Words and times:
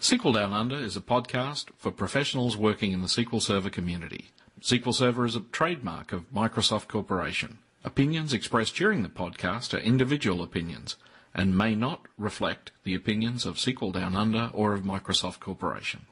SQL 0.00 0.32
Down 0.32 0.54
Under 0.54 0.76
is 0.76 0.96
a 0.96 1.02
podcast 1.02 1.66
for 1.76 1.90
professionals 1.90 2.56
working 2.56 2.92
in 2.92 3.02
the 3.02 3.06
SQL 3.06 3.42
Server 3.42 3.68
community. 3.68 4.30
SQL 4.62 4.94
Server 4.94 5.26
is 5.26 5.36
a 5.36 5.40
trademark 5.40 6.14
of 6.14 6.32
Microsoft 6.32 6.88
Corporation. 6.88 7.58
Opinions 7.84 8.32
expressed 8.32 8.74
during 8.74 9.02
the 9.02 9.10
podcast 9.10 9.74
are 9.74 9.82
individual 9.82 10.42
opinions 10.42 10.96
and 11.34 11.56
may 11.56 11.74
not 11.74 12.06
reflect 12.16 12.72
the 12.82 12.94
opinions 12.94 13.44
of 13.44 13.56
SQL 13.56 13.92
Down 13.92 14.16
Under 14.16 14.50
or 14.54 14.72
of 14.72 14.84
Microsoft 14.84 15.38
Corporation. 15.38 16.06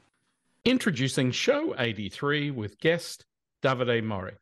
Introducing 0.63 1.31
Show 1.31 1.73
83 1.75 2.51
with 2.51 2.79
guest 2.79 3.25
Davide 3.63 4.03
Mauri. 4.03 4.35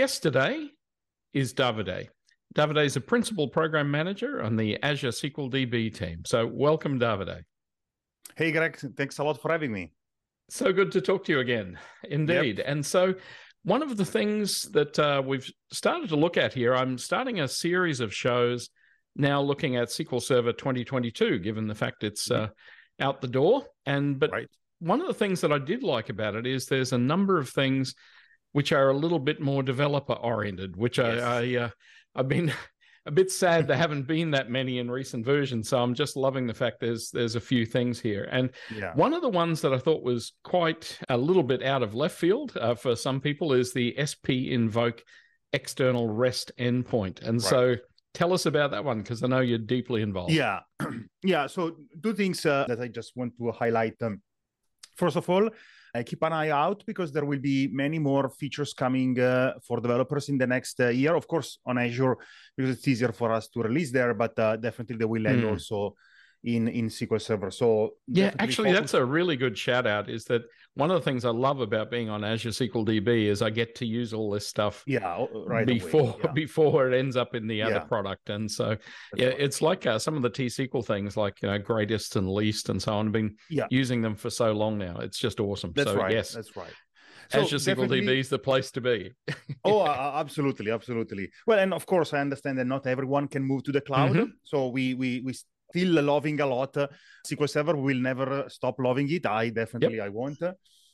Guest 0.00 0.22
today 0.22 0.66
is 1.34 1.52
Davide. 1.52 2.08
Davide 2.54 2.86
is 2.86 2.96
a 2.96 3.02
principal 3.02 3.48
program 3.48 3.90
manager 3.90 4.42
on 4.42 4.56
the 4.56 4.82
Azure 4.82 5.08
SQL 5.08 5.52
DB 5.52 5.94
team. 5.94 6.22
So, 6.24 6.46
welcome, 6.46 6.98
Davide. 6.98 7.42
Hey, 8.34 8.50
Greg. 8.50 8.78
Thanks 8.96 9.18
a 9.18 9.24
lot 9.24 9.42
for 9.42 9.52
having 9.52 9.70
me. 9.70 9.92
So 10.48 10.72
good 10.72 10.90
to 10.92 11.02
talk 11.02 11.24
to 11.24 11.32
you 11.32 11.40
again. 11.40 11.78
Indeed. 12.04 12.56
Yep. 12.56 12.66
And 12.66 12.86
so, 12.86 13.14
one 13.64 13.82
of 13.82 13.98
the 13.98 14.06
things 14.06 14.62
that 14.70 14.98
uh, 14.98 15.22
we've 15.22 15.52
started 15.70 16.08
to 16.08 16.16
look 16.16 16.38
at 16.38 16.54
here, 16.54 16.74
I'm 16.74 16.96
starting 16.96 17.40
a 17.40 17.46
series 17.46 18.00
of 18.00 18.14
shows 18.14 18.70
now 19.16 19.42
looking 19.42 19.76
at 19.76 19.88
SQL 19.88 20.22
Server 20.22 20.54
2022, 20.54 21.40
given 21.40 21.66
the 21.66 21.74
fact 21.74 22.04
it's 22.04 22.30
uh, 22.30 22.48
out 23.00 23.20
the 23.20 23.28
door. 23.28 23.64
And 23.84 24.18
but 24.18 24.32
right. 24.32 24.48
one 24.78 25.02
of 25.02 25.08
the 25.08 25.20
things 25.22 25.42
that 25.42 25.52
I 25.52 25.58
did 25.58 25.82
like 25.82 26.08
about 26.08 26.36
it 26.36 26.46
is 26.46 26.64
there's 26.64 26.94
a 26.94 26.98
number 26.98 27.38
of 27.38 27.50
things 27.50 27.94
which 28.52 28.72
are 28.72 28.90
a 28.90 28.96
little 28.96 29.18
bit 29.18 29.40
more 29.40 29.62
developer 29.62 30.14
oriented, 30.14 30.76
which 30.76 30.98
yes. 30.98 31.22
I, 31.22 31.40
I 31.40 31.56
uh, 31.56 31.70
I've 32.14 32.28
been 32.28 32.52
a 33.06 33.10
bit 33.10 33.30
sad 33.30 33.66
there 33.66 33.76
haven't 33.76 34.06
been 34.06 34.30
that 34.32 34.50
many 34.50 34.78
in 34.78 34.90
recent 34.90 35.24
versions. 35.24 35.68
So 35.68 35.78
I'm 35.78 35.94
just 35.94 36.16
loving 36.16 36.46
the 36.46 36.54
fact 36.54 36.80
there's 36.80 37.10
there's 37.10 37.34
a 37.34 37.40
few 37.40 37.64
things 37.64 38.00
here. 38.00 38.28
And 38.30 38.50
yeah. 38.74 38.92
one 38.94 39.14
of 39.14 39.22
the 39.22 39.28
ones 39.28 39.60
that 39.62 39.72
I 39.72 39.78
thought 39.78 40.02
was 40.02 40.32
quite 40.44 40.98
a 41.08 41.16
little 41.16 41.42
bit 41.42 41.62
out 41.62 41.82
of 41.82 41.94
left 41.94 42.16
field 42.16 42.56
uh, 42.60 42.74
for 42.74 42.94
some 42.94 43.20
people 43.20 43.52
is 43.52 43.72
the 43.72 43.94
SP 43.96 44.50
invoke 44.50 45.02
external 45.52 46.08
REST 46.08 46.52
endpoint. 46.58 47.22
And 47.22 47.40
right. 47.40 47.50
so 47.50 47.76
tell 48.12 48.32
us 48.32 48.46
about 48.46 48.72
that 48.72 48.84
one 48.84 48.98
because 48.98 49.22
I 49.22 49.28
know 49.28 49.40
you're 49.40 49.58
deeply 49.58 50.02
involved. 50.02 50.32
Yeah, 50.32 50.60
yeah. 51.22 51.46
So 51.46 51.76
two 52.02 52.14
things 52.14 52.44
uh, 52.44 52.66
that 52.68 52.80
I 52.80 52.88
just 52.88 53.16
want 53.16 53.32
to 53.38 53.50
highlight. 53.52 53.94
Um, 54.02 54.20
first 54.96 55.16
of 55.16 55.28
all 55.30 55.48
uh, 55.94 56.02
keep 56.04 56.22
an 56.22 56.32
eye 56.32 56.50
out 56.50 56.82
because 56.86 57.12
there 57.12 57.24
will 57.24 57.38
be 57.38 57.68
many 57.68 57.98
more 57.98 58.28
features 58.28 58.72
coming 58.72 59.18
uh, 59.18 59.54
for 59.62 59.80
developers 59.80 60.28
in 60.28 60.38
the 60.38 60.46
next 60.46 60.80
uh, 60.80 60.88
year. 60.88 61.14
Of 61.14 61.26
course, 61.26 61.58
on 61.66 61.78
Azure 61.78 62.16
because 62.56 62.76
it's 62.76 62.86
easier 62.88 63.12
for 63.12 63.32
us 63.32 63.48
to 63.48 63.62
release 63.62 63.90
there, 63.90 64.14
but 64.14 64.38
uh, 64.38 64.56
definitely 64.56 64.96
they 64.96 65.04
will 65.04 65.22
land 65.22 65.42
mm. 65.42 65.50
also 65.50 65.94
in 66.44 66.68
in 66.68 66.88
SQL 66.88 67.20
Server. 67.20 67.50
So 67.50 67.94
yeah, 68.06 68.32
actually, 68.38 68.72
that's 68.72 68.94
a 68.94 69.04
really 69.04 69.36
good 69.36 69.56
shout 69.56 69.86
out. 69.86 70.08
Is 70.08 70.24
that 70.26 70.42
one 70.74 70.90
of 70.90 70.98
the 71.00 71.04
things 71.04 71.24
I 71.24 71.30
love 71.30 71.60
about 71.60 71.90
being 71.90 72.08
on 72.08 72.24
Azure 72.24 72.50
SQL 72.50 72.86
DB 72.86 73.26
is 73.26 73.42
I 73.42 73.50
get 73.50 73.74
to 73.76 73.86
use 73.86 74.14
all 74.14 74.30
this 74.30 74.46
stuff. 74.46 74.82
Yeah, 74.86 75.26
right 75.46 75.66
before 75.66 76.16
yeah. 76.24 76.30
before 76.34 76.90
it 76.90 76.98
ends 76.98 77.16
up 77.16 77.34
in 77.34 77.46
the 77.46 77.62
other 77.62 77.74
yeah. 77.74 77.80
product, 77.80 78.30
and 78.30 78.50
so 78.50 78.70
that's 78.70 78.80
yeah, 79.16 79.26
right. 79.28 79.40
it's 79.40 79.60
like 79.60 79.86
uh, 79.86 79.98
some 79.98 80.16
of 80.16 80.22
the 80.22 80.30
T 80.30 80.46
SQL 80.46 80.84
things, 80.84 81.16
like 81.16 81.42
you 81.42 81.48
know, 81.48 81.58
greatest 81.58 82.16
and 82.16 82.30
least, 82.30 82.68
and 82.68 82.80
so 82.80 82.94
on. 82.94 83.06
I've 83.06 83.12
been 83.12 83.36
yeah. 83.50 83.66
using 83.70 84.00
them 84.00 84.14
for 84.14 84.30
so 84.30 84.52
long 84.52 84.78
now. 84.78 84.98
It's 85.00 85.18
just 85.18 85.40
awesome. 85.40 85.72
That's 85.74 85.90
so, 85.90 85.96
right. 85.96 86.12
Yes, 86.12 86.32
that's 86.32 86.56
right. 86.56 86.72
So 87.30 87.42
Azure 87.42 87.56
SQL 87.56 87.88
DB 87.88 88.18
is 88.18 88.28
the 88.28 88.40
place 88.40 88.72
to 88.72 88.80
be. 88.80 89.12
oh, 89.64 89.80
uh, 89.80 90.12
absolutely, 90.16 90.72
absolutely. 90.72 91.30
Well, 91.46 91.60
and 91.60 91.72
of 91.72 91.86
course, 91.86 92.12
I 92.12 92.18
understand 92.18 92.58
that 92.58 92.66
not 92.66 92.86
everyone 92.88 93.28
can 93.28 93.44
move 93.44 93.62
to 93.64 93.72
the 93.72 93.80
cloud. 93.80 94.12
Mm-hmm. 94.12 94.30
So 94.42 94.68
we 94.68 94.94
we 94.94 95.20
we 95.20 95.34
still 95.70 96.02
loving 96.02 96.40
a 96.40 96.46
lot. 96.46 96.74
SQL 97.26 97.48
Server 97.48 97.76
will 97.76 97.96
never 97.96 98.44
stop 98.48 98.78
loving 98.78 99.10
it. 99.10 99.26
I 99.26 99.50
definitely 99.50 99.96
yep. 99.96 100.06
I 100.06 100.08
want. 100.08 100.42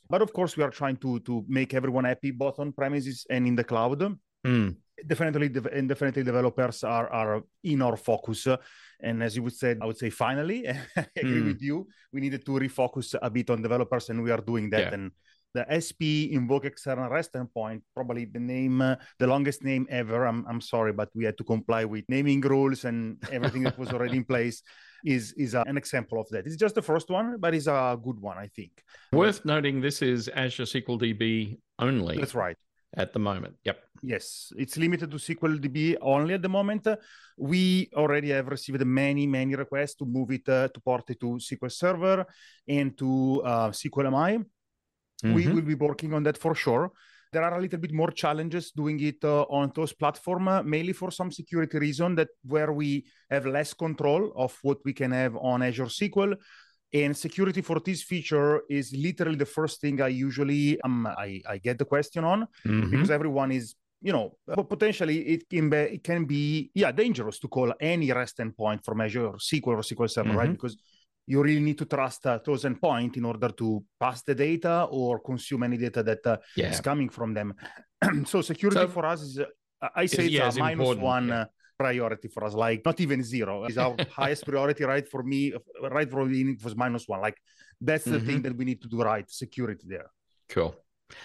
But 0.08 0.22
of 0.22 0.32
course, 0.32 0.56
we 0.56 0.62
are 0.62 0.70
trying 0.70 0.96
to 0.98 1.20
to 1.20 1.44
make 1.48 1.74
everyone 1.74 2.04
happy 2.04 2.30
both 2.30 2.58
on 2.58 2.72
premises 2.72 3.26
and 3.28 3.46
in 3.46 3.56
the 3.56 3.64
cloud. 3.64 4.00
Mm. 4.46 4.76
Definitely, 5.06 5.52
and 5.72 5.88
definitely, 5.88 6.22
developers 6.22 6.84
are 6.84 7.08
are 7.12 7.42
in 7.64 7.82
our 7.82 7.96
focus. 7.96 8.48
And 9.00 9.22
as 9.22 9.36
you 9.36 9.42
would 9.42 9.52
say, 9.52 9.76
I 9.80 9.84
would 9.84 9.98
say 9.98 10.08
finally, 10.08 10.66
I 10.96 11.06
agree 11.16 11.42
mm. 11.42 11.46
with 11.46 11.62
you. 11.62 11.86
We 12.12 12.20
needed 12.20 12.46
to 12.46 12.52
refocus 12.52 13.14
a 13.20 13.28
bit 13.28 13.50
on 13.50 13.60
developers, 13.60 14.08
and 14.08 14.22
we 14.22 14.30
are 14.30 14.40
doing 14.40 14.70
that. 14.70 14.80
Yeah. 14.80 14.94
And 14.94 15.10
the 15.56 15.64
SP 15.72 16.28
invoke 16.36 16.66
external 16.66 17.08
REST 17.08 17.32
endpoint, 17.32 17.80
probably 17.94 18.26
the 18.26 18.38
name, 18.38 18.82
uh, 18.82 18.96
the 19.18 19.26
longest 19.26 19.64
name 19.64 19.86
ever. 19.88 20.26
I'm, 20.26 20.44
I'm 20.46 20.60
sorry, 20.60 20.92
but 20.92 21.08
we 21.14 21.24
had 21.24 21.38
to 21.38 21.44
comply 21.44 21.84
with 21.84 22.04
naming 22.08 22.42
rules 22.42 22.84
and 22.84 23.16
everything 23.32 23.62
that 23.64 23.78
was 23.78 23.90
already 23.90 24.18
in 24.18 24.24
place. 24.32 24.62
Is 25.04 25.32
is 25.44 25.54
uh, 25.54 25.62
an 25.66 25.76
example 25.76 26.18
of 26.20 26.28
that. 26.30 26.46
It's 26.46 26.56
just 26.56 26.74
the 26.74 26.82
first 26.82 27.08
one, 27.10 27.36
but 27.38 27.54
it's 27.54 27.68
a 27.68 27.98
good 28.02 28.18
one, 28.20 28.38
I 28.38 28.48
think. 28.56 28.72
Worth 29.12 29.44
noting, 29.44 29.80
this 29.80 30.02
is 30.02 30.28
Azure 30.28 30.64
SQL 30.64 30.98
DB 31.00 31.58
only. 31.78 32.16
That's 32.18 32.34
right. 32.34 32.56
At 32.96 33.12
the 33.12 33.18
moment, 33.18 33.54
yep. 33.62 33.78
Yes, 34.02 34.52
it's 34.56 34.76
limited 34.76 35.10
to 35.10 35.18
SQL 35.18 35.58
DB 35.60 35.96
only 36.00 36.34
at 36.34 36.42
the 36.42 36.48
moment. 36.48 36.88
We 37.36 37.90
already 37.94 38.30
have 38.30 38.48
received 38.48 38.84
many, 38.84 39.26
many 39.26 39.54
requests 39.54 39.96
to 39.96 40.06
move 40.06 40.30
it 40.30 40.48
uh, 40.48 40.68
to 40.68 40.80
port 40.80 41.10
it 41.10 41.20
to 41.20 41.38
SQL 41.48 41.70
Server 41.70 42.26
and 42.66 42.96
to 42.96 43.42
uh, 43.44 43.68
SQL 43.70 44.08
MI 44.10 44.44
Mm-hmm. 45.24 45.34
We 45.34 45.46
will 45.48 45.62
be 45.62 45.74
working 45.74 46.14
on 46.14 46.22
that 46.24 46.38
for 46.38 46.54
sure. 46.54 46.92
There 47.32 47.42
are 47.42 47.58
a 47.58 47.60
little 47.60 47.78
bit 47.78 47.92
more 47.92 48.10
challenges 48.10 48.70
doing 48.70 49.00
it 49.00 49.22
uh, 49.24 49.42
on 49.42 49.72
those 49.74 49.92
platform, 49.92 50.48
uh, 50.48 50.62
mainly 50.62 50.92
for 50.92 51.10
some 51.10 51.30
security 51.30 51.78
reason 51.78 52.14
that 52.14 52.28
where 52.44 52.72
we 52.72 53.04
have 53.30 53.46
less 53.46 53.74
control 53.74 54.32
of 54.36 54.56
what 54.62 54.78
we 54.84 54.92
can 54.92 55.10
have 55.10 55.36
on 55.36 55.62
Azure 55.62 55.86
SQL. 55.86 56.36
And 56.92 57.16
security 57.16 57.62
for 57.62 57.80
this 57.80 58.02
feature 58.04 58.62
is 58.70 58.94
literally 58.96 59.36
the 59.36 59.44
first 59.44 59.80
thing 59.80 60.00
I 60.00 60.08
usually 60.08 60.80
um, 60.82 61.06
I, 61.06 61.42
I 61.48 61.58
get 61.58 61.78
the 61.78 61.84
question 61.84 62.24
on 62.24 62.46
mm-hmm. 62.64 62.90
because 62.90 63.10
everyone 63.10 63.50
is 63.50 63.74
you 64.02 64.12
know, 64.12 64.36
but 64.46 64.68
potentially 64.68 65.18
it 65.18 65.48
can 65.48 65.68
be 65.70 65.76
it 65.76 66.04
can 66.04 66.24
be 66.26 66.70
yeah 66.74 66.92
dangerous 66.92 67.38
to 67.40 67.48
call 67.48 67.72
any 67.80 68.12
REST 68.12 68.38
endpoint 68.38 68.84
from 68.84 69.00
Azure 69.00 69.32
SQL 69.32 69.68
or 69.68 69.78
SQL 69.78 70.08
Server, 70.08 70.28
mm-hmm. 70.28 70.38
right? 70.38 70.52
Because 70.52 70.76
you 71.26 71.42
really 71.42 71.60
need 71.60 71.78
to 71.78 71.84
trust 71.84 72.26
a 72.26 72.40
those 72.44 72.66
point 72.80 73.16
in 73.16 73.24
order 73.24 73.48
to 73.48 73.82
pass 73.98 74.22
the 74.22 74.34
data 74.34 74.86
or 74.90 75.20
consume 75.20 75.64
any 75.64 75.76
data 75.76 76.02
that 76.02 76.26
uh, 76.26 76.36
yeah. 76.56 76.70
is 76.70 76.80
coming 76.80 77.08
from 77.08 77.34
them. 77.34 77.54
so 78.24 78.40
security 78.42 78.80
so, 78.80 78.88
for 78.88 79.04
us 79.06 79.22
is, 79.22 79.38
uh, 79.38 79.88
I 79.94 80.06
say 80.06 80.26
it's 80.26 80.34
yeah, 80.34 80.50
a 80.50 80.58
minus 80.58 80.96
one 80.96 81.28
yeah. 81.28 81.40
Uh, 81.40 81.44
priority 81.78 82.28
for 82.28 82.44
us, 82.44 82.54
like 82.54 82.82
not 82.84 83.00
even 83.00 83.22
zero. 83.22 83.64
is 83.64 83.76
our 83.76 83.96
highest 84.10 84.46
priority, 84.46 84.84
right? 84.84 85.06
For 85.08 85.22
me, 85.22 85.52
right 85.82 86.10
for 86.10 86.24
me, 86.24 86.52
it 86.52 86.64
was 86.64 86.76
minus 86.76 87.06
one. 87.06 87.20
Like 87.20 87.36
that's 87.80 88.04
the 88.04 88.18
mm-hmm. 88.18 88.26
thing 88.26 88.42
that 88.42 88.56
we 88.56 88.64
need 88.64 88.80
to 88.82 88.88
do 88.88 89.02
right, 89.02 89.28
security 89.30 89.84
there. 89.88 90.10
Cool. 90.48 90.74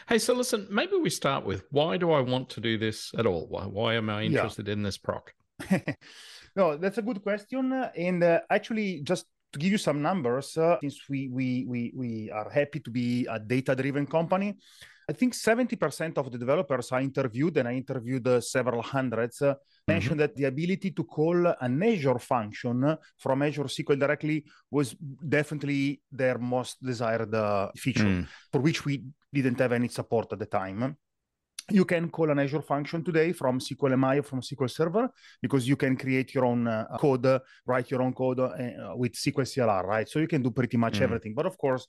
Hey, 0.08 0.20
so 0.20 0.34
listen, 0.34 0.68
maybe 0.70 0.96
we 0.96 1.10
start 1.10 1.46
with 1.46 1.64
why 1.72 1.98
do 1.98 2.12
I 2.12 2.22
want 2.22 2.50
to 2.52 2.62
do 2.62 2.78
this 2.78 3.12
at 3.18 3.26
all? 3.26 3.48
Why, 3.48 3.66
why 3.66 3.94
am 3.96 4.10
I 4.10 4.24
interested 4.24 4.70
in 4.70 4.84
this 4.84 4.98
proc? 4.98 5.34
no, 6.56 6.78
that's 6.78 6.98
a 6.98 7.02
good 7.02 7.24
question. 7.24 7.72
And 7.74 8.24
uh, 8.24 8.42
actually, 8.50 9.02
just 9.02 9.26
to 9.52 9.60
give 9.60 9.72
you 9.72 9.78
some 9.78 10.02
numbers, 10.02 10.58
uh, 10.58 10.78
since 10.82 11.02
we, 11.10 11.30
we, 11.30 11.66
we, 11.68 11.94
we 11.96 12.32
are 12.32 12.50
happy 12.50 12.80
to 12.80 12.90
be 12.90 13.28
a 13.30 13.40
data 13.40 13.76
driven 13.76 14.06
company, 14.06 14.58
I 15.10 15.14
think 15.14 15.34
70% 15.34 16.18
of 16.18 16.32
the 16.32 16.38
developers 16.38 16.92
I 16.92 17.02
interviewed, 17.02 17.58
and 17.58 17.68
I 17.68 17.74
interviewed 17.74 18.26
uh, 18.28 18.40
several 18.40 18.82
hundreds, 18.82 19.42
uh, 19.42 19.54
mm-hmm. 19.54 19.94
mentioned 19.94 20.20
that 20.22 20.36
the 20.36 20.46
ability 20.46 20.92
to 20.92 21.04
call 21.04 21.54
an 21.60 21.84
Azure 21.84 22.20
function 22.20 22.98
from 23.18 23.42
Azure 23.42 23.66
SQL 23.66 24.00
directly 24.00 24.46
was 24.70 24.96
definitely 25.28 26.02
their 26.12 26.38
most 26.38 26.82
desired 26.82 27.34
uh, 27.36 27.72
feature, 27.76 28.06
mm. 28.06 28.28
for 28.52 28.62
which 28.62 28.86
we 28.86 29.04
didn't 29.34 29.60
have 29.60 29.74
any 29.74 29.90
support 29.90 30.32
at 30.32 30.40
the 30.40 30.46
time 30.46 30.96
you 31.74 31.86
can 31.86 32.10
call 32.10 32.30
an 32.30 32.40
Azure 32.40 32.62
function 32.62 33.04
today 33.04 33.32
from 33.32 33.60
SQL 33.60 33.98
MI 33.98 34.20
or 34.20 34.24
from 34.24 34.42
SQL 34.42 34.70
Server 34.70 35.10
because 35.42 35.68
you 35.68 35.76
can 35.76 35.96
create 35.96 36.34
your 36.34 36.46
own 36.46 36.68
uh, 36.68 36.86
code, 37.00 37.26
uh, 37.26 37.40
write 37.66 37.90
your 37.90 38.02
own 38.02 38.14
code 38.14 38.40
uh, 38.40 38.50
with 38.96 39.14
SQL 39.14 39.46
CLR, 39.46 39.84
right? 39.86 40.08
So 40.08 40.20
you 40.20 40.28
can 40.28 40.42
do 40.42 40.52
pretty 40.52 40.78
much 40.78 41.00
mm. 41.00 41.04
everything. 41.04 41.34
But 41.34 41.46
of 41.46 41.58
course, 41.58 41.88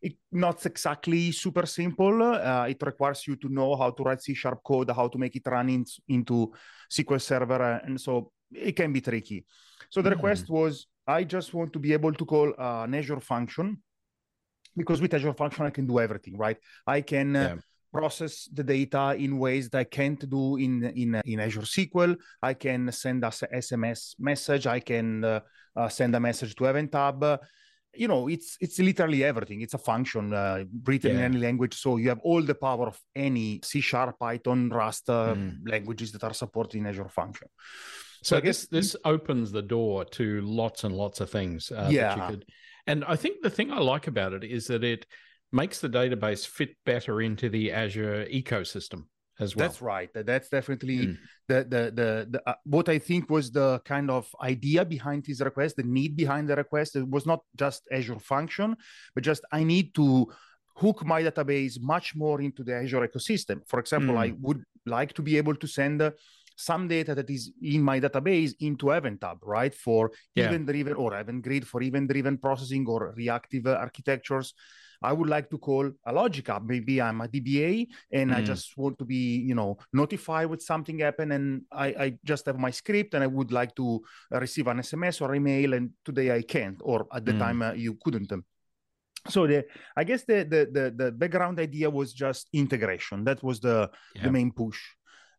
it's 0.00 0.16
not 0.32 0.64
exactly 0.66 1.32
super 1.32 1.66
simple. 1.66 2.22
Uh, 2.22 2.66
it 2.68 2.82
requires 2.82 3.26
you 3.26 3.36
to 3.36 3.48
know 3.48 3.76
how 3.76 3.90
to 3.90 4.02
write 4.02 4.22
C 4.22 4.34
sharp 4.34 4.62
code, 4.62 4.90
how 4.90 5.08
to 5.08 5.18
make 5.18 5.34
it 5.36 5.46
run 5.46 5.68
in, 5.68 5.84
into 6.08 6.52
SQL 6.90 7.20
Server, 7.20 7.62
uh, 7.62 7.80
and 7.84 8.00
so 8.00 8.32
it 8.52 8.72
can 8.72 8.92
be 8.92 9.00
tricky. 9.00 9.44
So 9.90 10.02
the 10.02 10.10
mm. 10.10 10.14
request 10.14 10.50
was, 10.50 10.86
I 11.06 11.24
just 11.24 11.54
want 11.54 11.72
to 11.72 11.78
be 11.78 11.92
able 11.92 12.12
to 12.12 12.24
call 12.24 12.52
uh, 12.58 12.84
an 12.84 12.94
Azure 12.94 13.20
function 13.20 13.82
because 14.76 15.00
with 15.00 15.14
Azure 15.14 15.34
Function 15.34 15.66
I 15.66 15.70
can 15.70 15.86
do 15.86 16.00
everything, 16.00 16.36
right? 16.36 16.56
I 16.86 17.00
can. 17.00 17.36
Uh, 17.36 17.54
yeah 17.54 17.60
process 17.98 18.48
the 18.52 18.64
data 18.64 19.04
in 19.24 19.38
ways 19.38 19.64
that 19.70 19.78
I 19.78 19.88
can't 19.98 20.22
do 20.36 20.56
in 20.56 20.72
in 21.02 21.10
in 21.32 21.38
Azure 21.46 21.68
SQL. 21.76 22.12
I 22.50 22.52
can 22.64 22.80
send 22.92 23.24
us 23.24 23.42
a 23.42 23.48
SMS 23.64 24.00
message. 24.18 24.64
I 24.78 24.80
can 24.80 25.08
uh, 25.24 25.40
uh, 25.76 25.88
send 25.88 26.14
a 26.16 26.20
message 26.20 26.52
to 26.56 26.64
Event 26.66 26.94
Hub. 26.94 27.20
you 28.02 28.08
know, 28.08 28.22
it's 28.28 28.56
it's 28.64 28.78
literally 28.78 29.22
everything. 29.22 29.60
It's 29.64 29.74
a 29.74 29.84
function 29.92 30.24
uh, 30.32 30.64
written 30.88 31.12
yeah. 31.12 31.18
in 31.18 31.24
any 31.30 31.38
language, 31.38 31.74
so 31.84 31.88
you 31.96 32.08
have 32.08 32.22
all 32.28 32.42
the 32.42 32.58
power 32.68 32.86
of 32.92 32.98
any 33.14 33.60
C 33.62 33.80
Sharp, 33.80 34.18
Python, 34.18 34.68
Rust 34.68 35.08
uh, 35.08 35.34
mm. 35.34 35.58
languages 35.74 36.10
that 36.12 36.24
are 36.24 36.34
supported 36.34 36.76
in 36.78 36.86
Azure 36.86 37.14
Function. 37.20 37.48
So, 38.22 38.30
so 38.30 38.36
I 38.38 38.40
guess 38.40 38.66
this 38.66 38.96
opens 39.04 39.52
the 39.52 39.66
door 39.76 40.04
to 40.18 40.26
lots 40.40 40.84
and 40.84 40.94
lots 40.96 41.20
of 41.20 41.28
things. 41.30 41.70
Uh, 41.70 41.88
yeah. 41.90 42.30
Could... 42.30 42.44
And 42.86 43.04
I 43.14 43.16
think 43.22 43.34
the 43.42 43.54
thing 43.56 43.70
I 43.70 43.78
like 43.78 44.06
about 44.08 44.32
it 44.32 44.44
is 44.44 44.66
that 44.66 44.82
it 44.82 45.06
makes 45.54 45.80
the 45.80 45.88
database 45.88 46.46
fit 46.46 46.76
better 46.84 47.22
into 47.22 47.48
the 47.48 47.72
Azure 47.72 48.26
ecosystem 48.26 49.04
as 49.40 49.56
well. 49.56 49.68
That's 49.68 49.80
right. 49.80 50.10
That's 50.14 50.48
definitely 50.48 50.98
mm. 50.98 51.16
the 51.48 51.64
the 51.64 51.82
the, 51.94 52.26
the 52.30 52.42
uh, 52.46 52.54
what 52.64 52.88
I 52.88 52.98
think 52.98 53.30
was 53.30 53.50
the 53.50 53.80
kind 53.84 54.10
of 54.10 54.26
idea 54.42 54.84
behind 54.84 55.24
this 55.24 55.40
request, 55.40 55.76
the 55.76 55.82
need 55.82 56.16
behind 56.16 56.48
the 56.48 56.56
request. 56.56 56.96
It 56.96 57.08
was 57.08 57.26
not 57.26 57.40
just 57.56 57.86
Azure 57.90 58.18
function, 58.18 58.76
but 59.14 59.24
just 59.24 59.42
I 59.52 59.64
need 59.64 59.94
to 59.94 60.26
hook 60.76 61.04
my 61.04 61.22
database 61.22 61.80
much 61.80 62.16
more 62.16 62.40
into 62.40 62.64
the 62.64 62.74
Azure 62.74 63.06
ecosystem. 63.06 63.60
For 63.66 63.78
example, 63.78 64.16
mm. 64.16 64.18
I 64.18 64.34
would 64.40 64.62
like 64.86 65.12
to 65.14 65.22
be 65.22 65.36
able 65.36 65.54
to 65.56 65.66
send 65.66 66.02
uh, 66.02 66.10
some 66.56 66.86
data 66.88 67.14
that 67.14 67.30
is 67.30 67.52
in 67.62 67.82
my 67.82 68.00
database 68.00 68.52
into 68.60 68.90
Event 68.90 69.22
Hub, 69.22 69.38
right? 69.42 69.74
For 69.74 70.12
yeah. 70.34 70.46
event 70.46 70.66
driven 70.66 70.94
or 70.94 71.18
Event 71.18 71.42
Grid 71.42 71.66
for 71.66 71.82
event 71.82 72.10
driven 72.10 72.38
processing 72.38 72.86
or 72.86 73.12
reactive 73.16 73.66
architectures. 73.66 74.54
I 75.04 75.12
would 75.12 75.28
like 75.28 75.50
to 75.50 75.58
call 75.58 75.90
a 76.06 76.12
Logic 76.12 76.48
App. 76.48 76.62
Maybe 76.64 77.00
I'm 77.00 77.20
a 77.20 77.28
DBA 77.28 77.86
and 78.12 78.30
mm. 78.30 78.36
I 78.36 78.42
just 78.42 78.76
want 78.76 78.98
to 78.98 79.04
be, 79.04 79.38
you 79.38 79.54
know, 79.54 79.76
notified 79.92 80.48
with 80.48 80.62
something 80.62 80.98
happen 80.98 81.32
and 81.32 81.62
I, 81.70 81.86
I 81.86 82.18
just 82.24 82.46
have 82.46 82.58
my 82.58 82.70
script 82.70 83.14
and 83.14 83.22
I 83.22 83.26
would 83.26 83.52
like 83.52 83.74
to 83.76 84.02
receive 84.30 84.66
an 84.66 84.78
SMS 84.78 85.20
or 85.20 85.34
email 85.34 85.74
and 85.74 85.90
today 86.04 86.34
I 86.34 86.42
can't 86.42 86.80
or 86.82 87.06
at 87.12 87.24
the 87.24 87.32
mm. 87.32 87.38
time 87.38 87.62
uh, 87.62 87.72
you 87.72 87.98
couldn't. 88.02 88.32
So 89.28 89.46
the 89.46 89.64
I 89.96 90.04
guess 90.04 90.24
the, 90.24 90.44
the 90.44 90.68
the 90.70 91.04
the 91.04 91.12
background 91.12 91.58
idea 91.58 91.88
was 91.88 92.12
just 92.12 92.48
integration. 92.52 93.24
That 93.24 93.42
was 93.42 93.60
the 93.60 93.90
yeah. 94.14 94.24
the 94.24 94.30
main 94.30 94.52
push. 94.52 94.78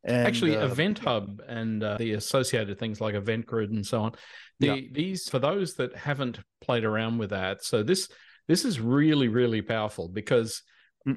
And, 0.03 0.27
Actually, 0.27 0.55
uh, 0.55 0.65
Event 0.65 0.99
Hub 0.99 1.41
and 1.47 1.83
uh, 1.83 1.97
the 1.97 2.13
associated 2.13 2.77
things 2.77 3.01
like 3.01 3.15
Event 3.15 3.47
Grid 3.47 3.71
and 3.71 3.85
so 3.85 4.03
on. 4.03 4.11
The, 4.59 4.67
yeah. 4.67 4.81
These 4.91 5.29
for 5.29 5.39
those 5.39 5.75
that 5.75 5.95
haven't 5.95 6.39
played 6.61 6.83
around 6.83 7.17
with 7.17 7.31
that. 7.31 7.63
So 7.63 7.81
this 7.81 8.07
this 8.47 8.65
is 8.65 8.79
really, 8.79 9.27
really 9.27 9.61
powerful 9.61 10.07
because 10.07 10.61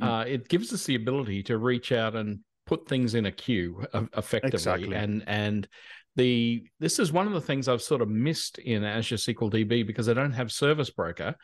uh, 0.00 0.24
it 0.26 0.48
gives 0.48 0.72
us 0.72 0.84
the 0.84 0.94
ability 0.94 1.42
to 1.44 1.58
reach 1.58 1.92
out 1.92 2.14
and 2.14 2.40
put 2.66 2.86
things 2.86 3.14
in 3.14 3.26
a 3.26 3.32
queue 3.32 3.84
effectively. 4.16 4.56
Exactly. 4.56 4.94
And 4.94 5.24
and 5.26 5.68
the 6.16 6.64
this 6.78 6.98
is 6.98 7.12
one 7.12 7.26
of 7.26 7.32
the 7.32 7.40
things 7.40 7.68
I've 7.68 7.82
sort 7.82 8.02
of 8.02 8.08
missed 8.08 8.58
in 8.58 8.84
Azure 8.84 9.16
SQL 9.16 9.50
DB 9.50 9.86
because 9.86 10.08
I 10.08 10.14
don't 10.14 10.32
have 10.32 10.52
Service 10.52 10.90
Broker, 10.90 11.34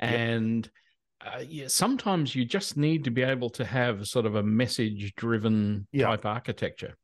and 0.00 0.68
uh, 1.24 1.40
yeah, 1.46 1.68
sometimes 1.68 2.34
you 2.34 2.44
just 2.44 2.76
need 2.76 3.04
to 3.04 3.10
be 3.10 3.22
able 3.22 3.50
to 3.50 3.64
have 3.64 4.06
sort 4.06 4.26
of 4.26 4.34
a 4.34 4.42
message 4.42 5.14
driven 5.16 5.86
type 5.96 6.26
architecture. 6.26 6.96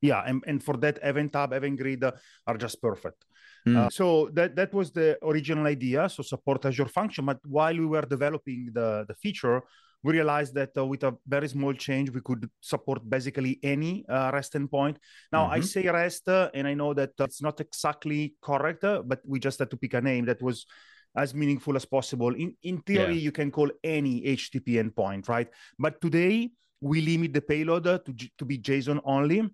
Yeah, 0.00 0.22
and, 0.24 0.44
and 0.46 0.62
for 0.62 0.76
that, 0.76 1.00
Event 1.02 1.34
Hub, 1.34 1.52
Event 1.52 1.78
Grid 1.80 2.04
are 2.04 2.56
just 2.56 2.80
perfect. 2.80 3.24
Mm. 3.68 3.76
Uh, 3.76 3.90
so 3.90 4.28
that 4.32 4.56
that 4.56 4.72
was 4.72 4.90
the 4.92 5.18
original 5.22 5.66
idea. 5.66 6.08
So 6.08 6.22
support 6.22 6.64
Azure 6.64 6.88
Function. 6.88 7.26
But 7.26 7.38
while 7.46 7.76
we 7.76 7.86
were 7.86 8.02
developing 8.02 8.70
the 8.72 9.04
the 9.08 9.14
feature, 9.14 9.62
we 10.02 10.12
realized 10.12 10.54
that 10.54 10.70
uh, 10.76 10.86
with 10.86 11.02
a 11.04 11.16
very 11.26 11.48
small 11.48 11.74
change, 11.74 12.10
we 12.10 12.20
could 12.20 12.48
support 12.60 13.08
basically 13.08 13.58
any 13.62 14.04
uh, 14.08 14.30
REST 14.32 14.54
endpoint. 14.54 14.96
Now, 15.32 15.44
mm-hmm. 15.44 15.54
I 15.54 15.60
say 15.60 15.88
REST, 15.88 16.28
uh, 16.28 16.50
and 16.54 16.68
I 16.68 16.74
know 16.74 16.94
that 16.94 17.10
uh, 17.20 17.24
it's 17.24 17.42
not 17.42 17.60
exactly 17.60 18.34
correct, 18.40 18.84
uh, 18.84 19.02
but 19.04 19.20
we 19.26 19.40
just 19.40 19.58
had 19.58 19.70
to 19.70 19.76
pick 19.76 19.94
a 19.94 20.00
name 20.00 20.24
that 20.26 20.40
was 20.40 20.66
as 21.16 21.34
meaningful 21.34 21.76
as 21.76 21.84
possible. 21.84 22.34
In 22.34 22.54
in 22.62 22.80
theory, 22.82 23.14
yeah. 23.14 23.26
you 23.26 23.32
can 23.32 23.50
call 23.50 23.70
any 23.82 24.22
HTTP 24.22 24.78
endpoint, 24.82 25.28
right? 25.28 25.48
But 25.78 26.00
today 26.00 26.50
we 26.80 27.00
limit 27.00 27.32
the 27.32 27.40
payload 27.40 27.84
to 27.84 28.14
to 28.38 28.44
be 28.44 28.58
JSON 28.58 29.00
only 29.04 29.50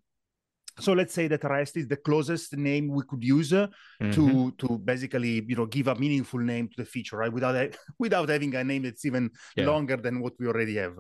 so 0.81 0.93
let's 0.93 1.15
say 1.15 1.29
that 1.29 1.45
rest 1.45 1.77
is 1.77 1.87
the 1.87 1.97
closest 1.97 2.57
name 2.57 2.89
we 2.89 3.03
could 3.05 3.23
use 3.23 3.53
uh, 3.53 3.67
mm-hmm. 4.03 4.11
to 4.11 4.51
to 4.53 4.79
basically 4.79 5.45
you 5.47 5.57
know 5.57 5.67
give 5.67 5.89
a 5.89 5.95
meaningful 5.95 6.41
name 6.41 6.69
to 6.69 6.75
the 6.77 6.85
feature 6.85 7.17
right 7.17 7.33
without 7.33 7.77
without 7.99 8.29
having 8.29 8.55
a 8.55 8.65
name 8.65 8.83
that's 8.83 9.05
even 9.05 9.31
yeah. 9.57 9.67
longer 9.67 9.97
than 9.97 10.21
what 10.21 10.33
we 10.39 10.47
already 10.47 10.77
have 10.77 10.99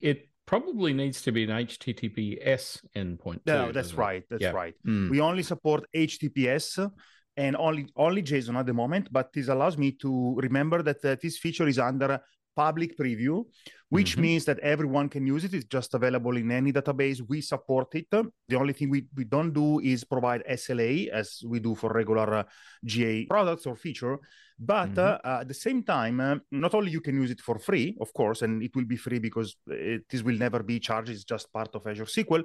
it 0.00 0.28
probably 0.46 0.92
needs 0.92 1.22
to 1.22 1.32
be 1.32 1.44
an 1.44 1.50
https 1.50 2.80
endpoint 2.94 3.40
no 3.46 3.72
that's 3.72 3.94
right 3.94 4.24
that's 4.28 4.42
yeah. 4.42 4.50
right 4.50 4.74
mm. 4.86 5.10
we 5.10 5.20
only 5.20 5.42
support 5.42 5.84
https 5.94 6.90
and 7.36 7.56
only 7.56 7.86
only 7.96 8.22
json 8.22 8.58
at 8.58 8.66
the 8.66 8.74
moment 8.74 9.08
but 9.10 9.32
this 9.32 9.48
allows 9.48 9.78
me 9.78 9.90
to 9.92 10.34
remember 10.36 10.82
that 10.82 11.02
uh, 11.04 11.16
this 11.20 11.38
feature 11.38 11.66
is 11.66 11.78
under 11.78 12.20
public 12.56 12.96
preview, 12.96 13.44
which 13.88 14.12
mm-hmm. 14.12 14.22
means 14.22 14.44
that 14.44 14.58
everyone 14.60 15.08
can 15.08 15.26
use 15.26 15.44
it. 15.44 15.54
It's 15.54 15.66
just 15.66 15.94
available 15.94 16.36
in 16.36 16.50
any 16.50 16.72
database. 16.72 17.20
We 17.28 17.40
support 17.40 17.94
it. 17.94 18.06
The 18.10 18.56
only 18.56 18.72
thing 18.72 18.90
we, 18.90 19.06
we 19.14 19.24
don't 19.24 19.52
do 19.52 19.80
is 19.80 20.04
provide 20.04 20.42
SLA 20.50 21.08
as 21.08 21.42
we 21.46 21.60
do 21.60 21.74
for 21.74 21.90
regular 21.92 22.34
uh, 22.34 22.42
GA 22.84 23.26
products 23.26 23.66
or 23.66 23.76
feature. 23.76 24.18
But 24.58 24.94
mm-hmm. 24.94 25.28
uh, 25.28 25.40
at 25.40 25.48
the 25.48 25.54
same 25.54 25.82
time, 25.82 26.20
uh, 26.20 26.36
not 26.52 26.74
only 26.74 26.92
you 26.92 27.00
can 27.00 27.16
use 27.16 27.30
it 27.30 27.40
for 27.40 27.58
free, 27.58 27.96
of 28.00 28.12
course, 28.12 28.42
and 28.42 28.62
it 28.62 28.74
will 28.76 28.84
be 28.84 28.96
free 28.96 29.18
because 29.18 29.56
it, 29.66 30.02
this 30.08 30.22
will 30.22 30.36
never 30.36 30.62
be 30.62 30.78
charged. 30.78 31.10
It's 31.10 31.24
just 31.24 31.52
part 31.52 31.74
of 31.74 31.86
Azure 31.86 32.04
SQL. 32.04 32.44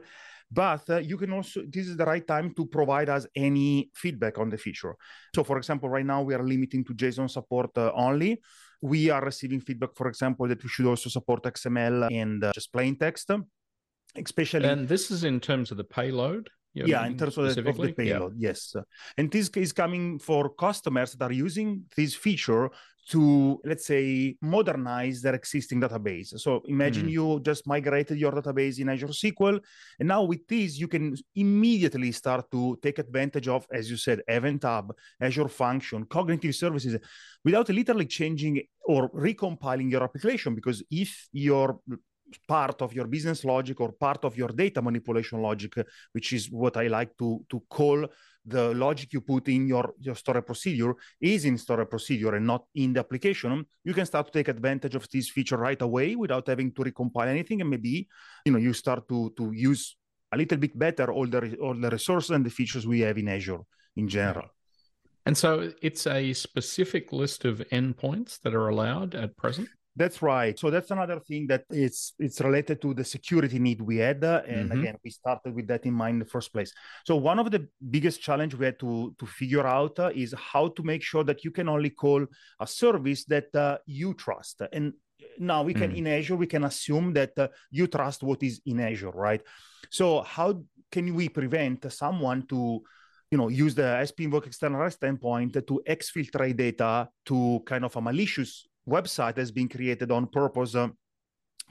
But 0.52 0.90
uh, 0.90 0.98
you 0.98 1.18
can 1.18 1.32
also, 1.32 1.62
this 1.70 1.88
is 1.88 1.96
the 1.96 2.06
right 2.06 2.26
time 2.26 2.54
to 2.56 2.66
provide 2.66 3.10
us 3.10 3.28
any 3.36 3.92
feedback 3.94 4.40
on 4.40 4.50
the 4.50 4.58
feature. 4.58 4.96
So, 5.36 5.44
for 5.44 5.58
example, 5.58 5.90
right 5.90 6.06
now 6.06 6.24
we 6.24 6.34
are 6.34 6.44
limiting 6.44 6.84
to 6.86 6.94
JSON 6.96 7.30
support 7.30 7.78
uh, 7.78 7.92
only 7.94 8.42
we 8.82 9.10
are 9.10 9.24
receiving 9.24 9.60
feedback, 9.60 9.90
for 9.96 10.08
example, 10.08 10.48
that 10.48 10.64
we 10.64 10.70
should 10.70 10.86
also 10.86 11.10
support 11.10 11.44
XML 11.44 12.08
and 12.12 12.44
uh, 12.44 12.52
just 12.54 12.72
plain 12.72 12.96
text, 12.96 13.30
especially. 14.16 14.68
And 14.68 14.88
this 14.88 15.12
is 15.12 15.24
in 15.24 15.40
terms 15.40 15.72
of 15.72 15.78
the 15.78 15.84
payload. 15.84 16.50
yeah, 16.74 17.06
in 17.06 17.18
terms 17.18 17.38
of 17.38 17.56
the, 17.56 17.68
of 17.68 17.78
the 17.78 17.94
payload, 17.94 18.36
yeah. 18.38 18.50
yes. 18.50 18.76
And 19.18 19.32
this 19.32 19.50
is 19.50 19.74
coming 19.74 20.20
for 20.20 20.50
customers 20.50 21.14
that 21.14 21.26
are 21.26 21.34
using 21.34 21.84
this 21.98 22.16
feature 22.16 22.70
to 23.10 23.60
let's 23.66 23.86
say 23.88 24.36
modernize 24.42 25.22
their 25.22 25.34
existing 25.34 25.82
database 25.82 26.40
so 26.40 26.62
imagine 26.68 27.08
mm. 27.08 27.12
you 27.12 27.40
just 27.42 27.66
migrated 27.66 28.18
your 28.18 28.32
database 28.32 28.80
in 28.80 28.90
azure 28.90 29.08
sql 29.08 29.60
and 30.00 30.08
now 30.08 30.24
with 30.24 30.48
this 30.48 30.78
you 30.78 30.88
can 30.88 31.16
immediately 31.36 32.12
start 32.12 32.50
to 32.52 32.78
take 32.84 33.00
advantage 33.00 33.48
of 33.48 33.66
as 33.72 33.90
you 33.90 33.98
said 33.98 34.22
event 34.28 34.64
hub 34.64 34.94
azure 35.20 35.48
function 35.48 36.06
cognitive 36.06 36.54
services 36.54 36.98
without 37.44 37.68
literally 37.70 38.06
changing 38.06 38.62
or 38.86 39.10
recompiling 39.10 39.90
your 39.92 40.04
application 40.04 40.54
because 40.54 40.84
if 40.92 41.28
your 41.32 41.80
part 42.48 42.82
of 42.82 42.94
your 42.94 43.08
business 43.08 43.44
logic 43.44 43.82
or 43.82 43.92
part 43.92 44.24
of 44.24 44.38
your 44.38 44.50
data 44.50 44.82
manipulation 44.82 45.42
logic 45.42 45.74
which 46.12 46.32
is 46.34 46.52
what 46.52 46.78
i 46.78 46.86
like 46.88 47.18
to 47.18 47.44
to 47.50 47.60
call 47.70 48.06
the 48.46 48.74
logic 48.74 49.14
you 49.14 49.22
put 49.22 49.48
in 49.48 49.68
your, 49.68 49.94
your 50.00 50.16
storage 50.16 50.46
procedure 50.46 50.96
is 51.22 51.46
in 51.46 51.58
storage 51.58 51.90
procedure 51.90 52.36
and 52.36 52.46
not 52.46 52.66
in 52.76 52.94
the 52.94 53.00
application, 53.00 53.66
you 53.84 53.94
can 53.94 54.06
start 54.06 54.28
to 54.28 54.32
take 54.32 54.48
advantage 54.48 54.96
of 54.96 55.08
this 55.10 55.30
feature 55.30 55.58
right 55.58 55.82
away 55.82 56.16
without 56.16 56.48
having 56.48 56.72
to 56.72 56.84
recompile 56.84 57.28
anything. 57.28 57.62
And 57.62 57.70
maybe, 57.70 58.08
you 58.46 58.52
know, 58.52 58.58
you 58.58 58.74
start 58.74 59.08
to, 59.10 59.34
to 59.38 59.52
use 59.52 59.98
a 60.32 60.38
little 60.38 60.58
bit 60.58 60.78
better 60.78 61.12
all 61.12 61.28
the, 61.28 61.58
all 61.58 61.76
the 61.76 61.90
resources 61.90 62.32
and 62.32 62.46
the 62.46 62.50
features 62.50 62.88
we 62.88 63.02
have 63.02 63.18
in 63.18 63.28
Azure 63.28 63.62
in 63.96 64.08
general. 64.08 64.48
And 65.26 65.38
so 65.38 65.72
it's 65.82 66.08
a 66.08 66.34
specific 66.34 67.12
list 67.12 67.46
of 67.46 67.62
endpoints 67.72 68.40
that 68.42 68.56
are 68.56 68.70
allowed 68.70 69.16
at 69.16 69.36
present? 69.38 69.70
That's 69.96 70.22
right. 70.22 70.58
So 70.58 70.70
that's 70.70 70.92
another 70.92 71.20
thing 71.20 71.48
that 71.48 71.66
it's 71.70 72.14
it's 72.20 72.40
related 72.42 72.82
to 72.84 72.94
the 72.94 73.04
security 73.04 73.60
need 73.60 73.82
we 73.82 73.98
had, 73.98 74.24
uh, 74.24 74.42
and 74.48 74.70
mm-hmm. 74.70 74.80
again, 74.80 74.98
we 75.04 75.10
started 75.10 75.54
with 75.54 75.68
that 75.68 75.86
in 75.86 75.94
mind 75.94 76.16
in 76.16 76.20
the 76.20 76.26
first 76.26 76.54
place. 76.54 76.72
So 77.06 77.16
one 77.16 77.40
of 77.40 77.52
the 77.52 77.68
biggest 77.90 78.22
challenge 78.22 78.56
we 78.56 78.66
had 78.66 78.80
to 78.80 79.14
to 79.18 79.26
figure 79.26 79.66
out 79.66 80.00
uh, 80.00 80.12
is 80.16 80.34
how 80.38 80.70
to 80.70 80.84
make 80.84 81.02
sure 81.02 81.24
that 81.24 81.44
you 81.44 81.52
can 81.52 81.68
only 81.68 81.90
call 81.90 82.26
a 82.60 82.68
service 82.68 83.26
that 83.26 83.54
uh, 83.56 83.80
you 83.86 84.14
trust. 84.14 84.62
And 84.72 84.94
now 85.38 85.64
we 85.64 85.74
can 85.74 85.92
mm. 85.92 85.98
in 85.98 86.08
Azure 86.08 86.38
we 86.38 86.48
can 86.48 86.64
assume 86.64 87.14
that 87.14 87.38
uh, 87.38 87.48
you 87.72 87.88
trust 87.88 88.24
what 88.24 88.42
is 88.44 88.62
in 88.66 88.80
Azure, 88.80 89.12
right? 89.12 89.42
So 89.90 90.22
how 90.22 90.64
can 90.92 91.14
we 91.14 91.30
prevent 91.30 91.92
someone 91.92 92.48
to 92.48 92.84
you 93.32 93.38
know, 93.38 93.48
use 93.48 93.76
the 93.76 94.02
SP 94.02 94.26
invoke 94.26 94.48
external 94.48 94.82
REST 94.82 95.02
endpoint 95.02 95.54
to 95.68 95.82
exfiltrate 95.88 96.58
data 96.58 97.08
to 97.26 97.62
kind 97.66 97.86
of 97.86 97.96
a 97.96 98.02
malicious 98.02 98.68
website 98.90 99.38
has 99.38 99.52
been 99.52 99.70
created 99.70 100.12
on 100.12 100.28
purpose 100.28 100.76
uh, 100.76 100.90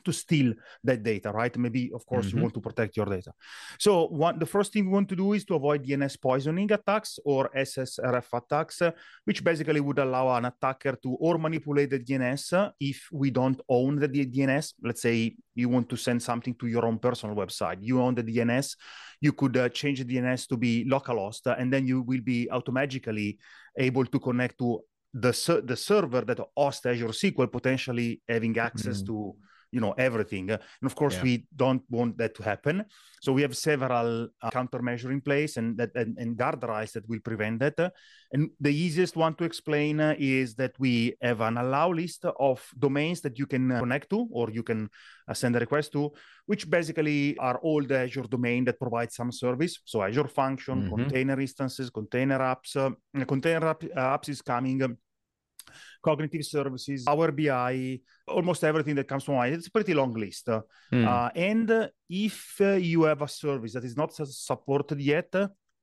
to 0.05 0.13
steal 0.13 0.55
that 0.85 1.03
data, 1.03 1.31
right? 1.31 1.55
Maybe, 1.57 1.91
of 1.95 2.05
course, 2.07 2.27
mm-hmm. 2.27 2.37
you 2.37 2.43
want 2.43 2.55
to 2.55 2.61
protect 2.61 2.97
your 2.97 3.07
data. 3.07 3.33
So 3.79 4.07
one, 4.07 4.39
the 4.39 4.47
first 4.47 4.73
thing 4.73 4.87
we 4.87 4.93
want 4.93 5.09
to 5.11 5.17
do 5.17 5.33
is 5.33 5.45
to 5.47 5.55
avoid 5.55 5.85
DNS 5.85 6.21
poisoning 6.21 6.71
attacks 6.73 7.19
or 7.25 7.51
SSRF 7.57 8.27
attacks, 8.33 8.83
uh, 8.83 8.93
which 9.25 9.43
basically 9.45 9.81
would 9.81 9.99
allow 9.99 10.35
an 10.37 10.47
attacker 10.47 10.97
to 11.03 11.11
or 11.21 11.39
manipulate 11.39 11.91
the 11.91 11.99
DNS 11.99 12.53
uh, 12.53 12.71
if 12.81 13.09
we 13.13 13.31
don't 13.31 13.61
own 13.69 13.97
the 13.97 14.09
DNS. 14.09 14.75
Let's 14.83 15.03
say 15.03 15.37
you 15.55 15.69
want 15.69 15.89
to 15.91 15.97
send 15.97 16.23
something 16.23 16.55
to 16.57 16.67
your 16.67 16.85
own 16.87 16.99
personal 16.99 17.37
website. 17.37 17.79
You 17.81 18.01
own 18.01 18.15
the 18.15 18.23
DNS. 18.23 18.77
You 19.21 19.33
could 19.33 19.57
uh, 19.57 19.69
change 19.69 19.99
the 19.99 20.05
DNS 20.05 20.47
to 20.49 20.57
be 20.57 20.85
localhost, 20.89 21.47
uh, 21.47 21.57
and 21.59 21.73
then 21.73 21.87
you 21.87 22.03
will 22.03 22.21
be 22.21 22.49
automatically 22.51 23.39
able 23.77 24.07
to 24.07 24.19
connect 24.19 24.59
to 24.59 24.81
the 25.15 25.63
the 25.65 25.77
server 25.77 26.21
that 26.23 26.41
hosts 26.57 26.87
Azure 26.87 27.09
SQL, 27.09 27.51
potentially 27.51 28.21
having 28.29 28.57
access 28.59 29.03
mm. 29.03 29.07
to 29.07 29.37
you 29.71 29.81
know 29.81 29.93
everything 29.93 30.51
and 30.51 30.61
of 30.83 30.95
course 30.95 31.17
yeah. 31.17 31.23
we 31.23 31.47
don't 31.55 31.83
want 31.91 32.17
that 32.17 32.35
to 32.35 32.43
happen 32.43 32.85
so 33.21 33.33
we 33.33 33.43
have 33.43 33.57
several 33.57 34.29
uh, 34.43 34.51
countermeasures 34.51 35.11
in 35.11 35.21
place 35.21 35.57
and 35.57 35.77
that 35.77 35.91
and, 35.95 36.17
and 36.19 36.37
guardrails 36.37 36.93
that 36.93 37.09
will 37.09 37.21
prevent 37.21 37.59
that 37.59 37.93
and 38.33 38.51
the 38.61 38.71
easiest 38.71 39.17
one 39.17 39.35
to 39.35 39.45
explain 39.45 40.01
uh, 40.01 40.15
is 40.19 40.55
that 40.55 40.73
we 40.79 41.15
have 41.21 41.41
an 41.41 41.59
allow 41.59 41.93
list 41.93 42.25
of 42.39 42.67
domains 42.79 43.21
that 43.21 43.39
you 43.39 43.47
can 43.47 43.71
uh, 43.71 43.81
connect 43.81 44.09
to 44.09 44.27
or 44.31 44.51
you 44.51 44.63
can 44.63 44.89
uh, 45.29 45.35
send 45.35 45.55
a 45.57 45.59
request 45.59 45.93
to 45.93 46.11
which 46.47 46.69
basically 46.71 47.37
are 47.39 47.59
all 47.59 47.83
the 47.83 47.99
azure 47.99 48.23
domain 48.23 48.65
that 48.65 48.79
provides 48.79 49.15
some 49.15 49.31
service 49.31 49.81
so 49.85 50.03
azure 50.03 50.29
function 50.29 50.83
mm-hmm. 50.83 50.95
container 50.95 51.39
instances 51.41 51.91
container 51.91 52.39
apps 52.39 52.77
uh, 52.77 52.91
container 53.27 53.69
app, 53.69 53.83
apps 53.83 54.29
is 54.31 54.41
coming 54.41 54.83
um, 54.83 54.97
cognitive 56.09 56.45
services, 56.57 57.01
Power 57.05 57.31
BI, 57.39 58.01
almost 58.27 58.65
everything 58.71 58.95
that 58.99 59.09
comes 59.11 59.25
to 59.25 59.33
mind. 59.33 59.55
It's 59.55 59.71
a 59.73 59.77
pretty 59.77 59.95
long 60.01 60.13
list. 60.25 60.47
Mm. 60.93 61.07
Uh, 61.13 61.31
and 61.35 61.69
if 62.29 62.39
uh, 62.61 62.73
you 62.93 63.01
have 63.11 63.23
a 63.23 63.31
service 63.45 63.73
that 63.75 63.85
is 63.85 63.97
not 63.97 64.11
supported 64.15 65.01
yet, 65.01 65.33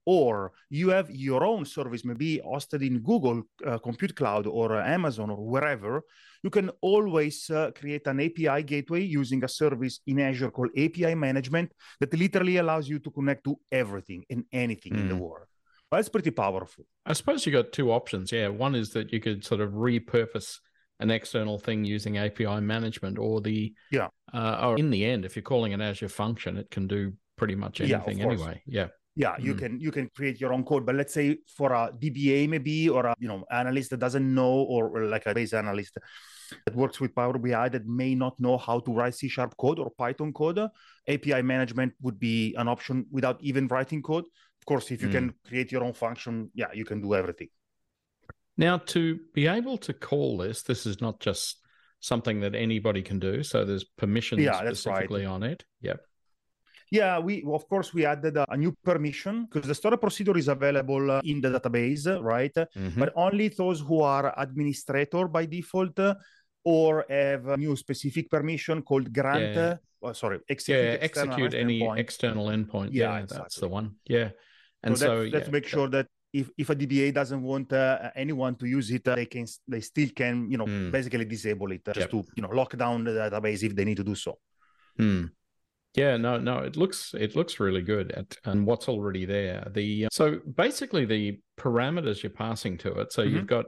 or 0.06 0.52
you 0.70 0.90
have 0.90 1.10
your 1.10 1.44
own 1.44 1.66
service, 1.66 2.06
maybe 2.06 2.40
hosted 2.46 2.82
in 2.86 3.00
Google 3.00 3.44
uh, 3.66 3.80
Compute 3.80 4.16
Cloud 4.16 4.46
or 4.46 4.68
Amazon 4.98 5.30
or 5.32 5.42
wherever, 5.54 6.04
you 6.44 6.52
can 6.52 6.70
always 6.82 7.50
uh, 7.50 7.72
create 7.80 8.06
an 8.08 8.20
API 8.28 8.62
gateway 8.64 9.02
using 9.02 9.44
a 9.44 9.48
service 9.48 9.96
in 10.06 10.20
Azure 10.20 10.52
called 10.52 10.70
API 10.78 11.16
Management 11.16 11.72
that 12.00 12.14
literally 12.14 12.58
allows 12.58 12.88
you 12.88 13.00
to 13.00 13.10
connect 13.10 13.44
to 13.46 13.58
everything 13.72 14.24
and 14.30 14.46
anything 14.52 14.94
mm. 14.94 15.02
in 15.02 15.08
the 15.10 15.16
hmm. 15.16 15.22
world. 15.22 15.48
That's 15.92 16.10
pretty 16.10 16.32
powerful. 16.32 16.86
I 17.06 17.14
suppose 17.14 17.46
you 17.46 17.52
got 17.52 17.72
two 17.72 17.92
options. 17.92 18.32
Yeah, 18.32 18.50
one 18.50 18.76
is 18.76 18.92
that 18.92 19.14
you 19.14 19.20
could 19.20 19.46
sort 19.46 19.62
of 19.62 19.72
repurpose 19.72 20.58
an 21.00 21.12
external 21.12 21.60
thing 21.60 21.84
using 21.84 22.18
API 22.18 22.62
management, 22.62 23.18
or 23.20 23.42
the 23.42 23.74
yeah, 23.92 24.08
uh, 24.34 24.70
or 24.70 24.78
in 24.78 24.90
the 24.90 25.06
end, 25.06 25.26
if 25.26 25.36
you're 25.36 25.44
calling 25.44 25.74
an 25.74 25.82
Azure 25.82 26.10
function, 26.10 26.58
it 26.58 26.70
can 26.72 26.88
do 26.88 27.14
pretty 27.38 27.56
much 27.56 27.82
anything 27.82 28.20
yeah, 28.20 28.26
anyway. 28.26 28.62
Yeah. 28.66 28.88
Yeah, 29.18 29.36
you 29.40 29.56
mm. 29.56 29.60
can 29.60 29.80
you 29.80 29.92
can 29.92 30.10
create 30.14 30.42
your 30.42 30.52
own 30.52 30.66
code, 30.66 30.86
but 30.86 30.96
let's 30.96 31.14
say 31.14 31.38
for 31.56 31.72
a 31.72 31.90
DBA 31.98 32.50
maybe 32.50 32.90
or 32.90 33.06
a 33.06 33.16
you 33.18 33.30
know 33.30 33.46
analyst 33.50 33.92
that 33.92 34.02
doesn't 34.02 34.36
know 34.36 34.52
or, 34.52 34.90
or 34.90 35.06
like 35.06 35.26
a 35.26 35.34
base 35.34 35.54
analyst 35.54 35.98
that 36.66 36.76
works 36.76 37.00
with 37.00 37.16
Power 37.16 37.38
BI 37.38 37.70
that 37.70 37.86
may 37.88 38.14
not 38.14 38.38
know 38.42 38.58
how 38.58 38.80
to 38.80 38.94
write 38.94 39.16
C 39.16 39.30
sharp 39.30 39.56
code 39.56 39.80
or 39.80 39.90
Python 39.98 40.34
code, 40.34 40.60
API 41.08 41.42
management 41.42 41.94
would 42.02 42.20
be 42.20 42.56
an 42.58 42.68
option 42.68 43.06
without 43.10 43.42
even 43.42 43.68
writing 43.68 44.02
code 44.02 44.26
course, 44.66 44.92
if 44.92 45.02
you 45.02 45.10
mm. 45.10 45.14
can 45.14 45.34
create 45.48 45.72
your 45.72 45.84
own 45.84 45.94
function, 45.94 46.52
yeah, 46.54 46.68
you 46.74 46.86
can 46.86 47.02
do 47.02 47.14
everything. 47.16 47.50
Now, 48.58 48.78
to 48.78 49.20
be 49.34 49.48
able 49.48 49.78
to 49.80 49.94
call 49.94 50.38
this, 50.38 50.64
this 50.64 50.86
is 50.86 51.02
not 51.02 51.20
just 51.20 51.60
something 52.00 52.40
that 52.42 52.56
anybody 52.56 53.02
can 53.02 53.20
do. 53.20 53.44
So 53.44 53.66
there's 53.66 53.84
permissions 53.84 54.42
yeah, 54.42 54.60
specifically 54.60 55.26
right. 55.26 55.32
on 55.32 55.44
it. 55.44 55.66
Yep. 55.82 56.02
Yeah, 56.92 57.20
we 57.20 57.44
of 57.48 57.68
course 57.68 57.94
we 57.94 58.06
added 58.06 58.38
a, 58.38 58.56
new 58.56 58.72
permission 58.84 59.46
because 59.46 59.68
the 59.68 59.76
store 59.76 59.98
procedure 59.98 60.38
is 60.38 60.48
available 60.48 61.12
uh, 61.12 61.22
in 61.24 61.42
the 61.42 61.50
database, 61.50 62.06
right? 62.22 62.54
Mm-hmm. 62.54 63.00
But 63.00 63.12
only 63.16 63.48
those 63.50 63.82
who 63.82 64.02
are 64.02 64.34
administrator 64.38 65.28
by 65.28 65.46
default 65.46 65.98
uh, 66.00 66.14
or 66.64 67.06
have 67.10 67.48
a 67.48 67.58
new 67.58 67.76
specific 67.76 68.30
permission 68.30 68.84
called 68.84 69.12
grant. 69.12 69.56
Yeah. 69.56 69.78
Oh, 70.02 70.14
sorry, 70.14 70.40
execute, 70.48 70.86
yeah, 70.86 70.98
execute 71.02 71.54
any 71.56 71.82
endpoint. 71.82 71.98
external 71.98 72.46
endpoint. 72.48 72.90
Yeah, 72.92 73.14
yeah 73.14 73.20
exactly. 73.24 73.44
that's 73.44 73.60
the 73.60 73.68
one. 73.68 73.96
Yeah. 74.06 74.30
And 74.86 74.98
so, 74.98 75.06
so 75.06 75.16
let's, 75.16 75.32
yeah, 75.32 75.38
let's 75.38 75.52
make 75.52 75.68
sure 75.68 75.90
that 75.90 76.08
if, 76.32 76.50
if 76.58 76.70
a 76.70 76.76
DBA 76.76 77.14
doesn't 77.14 77.42
want 77.42 77.72
uh, 77.74 78.12
anyone 78.16 78.56
to 78.56 78.66
use 78.66 78.92
it, 78.92 79.08
uh, 79.08 79.16
they 79.16 79.26
can 79.26 79.46
they 79.68 79.82
still 79.82 80.10
can 80.16 80.50
you 80.52 80.58
know 80.58 80.66
mm. 80.66 80.92
basically 80.92 81.26
disable 81.26 81.72
it 81.72 81.82
uh, 81.88 81.94
just 81.94 82.12
yep. 82.12 82.12
to 82.12 82.24
you 82.36 82.44
know 82.44 82.50
lock 82.50 82.78
down 82.78 83.04
the 83.04 83.12
database 83.12 83.64
if 83.64 83.76
they 83.76 83.86
need 83.86 83.98
to 83.98 84.04
do 84.04 84.16
so. 84.16 84.38
Hmm. 84.98 85.26
Yeah, 85.96 86.18
no, 86.18 86.38
no, 86.38 86.60
it 86.60 86.76
looks 86.76 87.14
it 87.18 87.38
looks 87.38 87.60
really 87.60 87.82
good 87.82 88.12
at 88.12 88.36
and 88.44 88.66
what's 88.66 88.90
already 88.90 89.26
there. 89.26 89.66
The 89.72 90.06
uh, 90.06 90.10
so 90.12 90.40
basically 90.56 91.06
the 91.06 91.40
parameters 91.58 92.22
you're 92.22 92.32
passing 92.32 92.78
to 92.80 92.92
it. 93.00 93.14
So 93.14 93.24
mm-hmm. 93.24 93.36
you've 93.36 93.48
got 93.48 93.66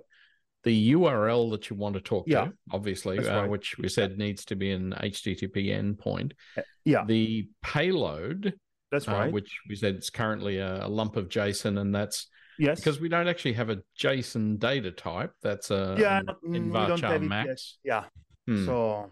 the 0.63 0.91
URL 0.91 1.51
that 1.51 1.69
you 1.69 1.77
want 1.77 1.95
to 1.95 2.01
talk 2.01 2.25
yeah, 2.27 2.45
to, 2.45 2.53
obviously, 2.71 3.17
uh, 3.19 3.41
right. 3.41 3.49
which 3.49 3.77
we 3.77 3.87
said 3.87 4.17
needs 4.17 4.43
to 4.45 4.55
be 4.57 4.71
an 4.71 4.93
HTTP 4.97 5.67
endpoint. 5.67 6.33
Uh, 6.57 6.63
yeah. 6.83 7.05
The 7.05 7.47
payload 7.63 8.53
that's 8.91 9.07
uh, 9.07 9.11
right. 9.11 9.29
Uh, 9.29 9.31
which 9.31 9.59
we 9.69 9.75
said 9.75 9.95
it's 9.95 10.09
currently 10.09 10.57
a, 10.57 10.85
a, 10.85 10.89
lump 10.89 11.15
of 11.15 11.29
JSON, 11.29 11.79
and 11.79 11.93
that's 11.93 12.27
yes 12.59 12.79
because 12.79 12.99
we 12.99 13.09
don't 13.09 13.27
actually 13.27 13.53
have 13.53 13.69
a 13.69 13.81
JSON 13.99 14.59
data 14.59 14.91
type. 14.91 15.31
That's 15.41 15.71
a 15.71 15.95
yeah 15.99 16.21
nvarchar 16.45 17.21
max. 17.21 17.77
Yeah. 17.83 18.05
Hmm. 18.47 18.65
So 18.65 19.11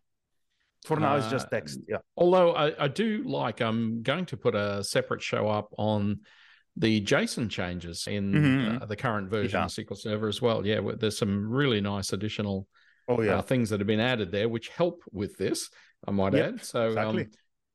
for 0.86 1.00
now, 1.00 1.16
it's 1.16 1.30
just 1.30 1.50
text. 1.50 1.80
Uh, 1.80 1.84
yeah. 1.90 1.98
Although 2.16 2.54
I, 2.54 2.86
I 2.86 2.88
do 2.88 3.24
like, 3.26 3.62
I'm 3.62 4.04
going 4.04 4.26
to 4.28 4.38
put 4.38 4.56
a 4.56 4.84
separate 4.84 5.22
show 5.22 5.48
up 5.48 5.74
on 5.78 6.20
the 6.78 7.02
JSON 7.02 7.50
changes 7.50 8.08
in 8.08 8.32
mm-hmm. 8.32 8.84
uh, 8.84 8.86
the 8.86 8.96
current 8.96 9.30
version 9.30 9.60
yeah. 9.60 9.66
of 9.66 9.72
SQL 9.72 9.98
Server 9.98 10.28
as 10.28 10.42
well. 10.42 10.66
Yeah, 10.66 10.82
there's 10.98 11.18
some 11.18 11.50
really 11.50 11.82
nice 11.82 12.14
additional 12.14 12.68
oh, 13.08 13.22
yeah. 13.22 13.38
Uh, 13.38 13.42
things 13.42 13.70
that 13.70 13.80
have 13.80 13.88
been 13.88 14.00
added 14.00 14.32
there, 14.32 14.50
which 14.50 14.70
help 14.70 15.02
with 15.12 15.38
this. 15.38 15.70
I 16.08 16.12
might 16.12 16.34
yep, 16.34 16.54
add. 16.54 16.66
So 16.66 16.84
um, 16.84 16.90
exactly. 16.90 17.24
um, 17.24 17.30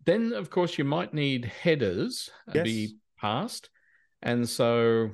then, 0.06 0.32
of 0.32 0.50
course, 0.50 0.78
you 0.78 0.84
might 0.84 1.12
need 1.12 1.44
headers 1.44 2.30
yes. 2.52 2.64
be 2.64 2.96
passed. 3.18 3.70
And 4.22 4.48
so 4.48 5.10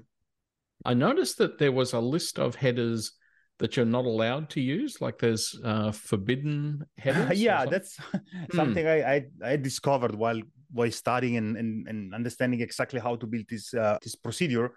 I 0.84 0.94
noticed 0.94 1.38
that 1.38 1.58
there 1.58 1.72
was 1.72 1.92
a 1.92 2.00
list 2.00 2.38
of 2.38 2.54
headers 2.54 3.12
that 3.58 3.76
you're 3.76 3.86
not 3.86 4.04
allowed 4.04 4.50
to 4.50 4.60
use 4.60 5.00
like 5.00 5.18
there's 5.18 5.58
uh, 5.64 5.90
forbidden 5.90 6.84
headers 6.98 7.40
yeah 7.40 7.64
that's 7.64 7.96
something 8.54 8.84
hmm. 8.84 8.90
I, 8.90 9.14
I, 9.14 9.52
I 9.52 9.56
discovered 9.56 10.14
while 10.14 10.40
while 10.70 10.90
studying 10.90 11.36
and, 11.36 11.56
and, 11.56 11.88
and 11.88 12.14
understanding 12.14 12.60
exactly 12.60 13.00
how 13.00 13.16
to 13.16 13.26
build 13.26 13.46
this 13.48 13.72
uh, 13.72 13.98
this 14.02 14.14
procedure 14.14 14.72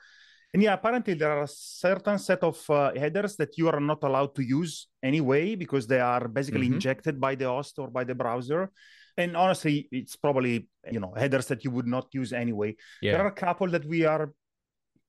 and 0.54 0.64
yeah 0.64 0.74
apparently 0.74 1.14
there 1.14 1.32
are 1.32 1.44
a 1.44 1.48
certain 1.48 2.18
set 2.18 2.42
of 2.44 2.58
uh, 2.70 2.92
headers 2.96 3.36
that 3.36 3.58
you 3.58 3.68
are 3.68 3.82
not 3.82 4.02
allowed 4.04 4.34
to 4.36 4.44
use 4.44 4.88
anyway 5.04 5.56
because 5.56 5.86
they 5.86 6.00
are 6.00 6.28
basically 6.28 6.68
mm-hmm. 6.68 6.76
injected 6.76 7.20
by 7.20 7.36
the 7.36 7.46
host 7.46 7.80
or 7.80 7.90
by 7.90 8.04
the 8.04 8.16
browser 8.16 8.72
and 9.20 9.36
honestly, 9.36 9.88
it's 9.92 10.16
probably 10.16 10.68
you 10.92 11.00
know 11.00 11.14
headers 11.16 11.48
that 11.48 11.64
you 11.64 11.72
would 11.72 11.88
not 11.88 12.08
use 12.14 12.34
anyway. 12.34 12.76
Yeah. 13.02 13.14
There 13.14 13.22
are 13.26 13.28
a 13.28 13.40
couple 13.46 13.68
that 13.68 13.86
we 13.86 14.06
are 14.06 14.32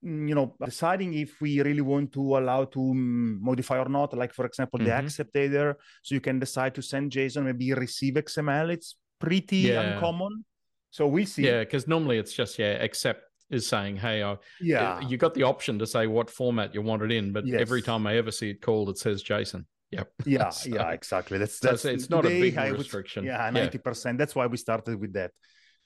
mm, 0.05 0.29
you 0.29 0.35
know 0.35 0.57
deciding 0.65 1.15
if 1.15 1.41
we 1.41 1.63
really 1.63 1.81
want 1.81 2.13
to 2.13 2.39
allow 2.39 2.65
to 2.65 2.79
mm, 2.79 3.41
modify 3.41 3.79
or 3.79 3.89
not 3.89 4.13
like 4.17 4.35
for 4.35 4.47
example 4.47 4.79
mm-hmm. 4.79 4.89
the 4.89 4.95
accept 4.95 5.37
header 5.37 5.79
so 6.03 6.15
you 6.15 6.21
can 6.21 6.39
decide 6.39 6.75
to 6.75 6.83
send 6.83 7.13
json 7.13 7.45
maybe 7.45 7.73
receive 7.75 8.15
xml 8.15 8.73
it's 8.73 8.97
pretty 9.19 9.59
yeah. 9.59 9.81
uncommon 9.81 10.45
so 10.91 11.07
we 11.07 11.25
see 11.25 11.45
yeah 11.47 11.61
because 11.61 11.87
normally 11.87 12.19
it's 12.19 12.33
just 12.33 12.59
yeah 12.59 12.73
accept 12.89 13.23
is 13.51 13.67
saying 13.67 13.97
hey 13.97 14.23
I, 14.23 14.37
yeah 14.61 15.01
you 15.01 15.17
got 15.17 15.35
the 15.35 15.43
option 15.43 15.79
to 15.79 15.87
say 15.87 16.07
what 16.07 16.31
format 16.31 16.75
you 16.75 16.83
want 16.83 17.03
it 17.03 17.13
in 17.13 17.33
but 17.33 17.47
yes. 17.47 17.61
every 17.61 17.83
time 17.83 18.07
i 18.07 18.17
ever 18.17 18.31
see 18.31 18.51
it 18.51 18.63
called 18.63 18.89
it 18.89 18.99
says 18.99 19.23
json 19.23 19.65
Yep. 19.91 20.13
Yeah, 20.25 20.49
so, 20.51 20.71
yeah, 20.71 20.91
exactly. 20.91 21.39
That's 21.39 21.59
that's 21.59 21.83
so 21.83 21.91
it's 21.91 22.11
not 22.11 22.25
a 22.25 22.29
big 22.29 22.57
restriction. 22.57 23.25
Would, 23.25 23.31
yeah, 23.31 23.51
ninety 23.51 23.79
yeah. 23.79 23.83
percent. 23.83 24.19
That's 24.19 24.35
why 24.35 24.47
we 24.47 24.57
started 24.57 25.01
with 25.01 25.13
that, 25.15 25.33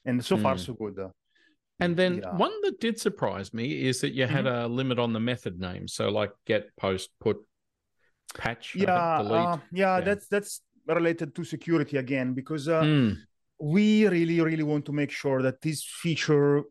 and 0.05 0.23
so 0.23 0.37
far 0.37 0.55
mm. 0.55 0.59
so 0.59 0.73
good. 0.73 0.99
And 1.79 1.97
then 1.97 2.21
yeah. 2.23 2.35
one 2.35 2.53
that 2.63 2.79
did 2.79 2.99
surprise 2.99 3.53
me 3.53 3.85
is 3.85 3.99
that 4.01 4.13
you 4.13 4.25
had 4.25 4.45
mm-hmm. 4.45 4.65
a 4.65 4.67
limit 4.67 4.97
on 4.97 5.11
the 5.11 5.19
method 5.19 5.59
name. 5.59 5.89
So 5.89 6.07
like 6.09 6.31
get, 6.45 6.69
post, 6.77 7.09
put, 7.19 7.37
patch. 8.33 8.75
Yeah, 8.75 8.93
uh, 8.93 9.23
yeah, 9.23 9.57
yeah, 9.71 10.01
that's 10.01 10.27
that's 10.27 10.61
related 10.87 11.35
to 11.35 11.43
security 11.43 11.97
again 11.97 12.33
because 12.33 12.67
uh, 12.69 12.81
mm. 12.81 13.17
we 13.59 14.07
really 14.07 14.39
really 14.39 14.63
want 14.63 14.85
to 14.85 14.93
make 14.93 15.11
sure 15.11 15.41
that 15.41 15.61
this 15.61 15.83
feature 15.83 16.63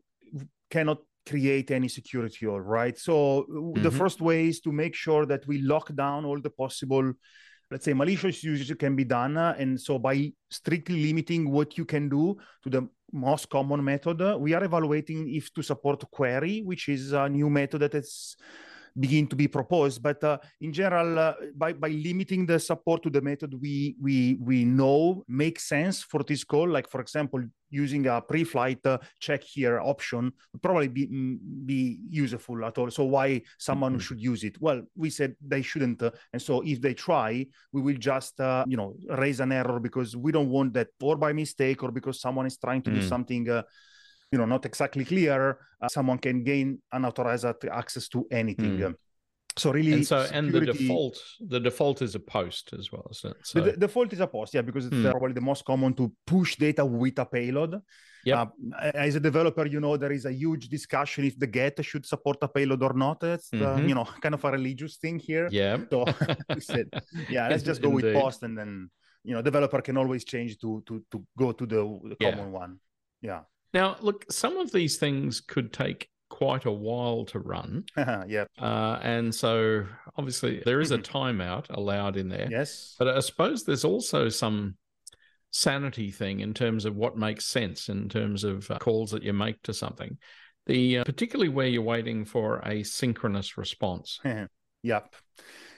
cannot 0.71 0.99
create 1.25 1.71
any 1.71 1.87
security 1.87 2.45
hole, 2.45 2.59
right? 2.59 2.97
So 2.97 3.45
mm-hmm. 3.49 3.81
the 3.81 3.91
first 3.91 4.21
way 4.21 4.47
is 4.47 4.59
to 4.61 4.71
make 4.71 4.95
sure 4.95 5.25
that 5.25 5.45
we 5.47 5.61
lock 5.61 5.93
down 5.95 6.25
all 6.25 6.39
the 6.39 6.49
possible, 6.49 7.13
let's 7.71 7.85
say, 7.85 7.93
malicious 7.93 8.43
usage 8.43 8.77
can 8.77 8.95
be 8.95 9.03
done. 9.03 9.37
Uh, 9.37 9.55
and 9.57 9.79
so 9.79 9.99
by 9.99 10.31
strictly 10.49 11.03
limiting 11.03 11.49
what 11.49 11.77
you 11.77 11.85
can 11.85 12.09
do 12.09 12.37
to 12.63 12.69
the 12.69 12.87
most 13.11 13.49
common 13.49 13.83
method, 13.83 14.21
uh, 14.21 14.37
we 14.39 14.53
are 14.53 14.63
evaluating 14.63 15.33
if 15.33 15.53
to 15.53 15.63
support 15.63 16.09
query, 16.11 16.61
which 16.63 16.89
is 16.89 17.13
a 17.13 17.29
new 17.29 17.49
method 17.49 17.81
that 17.81 17.95
is 17.95 18.35
begin 18.97 19.27
to 19.27 19.35
be 19.35 19.47
proposed. 19.47 20.01
But 20.01 20.23
uh, 20.23 20.37
in 20.61 20.71
general, 20.73 21.19
uh, 21.19 21.33
by 21.55 21.73
by 21.73 21.89
limiting 21.89 22.45
the 22.45 22.59
support 22.59 23.03
to 23.03 23.09
the 23.09 23.21
method 23.21 23.53
we 23.59 23.95
we 24.01 24.37
we 24.41 24.65
know 24.65 25.23
makes 25.27 25.67
sense 25.67 26.03
for 26.03 26.23
this 26.23 26.43
call, 26.43 26.67
like 26.67 26.89
for 26.89 27.01
example, 27.01 27.43
using 27.69 28.07
a 28.07 28.21
pre-flight 28.21 28.79
uh, 28.85 28.97
check 29.19 29.43
here 29.43 29.79
option 29.79 30.31
would 30.53 30.61
probably 30.61 30.87
be 30.87 31.07
mm, 31.07 31.37
be 31.65 31.99
useful 32.09 32.63
at 32.65 32.77
all. 32.77 32.89
So 32.89 33.03
why 33.03 33.41
someone 33.57 33.93
mm-hmm. 33.93 33.99
should 33.99 34.21
use 34.21 34.43
it? 34.43 34.59
Well, 34.61 34.81
we 34.95 35.09
said 35.09 35.35
they 35.45 35.61
shouldn't, 35.61 36.01
uh, 36.01 36.11
and 36.33 36.41
so 36.41 36.61
if 36.61 36.81
they 36.81 36.93
try, 36.93 37.45
we 37.73 37.81
will 37.81 37.97
just 37.97 38.39
uh, 38.39 38.65
you 38.67 38.77
know 38.77 38.95
raise 39.09 39.39
an 39.39 39.51
error 39.51 39.79
because 39.79 40.15
we 40.15 40.31
don't 40.31 40.49
want 40.49 40.73
that, 40.73 40.87
or 41.01 41.17
by 41.17 41.33
mistake, 41.33 41.83
or 41.83 41.91
because 41.91 42.21
someone 42.21 42.45
is 42.45 42.57
trying 42.57 42.81
to 42.83 42.91
mm. 42.91 42.95
do 42.95 43.01
something. 43.01 43.63
You 44.35 44.39
know, 44.39 44.49
not 44.55 44.65
exactly 44.65 45.05
clear. 45.05 45.57
Uh, 45.81 45.87
someone 45.87 46.17
can 46.17 46.43
gain 46.43 46.81
unauthorized 46.91 47.45
access 47.71 48.09
to 48.09 48.27
anything. 48.31 48.77
Mm. 48.79 48.95
So 49.57 49.71
really, 49.71 49.93
and 49.93 50.05
so 50.05 50.25
security... 50.25 50.37
and 50.37 50.67
the 50.67 50.73
default, 50.73 51.17
the 51.39 51.59
default 51.61 52.01
is 52.01 52.13
a 52.15 52.19
post 52.19 52.73
as 52.77 52.91
well. 52.91 53.07
So, 53.13 53.33
so... 53.41 53.61
The, 53.61 53.71
the, 53.71 53.77
default 53.77 54.11
is 54.11 54.19
a 54.19 54.27
post, 54.27 54.53
yeah, 54.53 54.61
because 54.61 54.87
it's 54.87 54.95
mm. 54.95 55.09
probably 55.09 55.31
the 55.31 55.47
most 55.51 55.63
common 55.63 55.93
to 55.93 56.11
push 56.27 56.57
data 56.57 56.83
with 56.85 57.17
a 57.19 57.25
payload. 57.25 57.81
Yeah. 58.25 58.41
Uh, 58.41 58.91
as 58.93 59.15
a 59.15 59.21
developer, 59.21 59.65
you 59.65 59.79
know 59.79 59.95
there 59.95 60.11
is 60.11 60.25
a 60.25 60.33
huge 60.33 60.67
discussion 60.67 61.23
if 61.23 61.39
the 61.39 61.47
get 61.47 61.73
should 61.85 62.05
support 62.05 62.37
a 62.41 62.49
payload 62.49 62.83
or 62.83 62.93
not. 62.93 63.23
It's 63.23 63.53
uh, 63.53 63.57
mm-hmm. 63.57 63.85
uh, 63.85 63.87
you 63.87 63.95
know 63.95 64.03
kind 64.21 64.35
of 64.35 64.43
a 64.43 64.51
religious 64.51 64.97
thing 64.97 65.19
here. 65.19 65.47
Yeah. 65.51 65.77
So 65.89 66.03
said, 66.59 66.89
yeah, 67.29 67.47
let's 67.47 67.63
just 67.63 67.81
go 67.81 67.91
Indeed. 67.91 68.13
with 68.13 68.21
post, 68.21 68.43
and 68.43 68.57
then 68.57 68.89
you 69.23 69.35
know 69.35 69.41
developer 69.41 69.79
can 69.81 69.95
always 69.95 70.25
change 70.25 70.57
to 70.59 70.83
to 70.87 71.05
to 71.11 71.23
go 71.37 71.53
to 71.53 71.65
the, 71.65 71.81
the 72.09 72.17
yeah. 72.19 72.31
common 72.31 72.51
one. 72.51 72.79
Yeah. 73.21 73.41
Now, 73.75 73.97
look, 73.99 74.23
some 74.31 74.55
of 74.55 74.71
these 74.71 74.95
things 74.95 75.41
could 75.41 75.73
take 75.73 76.09
quite 76.29 76.63
a 76.63 76.71
while 76.71 77.25
to 77.25 77.39
run. 77.39 77.83
yeah. 77.97 78.45
Uh, 78.57 78.99
and 79.03 79.35
so 79.35 79.85
obviously 80.17 80.61
there 80.63 80.79
is 80.79 80.91
a 80.91 80.97
mm-hmm. 80.97 81.17
timeout 81.17 81.65
allowed 81.69 82.15
in 82.15 82.29
there. 82.29 82.47
Yes. 82.49 82.95
But 82.97 83.09
I 83.09 83.19
suppose 83.19 83.65
there's 83.65 83.83
also 83.83 84.29
some 84.29 84.77
sanity 85.51 86.09
thing 86.09 86.39
in 86.39 86.53
terms 86.53 86.85
of 86.85 86.95
what 86.95 87.17
makes 87.17 87.47
sense 87.47 87.89
in 87.89 88.07
terms 88.07 88.45
of 88.45 88.71
uh, 88.71 88.77
calls 88.77 89.11
that 89.11 89.23
you 89.23 89.33
make 89.33 89.61
to 89.63 89.73
something. 89.73 90.17
The 90.67 90.99
uh, 90.99 91.03
particularly 91.03 91.49
where 91.49 91.67
you're 91.67 91.81
waiting 91.81 92.23
for 92.23 92.59
a 92.59 92.81
synchronous 92.83 93.57
response. 93.57 94.21
yep. 94.83 95.13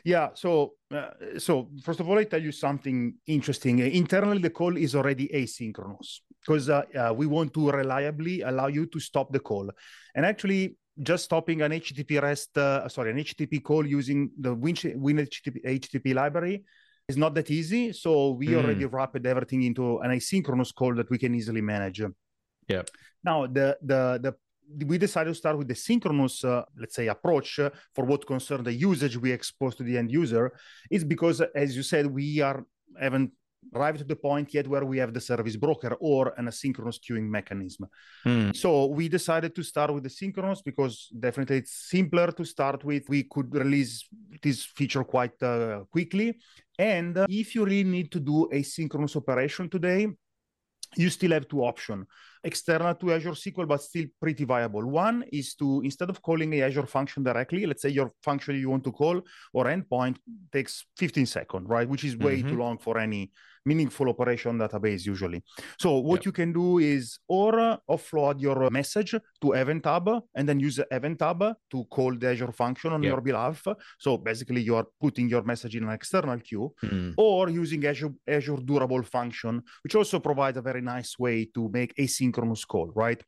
Yeah. 0.06 0.30
So, 0.36 0.75
uh, 0.94 1.39
so 1.39 1.70
first 1.84 2.00
of 2.00 2.08
all, 2.08 2.20
I 2.20 2.25
tell 2.25 2.44
you 2.44 2.51
something 2.51 3.16
interesting. 3.25 3.80
Internally, 3.80 4.38
the 4.38 4.51
call 4.51 4.77
is 4.77 4.94
already 4.96 5.30
asynchronous 5.30 6.20
because 6.48 6.70
uh, 6.70 6.84
uh, 6.98 7.13
we 7.13 7.25
want 7.25 7.54
to 7.54 7.70
reliably 7.70 8.42
allow 8.42 8.68
you 8.68 8.86
to 8.86 9.00
stop 9.00 9.32
the 9.32 9.39
call. 9.39 9.70
And 10.16 10.25
actually, 10.25 10.77
just 11.04 11.25
stopping 11.25 11.62
an 11.62 11.72
HTTP 11.72 12.22
REST, 12.22 12.58
uh, 12.58 12.88
sorry, 12.88 13.12
an 13.12 13.18
HTTP 13.18 13.62
call 13.62 13.86
using 13.86 14.32
the 14.39 14.54
Win, 14.54 14.75
HTTP, 14.75 15.63
HTTP 15.66 16.16
library 16.16 16.63
is 17.08 17.18
not 17.18 17.36
that 17.36 17.51
easy. 17.51 17.92
So 17.92 18.32
we 18.32 18.48
mm. 18.48 18.63
already 18.63 18.86
wrapped 18.86 19.25
everything 19.25 19.63
into 19.63 20.00
an 20.00 20.12
asynchronous 20.12 20.74
call 20.74 20.96
that 20.96 21.10
we 21.10 21.18
can 21.18 21.36
easily 21.36 21.62
manage. 21.62 22.01
Yeah. 22.68 22.84
Now 23.24 23.46
the 23.46 23.77
the 23.82 24.20
the 24.22 24.36
we 24.86 24.98
decided 24.98 25.30
to 25.30 25.36
start 25.36 25.58
with 25.58 25.70
the 25.70 25.75
synchronous, 25.75 26.44
uh, 26.44 26.63
let's 26.77 26.94
say, 26.94 27.08
approach 27.08 27.60
uh, 27.60 27.70
for 27.96 28.04
what 28.04 28.27
concern 28.27 28.63
the 28.63 28.74
usage 28.74 29.16
we 29.16 29.32
expose 29.32 29.75
to 29.75 29.84
the 29.84 29.98
end 29.98 30.12
user. 30.12 30.51
Is 30.92 31.06
because, 31.06 31.42
as 31.56 31.75
you 31.75 31.84
said, 31.84 32.06
we 32.08 32.42
are 32.42 32.66
haven't 33.00 33.32
arrived 33.74 34.00
to 34.00 34.04
the 34.04 34.16
point 34.16 34.54
yet 34.54 34.68
where 34.68 34.86
we 34.86 34.98
have 34.98 35.14
the 35.14 35.22
service 35.22 35.56
broker 35.56 35.96
or 36.00 36.34
an 36.38 36.46
asynchronous 36.46 37.00
queuing 37.00 37.28
mechanism. 37.28 37.88
Mm. 38.26 38.56
So 38.56 38.86
we 38.86 39.10
decided 39.10 39.56
to 39.56 39.64
start 39.64 39.94
with 39.94 40.04
the 40.04 40.10
synchronous 40.10 40.62
because 40.62 41.10
definitely 41.20 41.58
it's 41.58 41.90
simpler 41.90 42.32
to 42.32 42.46
start 42.46 42.84
with. 42.84 43.10
We 43.10 43.24
could 43.24 43.54
release 43.54 44.08
this 44.42 44.66
feature 44.66 45.04
quite 45.04 45.42
uh, 45.44 45.84
quickly. 45.92 46.38
And 46.80 47.18
if 47.30 47.56
you 47.56 47.66
really 47.66 47.84
need 47.84 48.12
to 48.12 48.20
do 48.20 48.50
a 48.52 48.62
synchronous 48.64 49.16
operation 49.16 49.70
today, 49.70 50.08
you 50.96 51.10
still 51.10 51.32
have 51.32 51.48
two 51.48 51.62
options 51.62 52.06
external 52.48 52.96
to 52.96 53.13
Azure 53.13 53.38
SQL, 53.44 53.68
but 53.68 53.82
still 53.82 54.06
pretty 54.20 54.46
viable. 54.46 54.86
One 54.86 55.24
is 55.32 55.54
to, 55.56 55.82
instead 55.84 56.10
of 56.10 56.22
calling 56.22 56.54
a 56.54 56.62
Azure 56.63 56.88
function 56.88 57.22
directly, 57.24 57.66
let's 57.66 57.82
say 57.82 57.89
your 57.89 58.10
function 58.24 58.56
you 58.56 58.70
want 58.70 58.86
to 58.86 58.92
call 58.92 59.22
or 59.54 59.66
endpoint 59.66 60.18
takes 60.51 60.86
15 60.98 61.25
seconds, 61.25 61.68
right? 61.68 61.88
Which 61.88 62.04
is 62.04 62.16
way 62.18 62.38
mm-hmm. 62.38 62.50
too 62.50 62.58
long 62.58 62.77
for 62.77 62.98
any 62.98 63.32
meaningful 63.67 64.07
operation 64.09 64.57
database 64.57 65.05
usually. 65.05 65.43
So 65.79 65.89
what 66.09 66.19
yep. 66.21 66.25
you 66.27 66.31
can 66.31 66.53
do 66.53 66.79
is 66.79 67.19
or 67.27 67.79
offload 67.89 68.41
your 68.41 68.69
message 68.69 69.15
to 69.41 69.53
Event 69.53 69.86
Hub 69.86 70.08
and 70.36 70.47
then 70.47 70.60
use 70.60 70.80
Event 70.91 71.21
Hub 71.21 71.41
to 71.71 71.84
call 71.86 72.15
the 72.15 72.30
Azure 72.30 72.51
function 72.51 72.93
on 72.93 73.03
yep. 73.03 73.12
your 73.12 73.21
behalf. 73.21 73.67
So 73.99 74.17
basically 74.17 74.62
you 74.62 74.75
are 74.75 74.88
putting 74.99 75.30
your 75.30 75.43
message 75.43 75.75
in 75.75 75.84
an 75.84 75.91
external 75.91 76.39
queue 76.39 76.73
mm. 76.84 77.13
or 77.17 77.49
using 77.49 77.86
Azure, 77.86 78.13
Azure 78.27 78.62
Durable 78.63 79.03
function, 79.03 79.63
which 79.84 79.95
also 79.95 80.19
provides 80.19 80.58
a 80.58 80.62
very 80.62 80.82
nice 80.82 81.19
way 81.19 81.45
to 81.53 81.69
make 81.69 81.93
asynchronous 81.97 82.65
call, 82.65 82.91
right? 82.95 83.21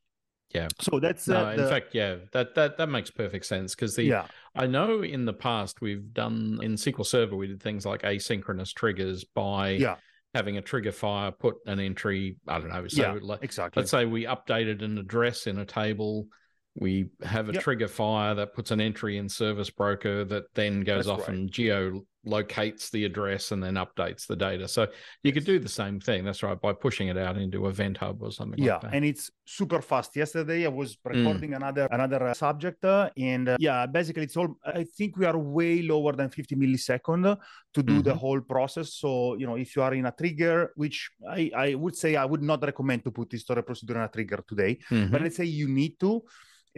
Yeah. 0.53 0.67
So 0.79 0.99
that's 0.99 1.29
uh, 1.29 1.55
no, 1.55 1.63
in 1.63 1.69
fact, 1.69 1.93
yeah, 1.93 2.15
that 2.31 2.55
that 2.55 2.77
that 2.77 2.89
makes 2.89 3.11
perfect 3.11 3.45
sense 3.45 3.75
because 3.75 3.95
the 3.95 4.03
yeah. 4.03 4.25
I 4.55 4.65
know 4.65 5.03
in 5.03 5.25
the 5.25 5.33
past 5.33 5.79
we've 5.79 6.11
done 6.11 6.59
in 6.63 6.73
SQL 6.73 7.05
Server 7.05 7.35
we 7.35 7.47
did 7.47 7.61
things 7.61 7.85
like 7.85 8.01
asynchronous 8.01 8.73
triggers 8.73 9.23
by 9.23 9.71
yeah 9.71 9.97
having 10.33 10.57
a 10.57 10.61
trigger 10.61 10.91
fire 10.91 11.31
put 11.31 11.55
an 11.65 11.79
entry 11.79 12.37
i 12.47 12.59
don't 12.59 12.69
know 12.69 12.87
so 12.87 13.01
yeah, 13.01 13.19
let, 13.21 13.43
exactly 13.43 13.81
let's 13.81 13.91
say 13.91 14.05
we 14.05 14.25
updated 14.25 14.83
an 14.83 14.97
address 14.97 15.47
in 15.47 15.57
a 15.59 15.65
table 15.65 16.27
we 16.75 17.09
have 17.23 17.49
a 17.49 17.53
yep. 17.53 17.63
trigger 17.63 17.87
fire 17.87 18.35
that 18.35 18.53
puts 18.53 18.71
an 18.71 18.79
entry 18.79 19.17
in 19.17 19.27
service 19.27 19.69
broker 19.69 20.23
that 20.23 20.43
then 20.53 20.81
goes 20.81 21.05
That's 21.05 21.21
off 21.21 21.27
right. 21.27 21.37
and 21.37 21.51
geo 21.51 22.03
locates 22.29 22.89
the 22.89 23.05
address 23.05 23.51
and 23.51 23.61
then 23.63 23.75
updates 23.75 24.27
the 24.27 24.35
data. 24.35 24.67
So 24.67 24.87
you 25.23 25.31
could 25.33 25.45
do 25.45 25.59
the 25.59 25.69
same 25.69 25.99
thing. 25.99 26.23
That's 26.23 26.43
right, 26.43 26.59
by 26.59 26.73
pushing 26.73 27.07
it 27.07 27.17
out 27.17 27.37
into 27.37 27.67
Event 27.67 27.97
Hub 27.97 28.21
or 28.21 28.31
something. 28.31 28.63
Yeah, 28.63 28.79
like 28.83 28.93
and 28.93 29.03
it's 29.03 29.31
super 29.45 29.81
fast. 29.81 30.15
Yesterday 30.15 30.65
I 30.65 30.69
was 30.69 30.95
mm. 30.95 31.15
recording 31.15 31.51
mm. 31.51 31.57
another 31.57 31.87
another 31.91 32.23
uh, 32.27 32.33
subject, 32.33 32.85
uh, 32.85 33.09
and 33.17 33.49
uh, 33.49 33.57
yeah, 33.59 33.85
basically 33.85 34.23
it's 34.23 34.37
all. 34.37 34.55
I 34.63 34.83
think 34.83 35.17
we 35.17 35.25
are 35.25 35.37
way 35.37 35.81
lower 35.81 36.13
than 36.13 36.29
50 36.29 36.55
millisecond 36.55 37.37
to 37.73 37.83
do 37.83 37.93
mm-hmm. 37.93 38.01
the 38.03 38.15
whole 38.15 38.41
process. 38.41 38.93
So 38.93 39.35
you 39.35 39.47
know, 39.47 39.55
if 39.55 39.75
you 39.75 39.81
are 39.81 39.93
in 39.93 40.05
a 40.05 40.13
trigger, 40.17 40.71
which 40.75 41.09
I 41.27 41.51
I 41.55 41.75
would 41.75 41.95
say 41.95 42.15
I 42.15 42.25
would 42.25 42.43
not 42.43 42.63
recommend 42.63 43.03
to 43.05 43.11
put 43.11 43.29
this 43.29 43.41
story 43.41 43.63
procedure 43.63 43.95
in 43.95 44.01
a 44.01 44.09
trigger 44.09 44.43
today, 44.47 44.77
mm-hmm. 44.89 45.11
but 45.11 45.21
let's 45.21 45.37
say 45.37 45.45
you 45.45 45.67
need 45.67 45.99
to. 45.99 46.23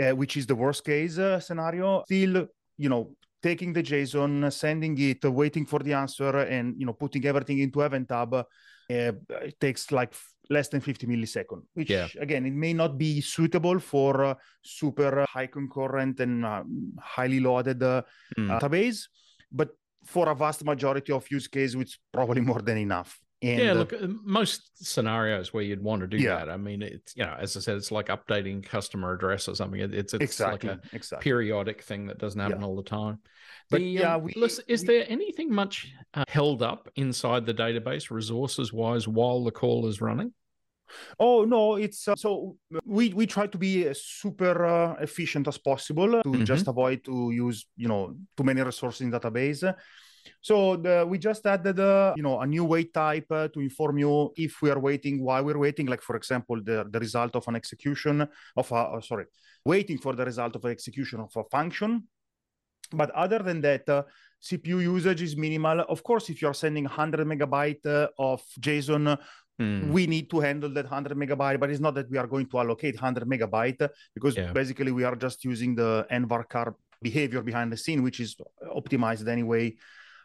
Uh, 0.02 0.16
which 0.16 0.38
is 0.38 0.46
the 0.46 0.56
worst 0.56 0.86
case 0.86 1.18
uh, 1.18 1.38
scenario 1.38 2.02
still 2.06 2.48
you 2.78 2.88
know 2.88 3.12
taking 3.42 3.74
the 3.74 3.84
JSON, 3.84 4.52
sending 4.52 4.98
it, 5.00 5.24
waiting 5.26 5.66
for 5.66 5.80
the 5.80 5.94
answer, 5.94 6.38
and 6.40 6.76
you 6.78 6.86
know 6.86 6.94
putting 6.94 7.26
everything 7.26 7.60
into 7.60 7.82
Event 7.82 8.10
Hub, 8.12 8.34
uh, 8.34 8.44
it 8.88 9.60
takes 9.60 9.92
like 9.92 10.14
less 10.50 10.68
than 10.68 10.82
50 10.82 11.08
milliseconds. 11.08 11.64
Which 11.74 11.90
yeah. 11.90 12.08
again, 12.20 12.46
it 12.46 12.54
may 12.54 12.74
not 12.74 12.98
be 12.98 13.22
suitable 13.22 13.80
for 13.80 14.24
uh, 14.24 14.34
super 14.62 15.26
high 15.30 15.48
concurrent 15.48 16.20
and 16.20 16.46
uh, 16.46 16.64
highly 17.00 17.40
loaded 17.40 17.82
uh, 17.82 18.04
mm. 18.38 18.48
database, 18.50 19.08
but 19.52 19.70
for 20.06 20.30
a 20.30 20.36
vast 20.36 20.64
majority 20.66 21.14
of 21.14 21.30
use 21.30 21.48
cases, 21.48 21.76
it's 21.80 21.98
probably 22.12 22.42
more 22.42 22.62
than 22.62 22.78
enough. 22.78 23.20
And, 23.44 23.60
yeah, 23.60 23.74
look, 23.74 23.92
uh, 23.92 24.08
most 24.24 24.86
scenarios 24.86 25.52
where 25.52 25.64
you'd 25.64 25.82
want 25.82 26.02
to 26.02 26.08
do 26.08 26.18
yeah. 26.18 26.38
that. 26.38 26.50
I 26.50 26.58
mean, 26.58 26.84
it's 26.84 27.16
you 27.16 27.24
know, 27.24 27.36
as 27.40 27.58
I 27.58 27.60
said, 27.60 27.76
it's 27.76 27.92
like 27.92 28.08
updating 28.08 28.64
customer 28.64 29.14
address 29.14 29.48
or 29.48 29.56
something. 29.56 29.80
It's 29.80 30.14
it's 30.14 30.14
exactly. 30.14 30.70
like 30.70 30.78
a 30.78 30.96
exactly. 30.96 31.24
periodic 31.24 31.82
thing 31.82 32.06
that 32.08 32.20
doesn't 32.20 32.40
happen 32.40 32.62
yeah. 32.62 32.68
all 32.68 32.76
the 32.76 32.84
time. 32.84 33.18
But 33.72 33.80
the, 33.80 33.86
yeah, 33.86 34.16
um, 34.16 34.24
we, 34.24 34.34
listen, 34.36 34.64
is 34.68 34.82
we, 34.82 34.88
there 34.88 35.06
anything 35.10 35.52
much 35.52 35.92
uh, 36.14 36.24
held 36.28 36.62
up 36.62 36.88
inside 36.96 37.48
the 37.48 37.54
database, 37.54 38.12
resources 38.12 38.72
wise, 38.72 39.08
while 39.08 39.44
the 39.44 39.52
call 39.52 39.88
is 39.88 40.02
running? 40.02 40.34
Oh 41.20 41.46
no, 41.46 41.78
it's 41.78 42.08
uh, 42.08 42.16
so 42.16 42.58
we 42.86 43.14
we 43.14 43.26
try 43.26 43.48
to 43.48 43.58
be 43.58 43.88
as 43.88 44.04
super 44.04 44.66
uh, 44.66 44.96
efficient 45.02 45.48
as 45.48 45.58
possible 45.58 46.12
to 46.12 46.30
mm-hmm. 46.30 46.44
just 46.44 46.68
avoid 46.68 47.04
to 47.06 47.32
use 47.32 47.66
you 47.76 47.88
know 47.88 48.16
too 48.38 48.44
many 48.44 48.62
resources 48.62 49.02
in 49.02 49.12
database. 49.12 49.64
So 50.42 50.76
the, 50.76 51.06
we 51.08 51.18
just 51.18 51.46
added, 51.46 51.80
uh, 51.80 52.14
you 52.16 52.24
know, 52.24 52.40
a 52.42 52.48
new 52.48 52.66
wait 52.66 52.94
type 52.94 53.26
uh, 53.32 53.48
to 53.50 53.60
inform 53.60 54.00
you 54.00 54.32
if 54.36 54.62
we 54.62 54.70
are 54.72 54.80
waiting, 54.80 55.24
while 55.24 55.44
we're 55.44 55.58
waiting. 55.58 55.86
Like 55.86 56.02
for 56.02 56.16
example, 56.16 56.58
the, 56.64 56.86
the 56.90 57.00
result 57.00 57.36
of 57.36 57.48
an 57.48 57.56
execution 57.56 58.28
of 58.58 58.72
a 58.72 58.76
uh, 58.76 59.02
sorry, 59.02 59.26
waiting 59.66 59.98
for 59.98 60.14
the 60.14 60.26
result 60.26 60.56
of 60.56 60.66
an 60.66 60.72
execution 60.72 61.20
of 61.20 61.32
a 61.36 61.44
function. 61.46 62.08
But 62.92 63.12
other 63.12 63.40
than 63.40 63.62
that, 63.62 63.88
uh, 63.88 64.04
CPU 64.44 64.82
usage 64.82 65.22
is 65.22 65.38
minimal. 65.38 65.82
Of 65.82 66.04
course, 66.04 66.30
if 66.30 66.42
you're 66.42 66.54
sending 66.54 66.86
100 66.86 67.26
megabyte 67.28 67.86
uh, 67.86 68.08
of 68.18 68.42
JSON, 68.60 69.18
mm. 69.62 69.92
we 69.92 70.08
need 70.08 70.30
to 70.32 70.40
handle 70.40 70.70
that 70.72 70.86
100 70.86 71.16
megabyte. 71.16 71.60
But 71.60 71.70
it's 71.70 71.80
not 71.80 71.94
that 71.96 72.10
we 72.10 72.18
are 72.18 72.28
going 72.28 72.48
to 72.48 72.60
allocate 72.60 72.96
100 72.96 73.28
megabyte 73.28 73.88
because 74.14 74.36
yeah. 74.36 74.52
basically 74.52 74.92
we 74.92 75.04
are 75.04 75.16
just 75.16 75.46
using 75.46 75.76
the 75.76 76.06
nvarchar 76.12 76.74
behavior 77.02 77.42
behind 77.42 77.72
the 77.72 77.78
scene, 77.78 78.02
which 78.04 78.20
is 78.20 78.36
optimized 78.76 79.28
anyway 79.28 79.76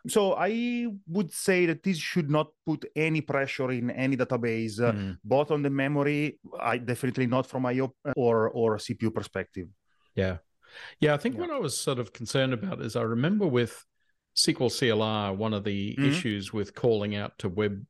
so 0.09 0.35
I 0.35 0.87
would 1.09 1.33
say 1.33 1.67
that 1.67 1.83
this 1.83 1.99
should 1.99 2.31
not 2.31 2.49
put 2.65 2.85
any 2.95 3.21
pressure 3.21 3.71
in 3.71 3.91
any 3.91 4.17
database, 4.17 4.81
uh, 4.81 4.93
mm. 4.93 5.19
both 5.25 5.51
on 5.51 5.63
the 5.63 5.71
memory, 5.71 6.39
I 6.59 6.79
definitely 6.79 7.27
not 7.27 7.47
from 7.47 7.67
IO 7.67 7.95
or 8.17 8.51
or 8.51 8.77
CPU 8.77 9.13
perspective. 9.15 9.69
Yeah. 10.15 10.39
Yeah, 11.01 11.15
I 11.15 11.17
think 11.17 11.37
yeah. 11.37 11.43
what 11.43 11.51
I 11.51 11.59
was 11.59 11.79
sort 11.79 11.99
of 11.99 12.13
concerned 12.13 12.53
about 12.53 12.81
is 12.81 12.97
I 12.97 13.03
remember 13.03 13.47
with 13.47 13.85
SQL 14.37 14.71
CLR, 14.71 15.37
one 15.37 15.55
of 15.55 15.65
the 15.65 15.95
mm-hmm. 15.95 16.05
issues 16.05 16.53
with 16.53 16.75
calling 16.75 17.15
out 17.17 17.39
to 17.39 17.49
web 17.49 17.85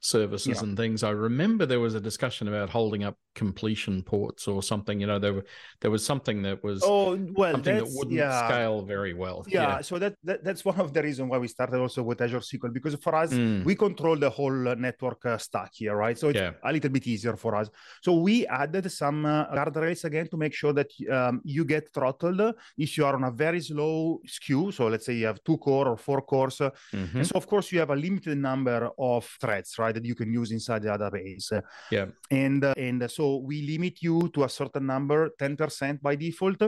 services 0.00 0.58
yeah. 0.58 0.62
and 0.62 0.76
things. 0.76 1.02
I 1.02 1.10
remember 1.10 1.66
there 1.66 1.80
was 1.80 1.94
a 1.94 2.00
discussion 2.00 2.48
about 2.48 2.70
holding 2.70 3.04
up 3.04 3.16
completion 3.34 4.02
ports 4.02 4.46
or 4.46 4.62
something. 4.62 5.00
You 5.00 5.06
know, 5.06 5.18
there 5.18 5.34
were 5.34 5.44
there 5.80 5.90
was 5.90 6.04
something 6.04 6.42
that 6.42 6.62
was 6.62 6.82
oh 6.84 7.16
well 7.32 7.52
something 7.52 7.76
that 7.76 7.88
wouldn't 7.96 8.16
yeah. 8.16 8.46
scale 8.46 8.82
very 8.82 9.14
well. 9.14 9.44
Yeah, 9.48 9.62
yeah, 9.62 9.80
so 9.80 9.98
that, 9.98 10.16
that 10.24 10.44
that's 10.44 10.64
one 10.64 10.80
of 10.80 10.92
the 10.92 11.02
reasons 11.02 11.30
why 11.30 11.38
we 11.38 11.48
started 11.48 11.78
also 11.78 12.02
with 12.02 12.20
Azure 12.20 12.40
SQL 12.40 12.72
because 12.72 12.94
for 12.96 13.14
us 13.14 13.32
mm. 13.32 13.64
we 13.64 13.74
control 13.74 14.16
the 14.16 14.30
whole 14.30 14.52
network 14.52 15.24
uh, 15.26 15.38
stack 15.38 15.70
here, 15.74 15.96
right? 15.96 16.18
So 16.18 16.28
it's 16.28 16.38
yeah. 16.38 16.52
a 16.62 16.72
little 16.72 16.90
bit 16.90 17.06
easier 17.06 17.36
for 17.36 17.54
us. 17.56 17.70
So 18.02 18.14
we 18.14 18.46
added 18.46 18.90
some 18.90 19.26
uh, 19.26 19.46
guardrails 19.48 20.04
again 20.04 20.28
to 20.28 20.36
make 20.36 20.54
sure 20.54 20.72
that 20.72 20.90
um, 21.10 21.40
you 21.44 21.64
get 21.64 21.92
throttled 21.92 22.54
if 22.76 22.96
you 22.96 23.06
are 23.06 23.14
on 23.14 23.24
a 23.24 23.30
very 23.30 23.60
slow 23.60 24.20
SKU. 24.26 24.72
So 24.72 24.88
let's 24.88 25.06
say 25.06 25.14
you 25.14 25.26
have 25.26 25.42
two 25.42 25.58
core 25.58 25.88
or 25.88 25.96
four 25.96 26.20
cores, 26.22 26.58
mm-hmm. 26.58 27.18
and 27.18 27.26
so 27.26 27.36
of 27.36 27.46
course 27.46 27.72
you 27.72 27.78
have 27.80 27.90
a 27.90 27.96
limited 27.96 28.38
number 28.38 28.90
of 28.98 29.24
threads, 29.40 29.78
right? 29.78 29.94
that 29.94 30.04
you 30.04 30.14
can 30.14 30.30
use 30.32 30.50
inside 30.50 30.82
the 30.82 30.88
database. 30.88 31.48
Yeah. 31.90 32.06
And 32.30 32.62
uh, 32.64 32.74
and 32.76 33.10
so 33.10 33.23
we 33.38 33.62
limit 33.62 34.02
you 34.02 34.28
to 34.34 34.44
a 34.44 34.48
certain 34.48 34.86
number, 34.86 35.30
10% 35.40 36.00
by 36.00 36.16
default. 36.16 36.62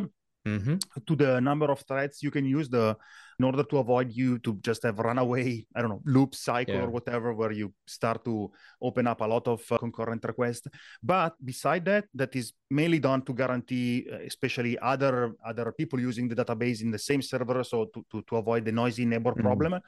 Mm-hmm. 0.46 0.76
to 1.04 1.16
the 1.16 1.40
number 1.40 1.66
of 1.72 1.80
threads 1.80 2.22
you 2.22 2.30
can 2.30 2.44
use 2.44 2.68
the 2.68 2.96
in 3.40 3.44
order 3.44 3.64
to 3.64 3.78
avoid 3.78 4.12
you 4.12 4.38
to 4.38 4.54
just 4.62 4.84
have 4.84 5.00
runaway 5.00 5.66
i 5.74 5.80
don't 5.80 5.90
know 5.90 6.02
loop 6.06 6.36
cycle 6.36 6.76
yeah. 6.76 6.82
or 6.82 6.90
whatever 6.90 7.34
where 7.34 7.50
you 7.50 7.74
start 7.84 8.24
to 8.24 8.48
open 8.80 9.08
up 9.08 9.22
a 9.22 9.24
lot 9.24 9.48
of 9.48 9.60
uh, 9.72 9.78
concurrent 9.78 10.22
requests 10.22 10.68
but 11.02 11.34
beside 11.44 11.84
that 11.84 12.04
that 12.14 12.36
is 12.36 12.52
mainly 12.70 13.00
done 13.00 13.22
to 13.22 13.34
guarantee 13.34 14.06
uh, 14.12 14.18
especially 14.24 14.78
other 14.78 15.34
other 15.44 15.72
people 15.72 15.98
using 15.98 16.28
the 16.28 16.36
database 16.36 16.80
in 16.80 16.92
the 16.92 16.98
same 16.98 17.22
server 17.22 17.64
so 17.64 17.86
to, 17.86 18.06
to, 18.08 18.22
to 18.22 18.36
avoid 18.36 18.64
the 18.64 18.70
noisy 18.70 19.04
neighbor 19.04 19.32
mm-hmm. 19.32 19.48
problem 19.48 19.80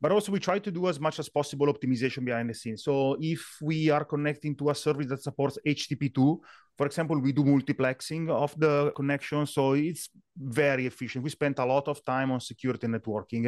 but 0.00 0.12
also 0.12 0.32
we 0.32 0.40
try 0.40 0.58
to 0.58 0.70
do 0.70 0.88
as 0.88 1.00
much 1.00 1.18
as 1.18 1.28
possible 1.28 1.66
optimization 1.72 2.24
behind 2.24 2.50
the 2.50 2.54
scenes. 2.54 2.84
So 2.84 3.16
if 3.20 3.58
we 3.62 3.90
are 3.90 4.04
connecting 4.04 4.54
to 4.56 4.70
a 4.70 4.74
service 4.74 5.06
that 5.08 5.22
supports 5.22 5.58
HTTP2, 5.66 6.38
for 6.76 6.86
example, 6.86 7.18
we 7.18 7.32
do 7.32 7.42
multiplexing 7.42 8.28
of 8.28 8.58
the 8.58 8.92
connection. 8.94 9.46
So 9.46 9.72
it's 9.72 10.10
very 10.36 10.86
efficient. 10.86 11.24
We 11.24 11.30
spent 11.30 11.58
a 11.58 11.64
lot 11.64 11.88
of 11.88 12.04
time 12.04 12.30
on 12.30 12.40
security 12.40 12.86
networking. 12.86 13.44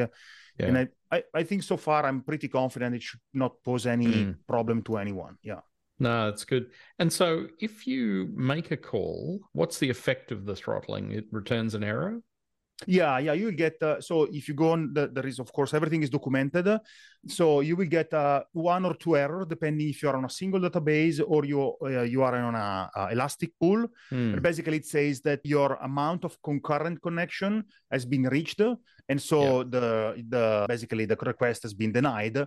Yeah. 0.59 0.67
And 0.67 0.79
I, 0.79 0.89
I, 1.11 1.23
I, 1.35 1.43
think 1.43 1.63
so 1.63 1.77
far 1.77 2.05
I'm 2.07 2.23
pretty 2.23 2.49
confident 2.49 2.97
it 2.97 3.03
should 3.03 3.21
not 3.35 3.63
pose 3.63 3.87
any 3.87 4.07
mm. 4.07 4.37
problem 4.49 4.83
to 4.85 4.97
anyone. 4.97 5.37
Yeah. 5.43 5.61
No, 6.01 6.31
that's 6.31 6.45
good. 6.45 6.71
And 6.99 7.13
so 7.13 7.49
if 7.61 7.87
you 7.87 8.31
make 8.35 8.71
a 8.71 8.77
call, 8.77 9.41
what's 9.53 9.79
the 9.79 9.91
effect 9.91 10.33
of 10.33 10.47
the 10.47 10.55
throttling? 10.55 11.13
It 11.13 11.27
returns 11.31 11.75
an 11.75 11.85
error? 11.85 12.21
Yeah, 12.87 13.19
yeah, 13.19 13.33
you 13.33 13.47
will 13.47 13.59
get. 13.59 13.83
Uh, 13.83 14.01
so 14.01 14.29
if 14.31 14.47
you 14.47 14.55
go 14.55 14.71
on, 14.71 14.95
the, 14.95 15.09
there 15.09 15.27
is 15.27 15.41
of 15.41 15.53
course 15.53 15.75
everything 15.75 16.03
is 16.03 16.11
documented. 16.11 16.79
So 17.27 17.61
you 17.61 17.75
will 17.75 17.89
get 17.89 18.15
uh, 18.15 18.45
one 18.53 18.85
or 18.85 18.95
two 18.95 19.17
errors 19.17 19.47
depending 19.49 19.89
if 19.89 20.03
you 20.03 20.09
are 20.09 20.17
on 20.17 20.25
a 20.25 20.31
single 20.31 20.61
database 20.61 21.21
or 21.27 21.45
you 21.45 21.75
uh, 21.83 22.03
you 22.03 22.23
are 22.23 22.37
on 22.37 22.55
a, 22.55 22.91
a 22.95 23.09
elastic 23.11 23.51
pool. 23.59 23.89
Mm. 24.13 24.41
Basically, 24.41 24.77
it 24.77 24.87
says 24.87 25.21
that 25.23 25.41
your 25.45 25.75
amount 25.83 26.25
of 26.25 26.41
concurrent 26.41 27.03
connection 27.03 27.65
has 27.91 28.05
been 28.05 28.29
reached, 28.29 28.61
and 29.09 29.21
so 29.21 29.59
yeah. 29.59 29.65
the 29.71 30.25
the 30.29 30.67
basically 30.69 31.05
the 31.05 31.17
request 31.17 31.65
has 31.65 31.75
been 31.75 31.91
denied. 31.91 32.47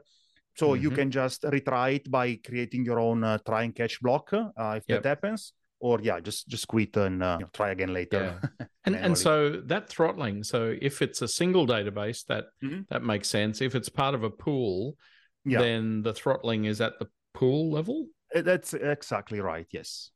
So 0.55 0.69
mm-hmm. 0.69 0.83
you 0.83 0.91
can 0.91 1.11
just 1.11 1.43
retry 1.43 1.95
it 1.95 2.11
by 2.11 2.35
creating 2.35 2.85
your 2.85 2.99
own 2.99 3.23
uh, 3.23 3.37
try 3.45 3.63
and 3.63 3.75
catch 3.75 3.99
block 4.01 4.31
uh, 4.33 4.75
if 4.77 4.83
yep. 4.87 5.03
that 5.03 5.05
happens 5.05 5.53
or 5.81 5.99
yeah, 6.01 6.19
just 6.19 6.47
just 6.47 6.67
quit 6.67 6.95
and 6.95 7.21
uh, 7.21 7.37
you 7.39 7.45
know, 7.45 7.49
try 7.53 7.71
again 7.71 7.93
later. 7.93 8.39
Yeah. 8.39 8.65
and 8.85 8.95
and 8.95 9.17
so 9.17 9.61
that 9.65 9.89
throttling. 9.89 10.43
So 10.43 10.75
if 10.81 11.01
it's 11.01 11.21
a 11.21 11.27
single 11.27 11.67
database, 11.67 12.25
that 12.27 12.45
mm-hmm. 12.63 12.81
that 12.89 13.03
makes 13.03 13.27
sense. 13.27 13.61
If 13.61 13.75
it's 13.75 13.89
part 13.89 14.15
of 14.15 14.23
a 14.23 14.29
pool, 14.29 14.95
yeah. 15.43 15.59
then 15.59 16.03
the 16.03 16.13
throttling 16.13 16.65
is 16.65 16.79
at 16.81 16.93
the 16.99 17.07
pool 17.33 17.71
level. 17.71 18.07
Uh, 18.33 18.41
that's 18.41 18.73
exactly 18.73 19.41
right. 19.41 19.67
Yes. 19.71 20.11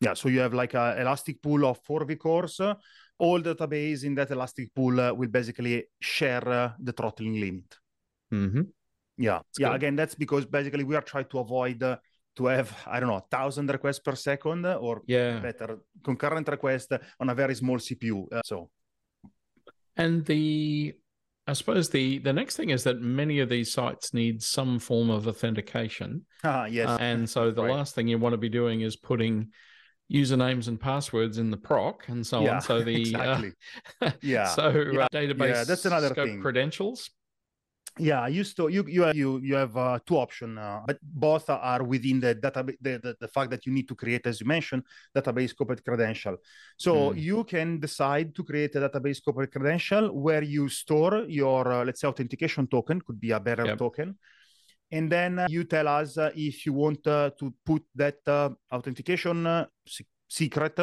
Yeah. 0.00 0.14
So 0.14 0.28
you 0.28 0.40
have 0.40 0.54
like 0.54 0.74
a 0.74 0.96
elastic 0.98 1.42
pool 1.42 1.66
of 1.66 1.78
four 1.84 2.00
vCores. 2.00 2.76
All 3.18 3.40
database 3.40 4.04
in 4.04 4.14
that 4.16 4.30
elastic 4.30 4.74
pool 4.74 4.98
uh, 4.98 5.12
will 5.12 5.28
basically 5.28 5.84
share 6.00 6.48
uh, 6.48 6.72
the 6.82 6.92
throttling 6.92 7.38
limit. 7.38 7.76
Mm-hmm. 8.32 8.62
Yeah. 9.18 9.34
That's 9.34 9.58
yeah. 9.60 9.68
Good. 9.68 9.76
Again, 9.76 9.96
that's 9.96 10.14
because 10.14 10.46
basically 10.46 10.82
we 10.82 10.96
are 10.96 11.02
trying 11.02 11.26
to 11.26 11.38
avoid 11.38 11.82
uh, 11.82 11.98
to 12.36 12.46
have 12.46 12.74
i 12.86 12.98
don't 12.98 13.08
know 13.08 13.16
a 13.16 13.28
thousand 13.30 13.70
requests 13.70 13.98
per 13.98 14.14
second 14.14 14.64
or 14.66 15.02
yeah. 15.06 15.38
better 15.38 15.78
concurrent 16.02 16.48
request 16.48 16.92
on 17.20 17.28
a 17.28 17.34
very 17.34 17.54
small 17.54 17.78
cpu 17.78 18.26
uh, 18.32 18.40
so. 18.44 18.70
And 19.96 20.24
the 20.24 20.94
i 21.46 21.52
suppose 21.52 21.90
the 21.90 22.18
the 22.18 22.32
next 22.32 22.56
thing 22.56 22.70
is 22.70 22.84
that 22.84 23.00
many 23.00 23.40
of 23.40 23.48
these 23.48 23.72
sites 23.72 24.14
need 24.14 24.42
some 24.42 24.78
form 24.78 25.10
of 25.10 25.28
authentication. 25.28 26.24
Ah 26.44 26.64
yes. 26.66 26.88
Uh, 26.88 26.98
and 27.00 27.28
so 27.28 27.50
the 27.50 27.62
right. 27.62 27.70
last 27.70 27.94
thing 27.94 28.08
you 28.08 28.18
want 28.18 28.32
to 28.32 28.38
be 28.38 28.48
doing 28.48 28.80
is 28.80 28.96
putting 28.96 29.52
usernames 30.12 30.68
and 30.68 30.80
passwords 30.80 31.38
in 31.38 31.50
the 31.50 31.56
proc 31.56 32.08
and 32.08 32.26
so 32.26 32.42
yeah, 32.42 32.56
on 32.56 32.60
so 32.60 32.82
the 32.88 33.00
exactly. 33.00 33.52
uh, 34.00 34.10
yeah 34.20 34.46
so 34.46 34.68
yeah. 34.70 35.06
database 35.12 35.54
yeah, 35.54 35.64
that's 35.64 35.84
another 35.84 36.10
thing. 36.14 36.40
credentials 36.40 37.10
yeah 37.98 38.26
you 38.26 38.42
still 38.42 38.70
you 38.70 38.84
you 38.88 39.02
have, 39.02 39.14
you, 39.14 39.38
you 39.42 39.54
have 39.54 39.76
uh, 39.76 39.98
two 40.06 40.16
options 40.16 40.58
uh, 40.58 40.80
but 40.86 40.98
both 41.02 41.48
are 41.50 41.82
within 41.82 42.20
the 42.20 42.34
database 42.34 42.76
the, 42.80 42.98
the, 43.02 43.16
the, 43.20 43.28
fact 43.28 43.50
that 43.50 43.66
you 43.66 43.72
need 43.72 43.86
to 43.86 43.94
create 43.94 44.26
as 44.26 44.40
you 44.40 44.46
mentioned 44.46 44.82
database 45.14 45.54
scoped 45.54 45.84
credential 45.84 46.36
so 46.78 47.10
mm. 47.10 47.20
you 47.20 47.44
can 47.44 47.78
decide 47.78 48.34
to 48.34 48.42
create 48.42 48.74
a 48.76 48.88
database 48.88 49.20
scoped 49.20 49.50
credential 49.52 50.10
where 50.18 50.42
you 50.42 50.68
store 50.68 51.24
your 51.28 51.70
uh, 51.70 51.84
let's 51.84 52.00
say 52.00 52.08
authentication 52.08 52.66
token 52.66 53.00
could 53.00 53.20
be 53.20 53.30
a 53.30 53.40
bearer 53.40 53.66
yep. 53.66 53.78
token 53.78 54.16
and 54.90 55.10
then 55.10 55.38
uh, 55.38 55.46
you 55.50 55.64
tell 55.64 55.88
us 55.88 56.16
uh, 56.16 56.30
if 56.34 56.64
you 56.64 56.72
want 56.72 57.06
uh, 57.06 57.30
to 57.38 57.52
put 57.64 57.82
that 57.94 58.16
authentication 58.72 59.66
secret 60.28 60.80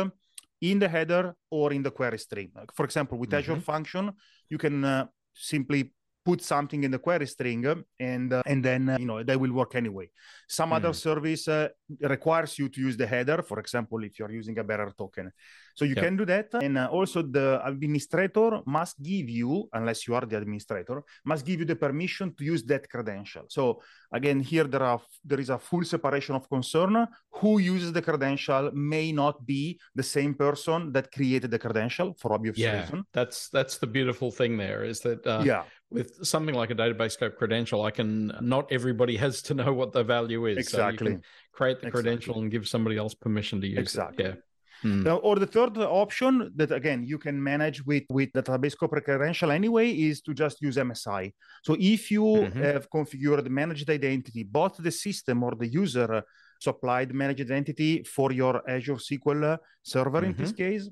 in 0.62 0.78
the 0.78 0.88
header 0.88 1.34
or 1.50 1.74
in 1.74 1.82
the 1.82 1.90
query 1.90 2.20
string 2.20 2.52
for 2.76 2.86
example 2.86 3.18
with 3.18 3.32
mm-hmm. 3.32 3.52
azure 3.52 3.62
function 3.62 4.12
you 4.48 4.60
can 4.60 5.08
simply 5.34 5.92
put 6.24 6.42
something 6.42 6.84
in 6.84 6.92
the 6.92 7.00
query 7.00 7.28
string 7.28 7.66
and 8.00 8.34
uh, 8.34 8.44
and 8.46 8.64
then 8.64 8.90
uh, 8.90 8.98
you 9.00 9.06
know 9.06 9.24
they 9.24 9.36
will 9.36 9.52
work 9.52 9.76
anyway. 9.76 10.10
Some 10.48 10.72
mm. 10.72 10.78
other 10.78 10.94
service 10.94 11.48
uh, 11.48 11.70
requires 12.02 12.58
you 12.60 12.70
to 12.70 12.82
use 12.82 12.98
the 12.98 13.08
header 13.08 13.42
for 13.42 13.60
example 13.60 14.04
if 14.04 14.20
you're 14.20 14.32
using 14.32 14.58
a 14.60 14.64
bearer 14.64 14.94
token. 14.98 15.32
So 15.76 15.86
you 15.86 15.96
yep. 15.96 16.04
can 16.04 16.18
do 16.18 16.26
that 16.26 16.48
and 16.62 16.78
uh, 16.78 16.88
also 16.92 17.22
the 17.22 17.62
administrator 17.66 18.60
must 18.66 19.02
give 19.02 19.30
you 19.30 19.70
unless 19.72 20.08
you 20.08 20.16
are 20.16 20.26
the 20.26 20.38
administrator 20.38 21.04
must 21.24 21.46
give 21.46 21.60
you 21.62 21.66
the 21.66 21.76
permission 21.76 22.36
to 22.36 22.44
use 22.44 22.64
that 22.64 22.90
credential. 22.90 23.46
So 23.48 23.82
again 24.12 24.40
here 24.42 24.66
there 24.66 24.84
are 24.84 25.02
there 25.24 25.40
is 25.40 25.50
a 25.50 25.58
full 25.58 25.86
separation 25.86 26.36
of 26.36 26.50
concern. 26.50 27.08
Who 27.40 27.60
uses 27.60 27.94
the 27.94 28.02
credential 28.02 28.72
may 28.74 29.12
not 29.12 29.46
be 29.46 29.80
the 29.96 30.04
same 30.04 30.34
person 30.34 30.92
that 30.92 31.12
created 31.12 31.52
the 31.52 31.60
credential 31.60 32.14
for 32.20 32.34
obvious 32.34 32.58
yeah, 32.58 32.82
reason. 32.82 33.06
That's 33.14 33.50
that's 33.50 33.78
the 33.78 33.88
beautiful 33.88 34.32
thing 34.32 34.58
there 34.58 34.84
is 34.84 35.00
that 35.02 35.26
uh, 35.26 35.44
yeah 35.46 35.64
with 35.92 36.26
something 36.26 36.56
like 36.56 36.70
a 36.70 36.76
database 36.76 37.14
scope 37.14 37.38
credential, 37.38 37.84
I 37.84 37.92
can 37.92 38.32
not 38.42 38.72
everybody 38.72 39.18
has 39.18 39.42
to 39.44 39.54
know 39.54 39.74
what 39.74 39.92
the 39.92 40.04
value 40.04 40.46
is. 40.46 40.58
Exactly. 40.58 40.98
So 40.98 41.04
you 41.04 41.10
can 41.16 41.24
create 41.52 41.82
the 41.82 41.88
exactly. 41.88 41.92
credential 41.92 42.40
and 42.42 42.52
give 42.52 42.68
somebody 42.68 42.98
else 42.98 43.14
permission 43.14 43.60
to 43.62 43.68
use 43.68 43.80
exactly. 43.80 44.26
it. 44.26 44.28
Yeah. 44.28 44.42
Hmm. 44.82 45.04
Now, 45.04 45.18
or 45.18 45.36
the 45.36 45.48
third 45.48 45.78
option 45.78 46.52
that 46.56 46.72
again 46.72 47.04
you 47.04 47.18
can 47.18 47.42
manage 47.42 47.86
with 47.86 48.04
with 48.10 48.32
database 48.32 48.72
scope 48.74 48.92
credential 49.04 49.52
anyway 49.52 49.92
is 49.92 50.22
to 50.22 50.34
just 50.34 50.62
use 50.62 50.78
MSI. 50.78 51.34
So 51.64 51.76
if 51.80 52.12
you 52.12 52.24
mm-hmm. 52.24 52.62
have 52.62 52.90
configured 52.90 53.50
managed 53.50 53.90
identity, 53.90 54.44
both 54.44 54.78
the 54.78 54.92
system 54.92 55.44
or 55.44 55.54
the 55.56 55.68
user 55.68 56.24
supplied 56.62 57.14
managed 57.14 57.42
identity 57.42 58.04
for 58.04 58.32
your 58.32 58.62
Azure 58.70 58.96
SQL 58.96 59.58
server 59.84 60.22
mm-hmm. 60.22 60.26
in 60.30 60.36
this 60.38 60.52
mm-hmm. 60.52 60.72
case, 60.72 60.90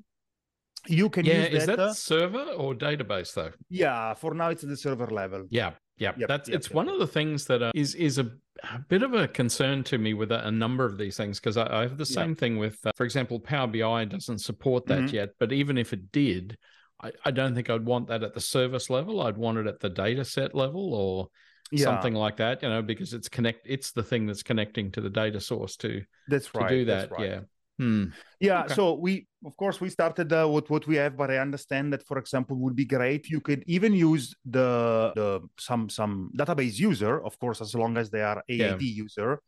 you 0.86 1.08
can 1.10 1.24
yeah, 1.24 1.48
use 1.48 1.62
is 1.62 1.66
that 1.66 1.96
server 1.96 2.44
or 2.56 2.74
database 2.74 3.34
though? 3.34 3.52
Yeah, 3.68 4.14
for 4.14 4.34
now 4.34 4.50
it's 4.50 4.62
at 4.62 4.68
the 4.68 4.76
server 4.76 5.06
level. 5.06 5.46
Yeah, 5.50 5.72
yeah, 5.98 6.12
yep, 6.16 6.28
that's 6.28 6.48
yep, 6.48 6.58
it's 6.58 6.68
yep, 6.68 6.74
one 6.74 6.88
of 6.88 6.98
the 6.98 7.06
things 7.06 7.44
that 7.46 7.62
uh, 7.62 7.72
is 7.74 7.94
is 7.94 8.18
a, 8.18 8.30
a, 8.62 8.78
bit 8.88 9.02
of 9.02 9.14
a 9.14 9.26
concern 9.26 9.82
to 9.84 9.98
me 9.98 10.14
with 10.14 10.30
a, 10.30 10.46
a 10.46 10.50
number 10.50 10.84
of 10.84 10.96
these 10.96 11.16
things 11.16 11.40
because 11.40 11.56
I, 11.56 11.80
I, 11.80 11.82
have 11.82 11.98
the 11.98 12.06
same 12.06 12.34
thing 12.34 12.58
with, 12.58 12.78
uh, 12.86 12.92
for 12.96 13.04
example, 13.04 13.40
Power 13.40 13.66
BI 13.66 14.04
doesn't 14.04 14.38
support 14.38 14.86
that 14.86 15.00
mm-hmm. 15.00 15.14
yet, 15.14 15.30
but 15.40 15.52
even 15.52 15.76
if 15.76 15.92
it 15.92 16.12
did, 16.12 16.56
I, 17.02 17.12
I, 17.24 17.30
don't 17.32 17.54
think 17.54 17.68
I'd 17.68 17.84
want 17.84 18.08
that 18.08 18.22
at 18.22 18.34
the 18.34 18.40
service 18.40 18.90
level. 18.90 19.20
I'd 19.22 19.36
want 19.36 19.58
it 19.58 19.66
at 19.66 19.80
the 19.80 19.88
data 19.88 20.24
set 20.24 20.54
level 20.54 20.94
or 20.94 21.28
yeah. 21.70 21.84
something 21.84 22.14
like 22.14 22.36
that, 22.36 22.62
you 22.62 22.68
know, 22.68 22.82
because 22.82 23.12
it's 23.12 23.28
connect. 23.28 23.66
It's 23.66 23.92
the 23.92 24.02
thing 24.02 24.26
that's 24.26 24.42
connecting 24.42 24.90
to 24.92 25.00
the 25.00 25.10
data 25.10 25.40
source 25.40 25.76
to 25.78 26.02
that's 26.28 26.54
right. 26.54 26.68
To 26.68 26.76
do 26.76 26.84
that, 26.86 27.10
right. 27.12 27.28
yeah. 27.28 27.40
Hmm. 27.78 28.06
Yeah. 28.40 28.64
Okay. 28.64 28.74
So 28.74 28.94
we, 28.94 29.28
of 29.46 29.56
course, 29.56 29.80
we 29.80 29.88
started 29.88 30.32
uh, 30.32 30.48
with 30.50 30.68
what 30.68 30.86
we 30.86 30.96
have, 30.96 31.16
but 31.16 31.30
I 31.30 31.38
understand 31.38 31.92
that, 31.92 32.02
for 32.02 32.18
example, 32.18 32.56
would 32.56 32.74
be 32.74 32.84
great. 32.84 33.28
You 33.28 33.40
could 33.40 33.62
even 33.66 33.92
use 33.92 34.34
the 34.44 35.12
the 35.14 35.40
some 35.58 35.88
some 35.88 36.30
database 36.36 36.78
user, 36.78 37.24
of 37.24 37.38
course, 37.38 37.60
as 37.60 37.74
long 37.74 37.96
as 37.96 38.10
they 38.10 38.22
are 38.22 38.42
AAD 38.50 38.82
yeah. 38.82 39.04
user, 39.04 39.40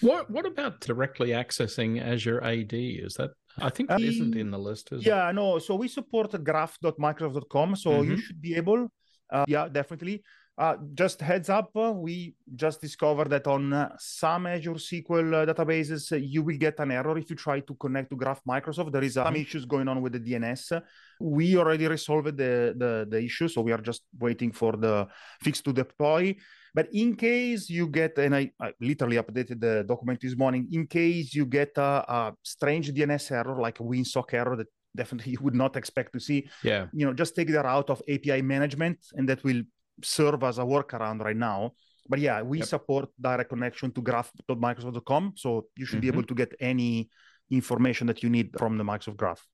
What 0.00 0.30
what 0.30 0.46
about 0.46 0.80
directly 0.80 1.28
accessing 1.28 2.02
Azure 2.02 2.42
AD? 2.42 2.72
Is 2.72 3.14
that 3.14 3.30
I 3.58 3.70
think 3.70 3.88
that 3.88 4.00
not 4.00 4.36
in 4.36 4.50
the 4.50 4.58
list, 4.58 4.92
is 4.92 5.06
yeah, 5.06 5.30
it? 5.30 5.34
no. 5.34 5.58
So 5.58 5.74
we 5.76 5.88
support 5.88 6.32
graph.microsoft.com, 6.42 7.76
so 7.76 7.90
mm-hmm. 7.90 8.10
you 8.10 8.16
should 8.16 8.40
be 8.40 8.54
able. 8.56 8.88
Uh, 9.30 9.44
yeah, 9.48 9.68
definitely. 9.68 10.22
Uh, 10.56 10.76
just 10.94 11.20
heads 11.20 11.50
up, 11.50 11.70
uh, 11.74 11.90
we 11.90 12.32
just 12.54 12.80
discovered 12.80 13.28
that 13.28 13.44
on 13.48 13.72
uh, 13.72 13.88
some 13.98 14.46
Azure 14.46 14.74
SQL 14.74 15.34
uh, 15.34 15.52
databases, 15.52 16.12
uh, 16.12 16.16
you 16.16 16.44
will 16.44 16.56
get 16.56 16.78
an 16.78 16.92
error 16.92 17.18
if 17.18 17.28
you 17.28 17.34
try 17.34 17.58
to 17.58 17.74
connect 17.74 18.08
to 18.08 18.16
Graph 18.16 18.40
Microsoft. 18.48 18.92
There 18.92 19.02
is 19.02 19.14
some 19.14 19.26
mm-hmm. 19.26 19.42
issues 19.42 19.64
going 19.64 19.88
on 19.88 20.00
with 20.00 20.12
the 20.12 20.20
DNS. 20.20 20.80
We 21.20 21.56
already 21.56 21.88
resolved 21.88 22.36
the, 22.36 22.72
the, 22.76 23.04
the 23.10 23.24
issue, 23.24 23.48
so 23.48 23.62
we 23.62 23.72
are 23.72 23.80
just 23.80 24.02
waiting 24.16 24.52
for 24.52 24.76
the 24.76 25.08
fix 25.42 25.60
to 25.62 25.72
deploy. 25.72 26.36
But 26.74 26.88
in 26.92 27.14
case 27.14 27.70
you 27.70 27.86
get, 27.86 28.18
and 28.18 28.34
I, 28.34 28.50
I 28.60 28.72
literally 28.80 29.16
updated 29.16 29.60
the 29.60 29.84
document 29.86 30.20
this 30.20 30.36
morning, 30.36 30.68
in 30.72 30.86
case 30.88 31.32
you 31.32 31.46
get 31.46 31.70
a, 31.76 32.04
a 32.08 32.34
strange 32.42 32.92
DNS 32.92 33.30
error, 33.30 33.60
like 33.60 33.78
a 33.78 33.84
WinSock 33.84 34.34
error 34.34 34.56
that 34.56 34.66
definitely 34.96 35.32
you 35.32 35.38
would 35.40 35.54
not 35.54 35.76
expect 35.76 36.12
to 36.12 36.20
see, 36.20 36.48
yeah, 36.62 36.86
you 36.92 37.06
know, 37.06 37.12
just 37.12 37.34
take 37.34 37.48
that 37.48 37.64
route 37.64 37.90
of 37.90 38.02
API 38.08 38.42
management, 38.42 38.98
and 39.14 39.28
that 39.28 39.42
will 39.44 39.62
serve 40.02 40.42
as 40.42 40.58
a 40.58 40.62
workaround 40.62 41.22
right 41.22 41.36
now. 41.36 41.72
But 42.08 42.18
yeah, 42.18 42.42
we 42.42 42.58
yep. 42.58 42.66
support 42.66 43.08
direct 43.20 43.50
connection 43.50 43.90
to 43.92 44.02
graph.microsoft.com, 44.02 45.34
so 45.36 45.66
you 45.76 45.86
should 45.86 45.96
mm-hmm. 45.96 46.00
be 46.00 46.08
able 46.08 46.22
to 46.24 46.34
get 46.34 46.52
any 46.60 47.08
information 47.50 48.06
that 48.08 48.22
you 48.22 48.30
need 48.30 48.50
from 48.58 48.78
the 48.78 48.84
Microsoft 48.84 49.16
Graph. 49.16 49.46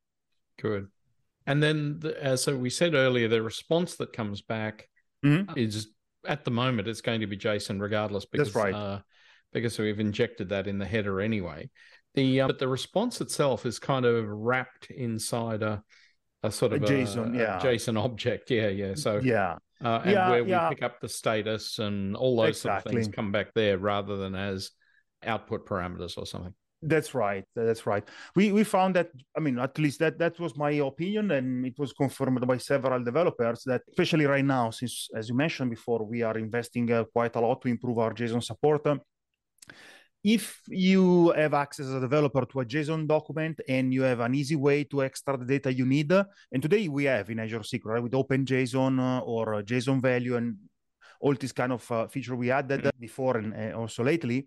Good. 0.58 0.88
And 1.46 1.62
then, 1.62 2.00
the, 2.00 2.22
as 2.22 2.46
we 2.46 2.70
said 2.70 2.94
earlier, 2.94 3.28
the 3.28 3.42
response 3.42 3.96
that 3.96 4.12
comes 4.12 4.42
back 4.42 4.88
mm-hmm. 5.24 5.56
is 5.58 5.88
at 6.26 6.44
the 6.44 6.50
moment 6.50 6.88
it's 6.88 7.00
going 7.00 7.20
to 7.20 7.26
be 7.26 7.36
JSON 7.36 7.80
regardless 7.80 8.24
because 8.24 8.54
right. 8.54 8.74
uh, 8.74 9.00
because 9.52 9.78
we've 9.78 10.00
injected 10.00 10.50
that 10.50 10.66
in 10.66 10.78
the 10.78 10.86
header 10.86 11.20
anyway. 11.20 11.70
The 12.14 12.42
uh, 12.42 12.46
but 12.48 12.58
the 12.58 12.68
response 12.68 13.20
itself 13.20 13.66
is 13.66 13.78
kind 13.78 14.04
of 14.04 14.26
wrapped 14.28 14.90
inside 14.90 15.62
a 15.62 15.82
a 16.42 16.50
sort 16.50 16.72
of 16.72 16.82
a 16.82 16.86
JSON, 16.86 17.34
a, 17.34 17.38
yeah, 17.38 17.58
a 17.58 17.62
JSON 17.62 18.02
object. 18.02 18.50
Yeah, 18.50 18.68
yeah. 18.68 18.94
So 18.94 19.20
yeah, 19.22 19.56
uh, 19.84 20.00
and 20.04 20.12
yeah, 20.12 20.30
where 20.30 20.44
we 20.44 20.50
yeah. 20.50 20.68
pick 20.68 20.82
up 20.82 21.00
the 21.00 21.08
status 21.08 21.78
and 21.78 22.16
all 22.16 22.36
those 22.36 22.56
exactly. 22.56 22.68
sort 22.70 22.86
of 22.86 23.04
things 23.04 23.14
come 23.14 23.32
back 23.32 23.54
there 23.54 23.78
rather 23.78 24.16
than 24.16 24.34
as 24.34 24.70
output 25.24 25.66
parameters 25.66 26.18
or 26.18 26.26
something. 26.26 26.54
That's 26.82 27.14
right. 27.14 27.44
That's 27.54 27.86
right. 27.86 28.06
We 28.34 28.52
we 28.52 28.64
found 28.64 28.96
that 28.96 29.10
I 29.36 29.40
mean 29.40 29.58
at 29.58 29.78
least 29.78 29.98
that 29.98 30.18
that 30.18 30.40
was 30.40 30.56
my 30.56 30.70
opinion 30.70 31.30
and 31.32 31.66
it 31.66 31.78
was 31.78 31.92
confirmed 31.92 32.46
by 32.46 32.56
several 32.56 33.04
developers 33.04 33.62
that 33.66 33.82
especially 33.90 34.24
right 34.24 34.44
now 34.44 34.70
since 34.70 35.08
as 35.14 35.28
you 35.28 35.34
mentioned 35.34 35.70
before 35.70 36.02
we 36.04 36.22
are 36.22 36.38
investing 36.38 36.90
uh, 36.90 37.04
quite 37.04 37.36
a 37.36 37.40
lot 37.40 37.60
to 37.62 37.68
improve 37.68 37.98
our 37.98 38.14
JSON 38.14 38.42
support. 38.42 38.86
Uh, 38.86 38.96
if 40.24 40.60
you 40.68 41.32
have 41.32 41.54
access 41.54 41.86
as 41.86 41.94
a 41.94 42.00
developer 42.00 42.44
to 42.44 42.60
a 42.60 42.64
JSON 42.64 43.06
document 43.06 43.60
and 43.68 43.92
you 43.92 44.02
have 44.02 44.20
an 44.20 44.34
easy 44.34 44.56
way 44.56 44.84
to 44.84 45.00
extract 45.00 45.40
the 45.40 45.46
data 45.46 45.72
you 45.72 45.86
need, 45.86 46.12
and 46.12 46.62
today 46.62 46.88
we 46.88 47.04
have 47.04 47.30
in 47.30 47.40
Azure 47.40 47.60
SQL 47.60 47.86
right, 47.86 48.02
with 48.02 48.12
OpenJSON 48.12 48.98
uh, 49.00 49.20
or 49.20 49.62
JSON 49.62 50.00
value 50.00 50.36
and 50.36 50.56
all 51.20 51.34
this 51.34 51.52
kind 51.52 51.72
of 51.72 51.90
uh, 51.92 52.06
feature 52.06 52.34
we 52.34 52.50
added 52.50 52.80
mm-hmm. 52.80 52.98
before 52.98 53.36
and 53.36 53.54
uh, 53.54 53.78
also 53.78 54.02
lately, 54.02 54.46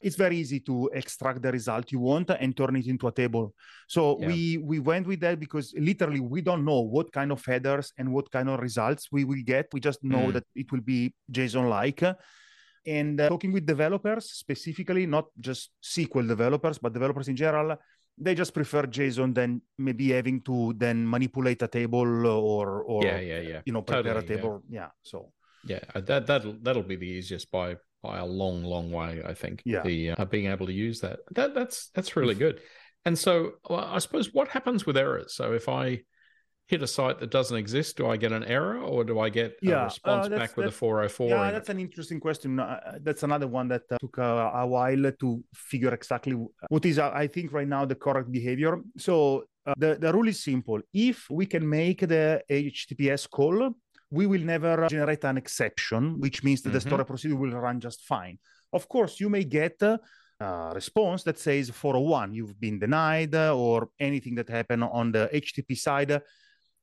it's 0.00 0.16
very 0.16 0.36
easy 0.38 0.60
to 0.60 0.90
extract 0.94 1.42
the 1.42 1.52
result 1.52 1.92
you 1.92 2.00
want 2.00 2.30
and 2.30 2.56
turn 2.56 2.76
it 2.76 2.86
into 2.86 3.06
a 3.06 3.12
table. 3.12 3.54
So 3.88 4.18
yeah. 4.20 4.26
we 4.28 4.58
we 4.58 4.78
went 4.78 5.06
with 5.06 5.20
that 5.20 5.38
because 5.38 5.74
literally 5.76 6.20
we 6.20 6.40
don't 6.40 6.64
know 6.64 6.80
what 6.80 7.12
kind 7.12 7.30
of 7.30 7.44
headers 7.44 7.92
and 7.98 8.12
what 8.12 8.30
kind 8.30 8.48
of 8.48 8.60
results 8.60 9.08
we 9.12 9.24
will 9.24 9.42
get. 9.44 9.66
We 9.72 9.80
just 9.80 10.02
know 10.02 10.26
mm. 10.28 10.32
that 10.34 10.44
it 10.54 10.72
will 10.72 10.80
be 10.80 11.14
JSON-like. 11.30 12.02
And 12.86 13.20
uh, 13.20 13.28
talking 13.28 13.52
with 13.52 13.64
developers 13.64 14.30
specifically, 14.30 15.06
not 15.06 15.26
just 15.40 15.70
SQL 15.82 16.28
developers, 16.28 16.78
but 16.78 16.92
developers 16.92 17.28
in 17.28 17.36
general, 17.36 17.78
they 18.16 18.34
just 18.34 18.54
prefer 18.54 18.82
JSON 18.82 19.34
than 19.34 19.60
maybe 19.78 20.10
having 20.10 20.40
to 20.42 20.74
then 20.76 21.08
manipulate 21.08 21.62
a 21.62 21.68
table 21.68 22.26
or 22.26 22.82
or 22.82 23.04
yeah 23.04 23.18
yeah 23.18 23.40
yeah 23.40 23.60
you 23.64 23.72
know 23.72 23.82
prepare 23.82 24.14
totally, 24.14 24.34
a 24.34 24.36
table 24.36 24.62
yeah. 24.68 24.80
yeah 24.80 24.88
so 25.02 25.32
yeah, 25.66 25.80
uh, 25.94 26.00
that 26.02 26.26
that'll 26.26 26.56
that'll 26.62 26.82
be 26.82 26.96
the 26.96 27.06
easiest 27.06 27.50
by 27.50 27.76
by 28.02 28.18
a 28.18 28.26
long, 28.26 28.62
long 28.62 28.90
way. 28.90 29.22
I 29.24 29.34
think. 29.34 29.62
Yeah. 29.64 29.82
The 29.82 30.10
uh, 30.10 30.24
being 30.24 30.46
able 30.46 30.66
to 30.66 30.72
use 30.72 31.00
that 31.00 31.20
that 31.32 31.54
that's 31.54 31.90
that's 31.94 32.16
really 32.16 32.34
good. 32.34 32.60
And 33.04 33.18
so 33.18 33.52
well, 33.68 33.80
I 33.80 33.98
suppose 33.98 34.32
what 34.32 34.48
happens 34.48 34.86
with 34.86 34.96
errors? 34.96 35.34
So 35.34 35.52
if 35.52 35.68
I 35.68 36.02
hit 36.66 36.82
a 36.82 36.86
site 36.86 37.20
that 37.20 37.30
doesn't 37.30 37.56
exist, 37.56 37.96
do 37.96 38.06
I 38.06 38.16
get 38.16 38.32
an 38.32 38.44
error 38.44 38.78
or 38.78 39.04
do 39.04 39.18
I 39.20 39.28
get 39.28 39.56
yeah, 39.60 39.74
a 39.74 39.80
uh, 39.80 39.84
response 39.84 40.26
uh, 40.26 40.30
back 40.30 40.56
with 40.56 40.66
a 40.66 40.70
404? 40.70 41.28
Yeah, 41.28 41.50
that's 41.50 41.68
an 41.68 41.78
interesting 41.78 42.20
question. 42.20 42.58
Uh, 42.58 42.98
that's 43.02 43.22
another 43.22 43.46
one 43.46 43.68
that 43.68 43.82
uh, 43.90 43.98
took 44.00 44.16
a, 44.18 44.50
a, 44.54 44.66
while 44.66 45.12
to 45.20 45.44
figure 45.54 45.92
exactly 45.92 46.34
what 46.68 46.86
is, 46.86 46.98
I 46.98 47.26
think, 47.26 47.52
right 47.52 47.68
now 47.68 47.84
the 47.84 47.94
correct 47.94 48.32
behavior. 48.32 48.78
So 48.96 49.44
the, 49.76 49.98
the 50.00 50.12
rule 50.12 50.28
is 50.28 50.42
simple. 50.42 50.80
If 50.92 51.26
we 51.30 51.44
can 51.44 51.68
make 51.68 52.00
the 52.00 52.42
HTTPS 52.50 53.28
call 53.28 53.74
we 54.14 54.26
will 54.26 54.44
never 54.54 54.86
generate 54.88 55.24
an 55.24 55.36
exception, 55.36 56.20
which 56.20 56.44
means 56.44 56.62
that 56.62 56.70
mm-hmm. 56.70 56.88
the 56.88 56.88
store 56.88 57.04
procedure 57.04 57.36
will 57.36 57.50
run 57.50 57.80
just 57.80 58.00
fine. 58.02 58.38
Of 58.72 58.88
course, 58.88 59.20
you 59.20 59.28
may 59.28 59.44
get 59.44 59.82
a 59.82 59.98
response 60.74 61.22
that 61.24 61.38
says 61.38 61.70
401, 61.70 62.34
you've 62.34 62.58
been 62.58 62.78
denied, 62.78 63.34
or 63.34 63.88
anything 63.98 64.34
that 64.36 64.48
happened 64.48 64.84
on 64.84 65.12
the 65.12 65.28
HTTP 65.32 65.76
side. 65.76 66.10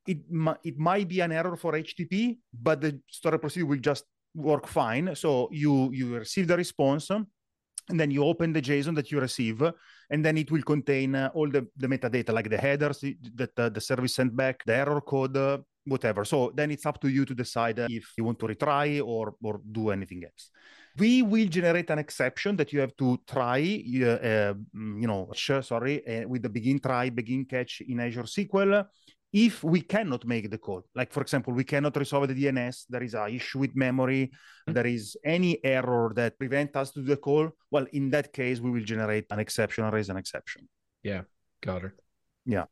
It, 0.06 0.18
it 0.64 0.78
might 0.78 1.08
be 1.08 1.20
an 1.20 1.32
error 1.32 1.56
for 1.56 1.72
HTTP, 1.72 2.38
but 2.52 2.80
the 2.80 3.00
storage 3.08 3.40
procedure 3.40 3.66
will 3.66 3.78
just 3.78 4.04
work 4.34 4.66
fine. 4.66 5.14
So 5.14 5.48
you 5.52 5.90
you 5.92 6.18
receive 6.18 6.48
the 6.48 6.56
response, 6.56 7.10
and 7.10 7.98
then 8.00 8.10
you 8.10 8.24
open 8.24 8.52
the 8.52 8.62
JSON 8.62 8.94
that 8.96 9.10
you 9.10 9.20
receive, 9.20 9.62
and 10.10 10.24
then 10.24 10.36
it 10.38 10.50
will 10.50 10.62
contain 10.62 11.14
uh, 11.14 11.30
all 11.34 11.48
the, 11.48 11.66
the 11.76 11.86
metadata, 11.86 12.32
like 12.32 12.50
the 12.50 12.58
headers 12.58 13.00
that 13.34 13.54
the 13.74 13.80
service 13.80 14.14
sent 14.14 14.34
back, 14.34 14.64
the 14.64 14.74
error 14.74 15.00
code, 15.00 15.36
whatever. 15.84 16.24
So 16.24 16.52
then 16.54 16.70
it's 16.70 16.86
up 16.86 17.00
to 17.00 17.08
you 17.08 17.24
to 17.24 17.34
decide 17.34 17.78
if 17.78 18.12
you 18.16 18.24
want 18.24 18.38
to 18.40 18.46
retry 18.46 19.04
or 19.04 19.34
or 19.42 19.60
do 19.70 19.90
anything 19.90 20.24
else. 20.24 20.50
We 20.98 21.22
will 21.22 21.48
generate 21.48 21.88
an 21.90 21.98
exception 21.98 22.56
that 22.56 22.72
you 22.72 22.80
have 22.80 22.94
to 22.96 23.18
try, 23.26 23.82
uh, 24.02 24.06
uh, 24.06 24.54
you 24.74 25.06
know, 25.06 25.30
sorry, 25.34 26.06
uh, 26.06 26.28
with 26.28 26.42
the 26.42 26.50
begin 26.50 26.80
try, 26.80 27.08
begin 27.08 27.46
catch 27.46 27.80
in 27.80 28.00
Azure 28.00 28.24
SQL. 28.24 28.86
If 29.32 29.64
we 29.64 29.80
cannot 29.80 30.26
make 30.26 30.50
the 30.50 30.58
call, 30.58 30.82
like 30.94 31.10
for 31.10 31.22
example, 31.22 31.54
we 31.54 31.64
cannot 31.64 31.96
resolve 31.96 32.28
the 32.28 32.34
DNS, 32.34 32.84
there 32.90 33.02
is 33.02 33.14
a 33.14 33.26
issue 33.28 33.60
with 33.60 33.74
memory, 33.74 34.26
mm-hmm. 34.26 34.74
there 34.74 34.86
is 34.86 35.16
any 35.24 35.64
error 35.64 36.12
that 36.14 36.38
prevent 36.38 36.76
us 36.76 36.90
to 36.90 37.00
do 37.00 37.06
the 37.06 37.16
call. 37.16 37.48
Well, 37.70 37.86
in 37.94 38.10
that 38.10 38.30
case, 38.30 38.60
we 38.60 38.70
will 38.70 38.84
generate 38.84 39.24
an 39.30 39.38
exception 39.38 39.84
or 39.84 39.90
raise 39.90 40.10
an 40.10 40.18
exception. 40.18 40.68
Yeah, 41.02 41.22
got 41.62 41.84
it. 41.84 41.92
Yeah. 42.44 42.64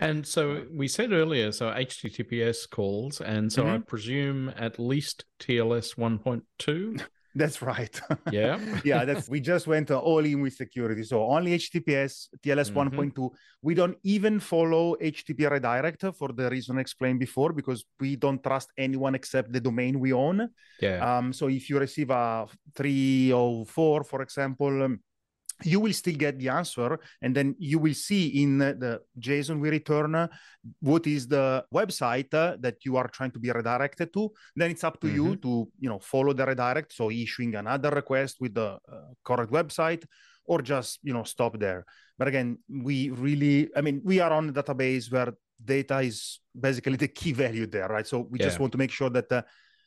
And 0.00 0.26
so 0.26 0.64
we 0.72 0.88
said 0.88 1.12
earlier, 1.12 1.52
so 1.52 1.66
HTTPS 1.66 2.68
calls, 2.70 3.20
and 3.20 3.52
so 3.52 3.62
mm-hmm. 3.62 3.74
I 3.74 3.78
presume 3.78 4.52
at 4.56 4.78
least 4.78 5.24
TLS 5.38 5.96
1.2. 5.96 7.02
That's 7.34 7.62
right. 7.62 7.98
Yeah. 8.30 8.58
yeah, 8.84 9.04
that's 9.04 9.28
we 9.28 9.40
just 9.40 9.66
went 9.66 9.90
uh, 9.90 9.98
all 9.98 10.24
in 10.24 10.42
with 10.42 10.54
security. 10.54 11.02
So 11.02 11.24
only 11.24 11.56
HTTPS, 11.56 12.28
TLS 12.42 12.70
Mhm. 12.70 13.12
1.2. 13.14 13.30
We 13.62 13.74
don't 13.74 13.96
even 14.02 14.38
follow 14.40 14.96
HTTP 15.00 15.50
redirect 15.50 16.04
for 16.18 16.32
the 16.32 16.50
reason 16.50 16.78
explained 16.78 17.20
before 17.20 17.52
because 17.52 17.84
we 18.00 18.16
don't 18.16 18.42
trust 18.42 18.70
anyone 18.76 19.14
except 19.14 19.52
the 19.52 19.60
domain 19.60 19.98
we 19.98 20.12
own. 20.12 20.48
Yeah. 20.80 20.98
Um, 21.18 21.32
so 21.32 21.48
if 21.48 21.68
you 21.70 21.78
receive 21.78 22.10
a 22.10 22.46
304, 22.74 24.04
for 24.04 24.22
example, 24.22 24.82
um, 24.82 25.00
you 25.64 25.80
will 25.80 25.92
still 25.92 26.14
get 26.16 26.38
the 26.38 26.48
answer, 26.48 26.98
and 27.20 27.34
then 27.34 27.54
you 27.58 27.78
will 27.78 27.94
see 27.94 28.42
in 28.42 28.58
the 28.58 29.00
JSON 29.18 29.60
we 29.60 29.70
return 29.70 30.28
what 30.80 31.06
is 31.06 31.26
the 31.26 31.64
website 31.74 32.32
uh, 32.34 32.56
that 32.60 32.84
you 32.84 32.96
are 32.96 33.08
trying 33.08 33.30
to 33.32 33.38
be 33.38 33.50
redirected 33.50 34.12
to. 34.12 34.32
Then 34.56 34.70
it's 34.70 34.84
up 34.84 35.00
to 35.00 35.08
you 35.08 35.36
to 35.36 35.68
you 35.78 35.88
know 35.88 35.98
follow 35.98 36.32
the 36.32 36.46
redirect, 36.46 36.92
so 36.92 37.10
issuing 37.10 37.54
another 37.54 37.90
request 37.90 38.36
with 38.40 38.54
the 38.54 38.78
uh, 38.90 39.12
correct 39.24 39.52
website, 39.52 40.04
or 40.44 40.62
just 40.62 40.98
you 41.02 41.12
know 41.12 41.24
stop 41.24 41.58
there. 41.58 41.84
But 42.18 42.28
again, 42.28 42.58
we 42.68 43.10
really, 43.10 43.70
I 43.76 43.80
mean, 43.80 44.00
we 44.04 44.20
are 44.20 44.32
on 44.32 44.48
a 44.48 44.52
database 44.52 45.10
where 45.10 45.32
data 45.64 46.00
is 46.00 46.40
basically 46.58 46.96
the 46.96 47.08
key 47.08 47.32
value 47.44 47.66
there, 47.66 47.88
right? 47.88 48.06
So 48.06 48.26
we 48.30 48.38
just 48.38 48.60
want 48.60 48.72
to 48.72 48.78
make 48.78 48.90
sure 48.90 49.10
that 49.10 49.30
uh, 49.32 49.42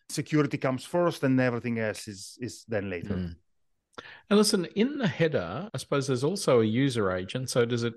security 0.10 0.58
comes 0.58 0.86
first 0.86 1.24
and 1.24 1.40
everything 1.40 1.80
else 1.80 2.08
is 2.08 2.38
is 2.40 2.66
then 2.68 2.90
later. 2.90 3.16
Mm. 3.16 3.36
And 4.30 4.38
listen, 4.38 4.66
in 4.76 4.98
the 4.98 5.08
header, 5.08 5.70
I 5.74 5.78
suppose 5.78 6.08
there's 6.08 6.24
also 6.24 6.62
a 6.62 6.66
user 6.66 7.12
agent. 7.12 7.50
So 7.50 7.66
does 7.66 7.84
it 7.84 7.94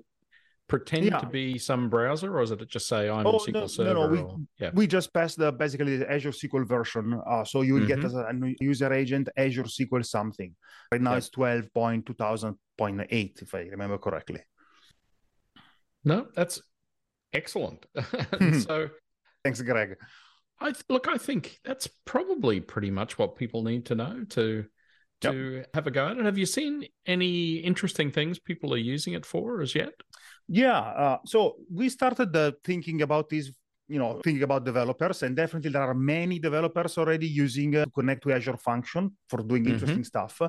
pretend 0.67 1.05
Yeah. 1.05 1.17
to 1.19 1.25
be 1.25 1.57
some 1.57 1.89
browser, 1.89 2.35
or 2.37 2.41
does 2.41 2.51
it 2.51 2.67
just 2.69 2.87
say 2.87 3.09
I'm 3.09 3.25
Oh, 3.25 3.39
SQL 3.39 3.53
no, 3.53 3.59
no, 3.61 3.67
Server? 3.67 3.93
no, 3.95 4.07
we- 4.07 4.19
or- 4.19 4.37
yeah. 4.59 4.71
We 4.73 4.85
just 4.87 5.11
passed 5.13 5.37
the 5.37 5.51
basically 5.51 5.97
the 5.97 6.09
Azure 6.11 6.31
SQL 6.31 6.65
version, 6.67 7.19
uh, 7.27 7.43
so 7.43 7.61
you 7.63 7.73
will 7.73 7.87
get 7.87 7.99
Mhm. 7.99 8.05
as 8.05 8.13
a, 8.13 8.19
a 8.29 8.55
user 8.63 8.93
agent 8.93 9.29
Azure 9.35 9.63
SQL 9.63 10.05
something. 10.05 10.55
Right 10.91 11.01
now 11.01 11.11
Yeah. 11.11 11.17
it's 11.17 11.29
twelve 11.29 11.73
point 11.73 12.05
two 12.05 12.13
thousand 12.13 12.55
point 12.77 13.01
eight, 13.09 13.39
if 13.41 13.53
I 13.55 13.61
remember 13.63 13.97
correctly. 13.97 14.41
No, 16.03 16.27
that's 16.35 16.61
excellent. 17.33 17.85
Mhm. 17.95 18.63
So 18.67 18.89
Thanks, 19.43 19.61
Greg. 19.61 19.95
I 20.59 20.71
th- 20.71 20.83
look, 20.89 21.07
I 21.07 21.17
think 21.17 21.59
that's 21.63 21.87
probably 22.05 22.59
pretty 22.59 22.91
much 22.91 23.17
what 23.17 23.37
people 23.37 23.63
need 23.63 23.85
to 23.87 23.95
know 23.95 24.25
to 24.31 24.65
Yep. 25.23 25.33
to 25.33 25.63
have 25.73 25.87
a 25.87 25.91
go 25.91 26.07
at 26.07 26.17
it. 26.17 26.25
Have 26.25 26.37
you 26.37 26.45
seen 26.45 26.85
any 27.05 27.57
interesting 27.57 28.09
things 28.11 28.39
people 28.39 28.73
are 28.73 28.77
using 28.95 29.13
it 29.13 29.25
for 29.25 29.61
as 29.61 29.75
yet? 29.75 29.93
Yeah. 30.47 30.79
Uh, 30.79 31.17
so 31.25 31.55
we 31.73 31.89
started 31.89 32.35
uh, 32.35 32.51
thinking 32.63 33.01
about 33.01 33.29
this, 33.29 33.51
you 33.87 33.99
know, 33.99 34.21
thinking 34.23 34.43
about 34.43 34.63
developers, 34.65 35.23
and 35.23 35.35
definitely 35.35 35.71
there 35.71 35.81
are 35.81 35.93
many 35.93 36.39
developers 36.39 36.97
already 36.97 37.27
using 37.27 37.75
uh, 37.75 37.85
to 37.85 37.91
connect 37.91 38.23
to 38.23 38.31
Azure 38.31 38.57
Function 38.57 39.11
for 39.27 39.43
doing 39.43 39.65
Mhm. 39.65 39.71
interesting 39.73 40.03
stuff. 40.03 40.41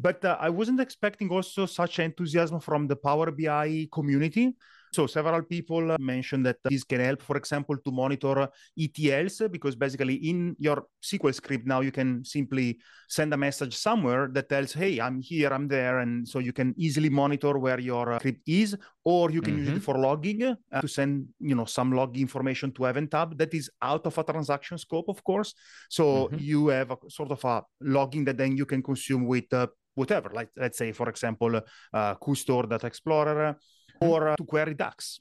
But 0.00 0.24
uh, 0.24 0.36
I 0.40 0.48
wasn't 0.50 0.80
expecting 0.80 1.28
also 1.30 1.66
such 1.66 1.98
enthusiasm 1.98 2.60
from 2.60 2.86
the 2.86 2.94
Power 2.94 3.32
BI 3.32 3.88
community. 3.90 4.54
So 4.92 5.06
several 5.06 5.42
people 5.42 5.92
uh, 5.92 5.96
mentioned 5.98 6.46
that 6.46 6.56
this 6.64 6.84
can 6.84 7.00
help, 7.00 7.22
for 7.22 7.36
example, 7.36 7.76
to 7.84 7.90
monitor 7.90 8.38
uh, 8.40 8.46
ETLs 8.78 9.50
because 9.50 9.76
basically 9.76 10.14
in 10.14 10.56
your 10.58 10.86
SQL 11.02 11.34
script 11.34 11.66
now 11.66 11.80
you 11.80 11.92
can 11.92 12.24
simply 12.24 12.78
send 13.08 13.32
a 13.32 13.36
message 13.36 13.74
somewhere 13.76 14.28
that 14.32 14.48
tells, 14.48 14.72
"Hey, 14.72 15.00
I'm 15.00 15.20
here, 15.20 15.50
I'm 15.52 15.68
there," 15.68 15.98
and 16.00 16.26
so 16.28 16.38
you 16.38 16.52
can 16.52 16.74
easily 16.76 17.08
monitor 17.10 17.58
where 17.58 17.80
your 17.80 18.12
uh, 18.12 18.18
script 18.18 18.42
is, 18.46 18.76
or 19.04 19.30
you 19.30 19.42
can 19.42 19.56
use 19.56 19.68
Mhm. 19.68 19.76
it 19.76 19.82
for 19.82 19.98
logging 19.98 20.42
uh, 20.44 20.80
to 20.80 20.88
send, 20.88 21.28
you 21.40 21.54
know, 21.54 21.64
some 21.64 21.92
log 21.92 22.16
information 22.16 22.72
to 22.72 22.84
Event 22.86 23.12
Hub 23.14 23.36
that 23.38 23.52
is 23.54 23.70
out 23.82 24.06
of 24.06 24.16
a 24.18 24.24
transaction 24.24 24.78
scope, 24.78 25.08
of 25.08 25.22
course. 25.24 25.54
So 25.88 26.28
Mhm. 26.32 26.40
you 26.40 26.68
have 26.68 26.90
a 26.90 26.96
sort 27.08 27.30
of 27.32 27.44
a 27.44 27.62
logging 27.80 28.24
that 28.26 28.36
then 28.36 28.56
you 28.56 28.66
can 28.66 28.82
consume 28.82 29.26
with 29.26 29.52
uh, 29.52 29.66
whatever, 29.94 30.30
like 30.32 30.50
let's 30.56 30.78
say, 30.78 30.92
for 30.92 31.08
example, 31.08 31.56
uh, 31.92 32.14
Kusto 32.16 32.62
Data 32.68 32.86
Explorer 32.86 33.56
or 34.00 34.28
uh, 34.28 34.36
to 34.36 34.44
query 34.44 34.74
DAX. 34.74 35.20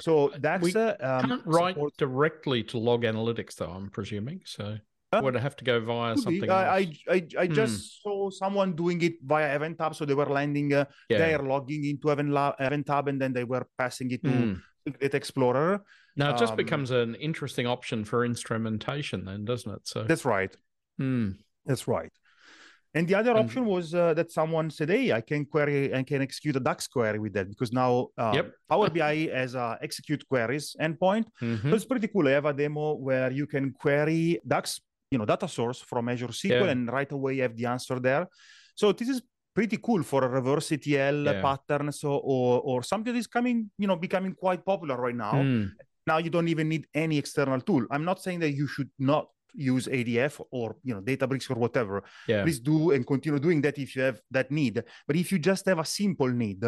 So 0.00 0.28
DAX 0.40 0.62
We 0.62 0.74
uh, 0.74 0.94
um, 1.00 1.28
Can't 1.28 1.42
write 1.46 1.74
supports- 1.74 1.96
directly 1.96 2.62
to 2.64 2.78
log 2.78 3.02
analytics, 3.02 3.56
though. 3.56 3.70
I'm 3.70 3.90
presuming 3.90 4.42
so. 4.44 4.78
Uh, 5.10 5.20
would 5.24 5.34
it 5.34 5.40
have 5.40 5.56
to 5.56 5.64
go 5.64 5.80
via 5.80 6.14
could 6.14 6.22
something? 6.22 6.50
I, 6.50 6.82
else? 6.82 6.96
I, 7.08 7.14
I, 7.14 7.26
I 7.42 7.46
Hmm. 7.46 7.54
just 7.54 8.02
saw 8.02 8.28
someone 8.28 8.76
doing 8.76 9.00
it 9.00 9.14
via 9.24 9.56
Event 9.56 9.78
Hub. 9.80 9.94
So 9.96 10.04
they 10.04 10.12
were 10.14 10.26
landing 10.26 10.74
uh, 10.74 10.84
yeah. 11.08 11.18
their 11.18 11.38
logging 11.38 11.86
into 11.86 12.10
Event, 12.10 12.28
La- 12.30 12.54
Event 12.60 12.86
Hub 12.88 13.08
and 13.08 13.18
then 13.20 13.32
they 13.32 13.44
were 13.44 13.66
passing 13.78 14.10
it 14.10 14.22
to 14.24 14.30
Mm. 14.30 14.60
Data 15.00 15.16
Explorer. 15.16 15.82
Now 16.16 16.34
it 16.34 16.38
just 16.38 16.52
um, 16.52 16.56
becomes 16.56 16.90
an 16.90 17.14
interesting 17.14 17.66
option 17.66 18.04
for 18.04 18.22
instrumentation, 18.24 19.24
then, 19.24 19.44
doesn't 19.46 19.72
it? 19.72 19.88
So, 19.88 20.04
That's 20.04 20.24
right. 20.26 20.54
Hmm. 20.98 21.30
That's 21.64 21.88
right. 21.88 22.12
And 22.94 23.06
the 23.06 23.14
other 23.14 23.30
And- 23.32 23.40
option 23.40 23.64
was 23.66 23.94
uh, 23.94 24.14
that 24.14 24.32
someone 24.32 24.70
said, 24.70 24.88
"Hey, 24.88 25.12
I 25.12 25.20
can 25.20 25.44
query 25.44 25.92
and 25.92 26.06
can 26.06 26.20
execute 26.22 26.56
a 26.56 26.60
DAX 26.60 26.88
query 26.88 27.18
with 27.18 27.32
that 27.34 27.48
because 27.48 27.70
now 27.72 28.08
uh, 28.18 28.32
Yep. 28.34 28.46
Power 28.68 28.88
BI 28.90 29.16
has 29.40 29.54
a 29.54 29.78
execute 29.82 30.22
queries 30.28 30.74
endpoint. 30.80 31.26
Mhm. 31.42 31.68
So 31.68 31.74
it's 31.76 31.84
pretty 31.84 32.08
cool. 32.08 32.26
I 32.28 32.32
have 32.32 32.46
a 32.46 32.52
demo 32.52 32.94
where 32.94 33.30
you 33.30 33.46
can 33.46 33.72
query 33.72 34.40
DAX, 34.46 34.80
you 35.10 35.18
know, 35.18 35.26
data 35.26 35.48
source 35.48 35.80
from 35.80 36.08
Azure 36.08 36.32
SQL, 36.32 36.64
Yeah. 36.66 36.72
and 36.72 36.90
right 36.98 37.10
away 37.12 37.34
you 37.36 37.42
have 37.42 37.56
the 37.56 37.66
answer 37.66 38.00
there. 38.00 38.26
So 38.74 38.92
this 38.92 39.08
is 39.08 39.20
pretty 39.54 39.76
cool 39.78 40.02
for 40.02 40.24
a 40.24 40.28
reverse 40.28 40.72
ETL 40.72 41.24
Yeah. 41.24 41.42
pattern. 41.42 41.92
So 41.92 42.08
or 42.34 42.60
or 42.70 42.82
something 42.82 43.12
that 43.12 43.18
is 43.18 43.26
coming, 43.26 43.70
you 43.78 43.86
know, 43.88 43.96
becoming 43.96 44.34
quite 44.34 44.64
popular 44.64 44.96
right 45.06 45.18
now. 45.26 45.36
Hmm. 45.42 45.64
Now 46.06 46.18
you 46.24 46.30
don't 46.30 46.48
even 46.48 46.66
need 46.74 46.84
any 46.94 47.18
external 47.18 47.60
tool. 47.60 47.84
I'm 47.90 48.04
not 48.10 48.18
saying 48.24 48.40
that 48.40 48.52
you 48.60 48.66
should 48.66 48.90
not 48.98 49.24
use 49.54 49.86
ADF 49.88 50.40
or 50.50 50.76
you 50.84 50.94
know 50.94 51.00
Databricks 51.00 51.50
or 51.50 51.54
whatever 51.54 52.02
Yeah. 52.26 52.42
please 52.42 52.60
do 52.60 52.92
and 52.92 53.06
continue 53.06 53.38
doing 53.38 53.60
that 53.62 53.78
if 53.78 53.96
you 53.96 54.02
have 54.02 54.20
that 54.30 54.50
need 54.50 54.82
but 55.06 55.16
if 55.16 55.32
you 55.32 55.38
just 55.38 55.66
have 55.66 55.78
a 55.78 55.84
simple 55.84 56.28
need 56.28 56.62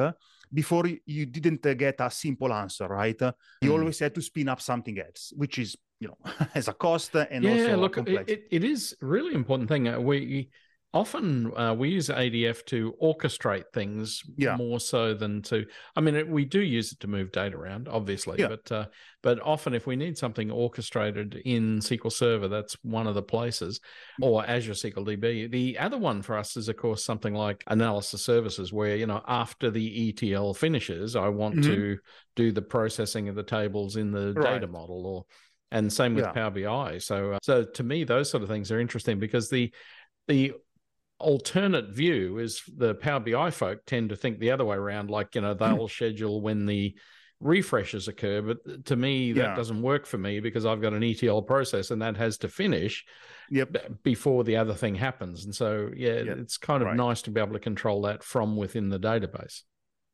before 0.53 0.87
you- 1.07 1.27
didn't 1.27 1.65
uh, 1.67 1.75
get 1.75 1.97
a 2.01 2.11
simple 2.11 2.53
answer 2.53 2.89
right 2.89 3.21
uh, 3.23 3.33
you 3.63 3.71
Mm. 3.71 3.79
always 3.81 3.99
had 3.99 4.15
to 4.15 4.23
spin 4.23 4.49
up 4.49 4.61
something 4.61 4.99
else 4.99 5.33
which 5.37 5.59
is 5.59 5.77
you 6.01 6.09
know 6.09 6.19
has 6.55 6.69
a 6.69 6.73
cost 6.73 7.15
and 7.15 7.45
yeah, 7.45 7.51
also 7.53 7.77
look, 7.77 7.93
it, 7.93 8.05
complexity. 8.05 8.33
it, 8.33 8.49
it 8.51 8.65
is 8.65 8.97
really 9.03 9.35
important 9.35 9.69
thing. 9.69 9.87
Uh, 9.89 10.01
We 10.01 10.51
often 10.93 11.57
uh, 11.57 11.73
we 11.75 11.89
use 11.91 12.09
ADF 12.09 12.65
to 12.67 12.95
orchestrate 13.03 13.65
things 13.73 14.23
Yeah. 14.37 14.57
more 14.57 14.81
so 14.81 15.15
than 15.15 15.43
to. 15.43 15.65
I 15.95 16.01
mean, 16.01 16.17
it, 16.17 16.29
we 16.29 16.45
do 16.45 16.61
use 16.61 16.93
it 16.93 17.01
to 17.01 17.07
move 17.07 17.31
data 17.33 17.57
around, 17.57 17.89
obviously, 17.89 18.37
Yeah. 18.39 18.49
but 18.49 18.73
uh, 18.73 18.87
but 19.23 19.41
often 19.43 19.75
if 19.75 19.87
we 19.87 19.97
need 19.97 20.19
something 20.19 20.51
orchestrated 20.51 21.41
in 21.45 21.79
SQL 21.79 22.11
Server, 22.13 22.49
that's 22.49 22.75
one 22.83 23.07
of 23.07 23.15
the 23.15 23.23
places, 23.23 23.81
or 24.21 24.45
Azure 24.47 24.73
SQL 24.73 25.07
DB. 25.07 25.51
The 25.51 25.79
other 25.79 25.99
one 25.99 26.23
for 26.23 26.37
us 26.37 26.57
is, 26.57 26.69
of 26.69 26.77
course, 26.77 27.05
something 27.05 27.35
like 27.35 27.63
analysis 27.69 28.25
services, 28.25 28.73
where 28.73 28.97
you 28.97 29.07
know 29.07 29.23
after 29.29 29.71
the 29.71 30.09
ETL 30.09 30.55
finishes, 30.55 31.15
I 31.17 31.29
want 31.29 31.57
Mhm. 31.57 31.67
to 31.67 31.99
do 32.37 32.53
the 32.53 32.63
processing 32.63 33.29
of 33.29 33.35
the 33.37 33.43
tables 33.43 33.97
in 33.97 34.11
the 34.11 34.35
data 34.35 34.67
model, 34.67 35.07
or 35.07 35.25
and 35.73 35.93
same 35.93 36.15
with 36.15 36.25
Yeah. 36.25 36.33
Power 36.33 36.51
BI. 36.51 36.99
So, 36.99 37.35
uh, 37.35 37.39
so 37.43 37.65
to 37.65 37.83
me, 37.85 38.03
those 38.03 38.29
sort 38.29 38.43
of 38.43 38.49
things 38.49 38.73
are 38.73 38.81
interesting 38.81 39.21
because 39.21 39.49
the 39.49 39.73
the 40.27 40.53
alternate 41.21 41.91
view 41.95 42.39
is 42.39 42.63
the 42.77 42.95
Power 42.95 43.21
BI 43.21 43.51
folk 43.51 43.85
tend 43.87 44.09
to 44.11 44.17
think 44.17 44.39
the 44.39 44.51
other 44.51 44.65
way 44.65 44.77
around, 44.77 45.11
like 45.11 45.35
you 45.35 45.41
know 45.43 45.55
they'll 45.55 45.89
schedule 45.89 46.41
when 46.41 46.67
the 46.67 46.97
refreshes 47.41 48.07
occur, 48.09 48.43
but 48.43 48.85
to 48.87 48.97
me 48.97 49.33
that 49.33 49.41
Yeah. 49.51 49.55
doesn't 49.55 49.81
work 49.81 50.05
for 50.07 50.19
me 50.19 50.41
because 50.41 50.67
I've 50.67 50.83
got 50.83 50.93
an 50.93 51.03
ETL 51.03 51.43
process 51.43 51.91
and 51.91 52.03
that 52.03 52.17
has 52.19 52.37
to 52.39 52.49
finish 52.49 53.05
yep 53.51 53.73
b- 53.73 53.81
before 54.03 54.45
the 54.45 54.57
other 54.57 54.75
thing 54.75 54.95
happens. 54.95 55.47
And 55.47 55.55
so, 55.55 55.91
yeah, 55.97 56.21
Yeah, 56.21 56.35
it's 56.37 56.59
kind 56.59 56.83
of 56.83 56.89
right. 56.89 56.97
nice 56.97 57.23
to 57.23 57.31
be 57.31 57.41
able 57.41 57.55
to 57.55 57.59
control 57.59 58.03
that 58.03 58.23
from 58.23 58.57
within 58.57 58.89
the 58.91 58.99
database. 59.01 59.63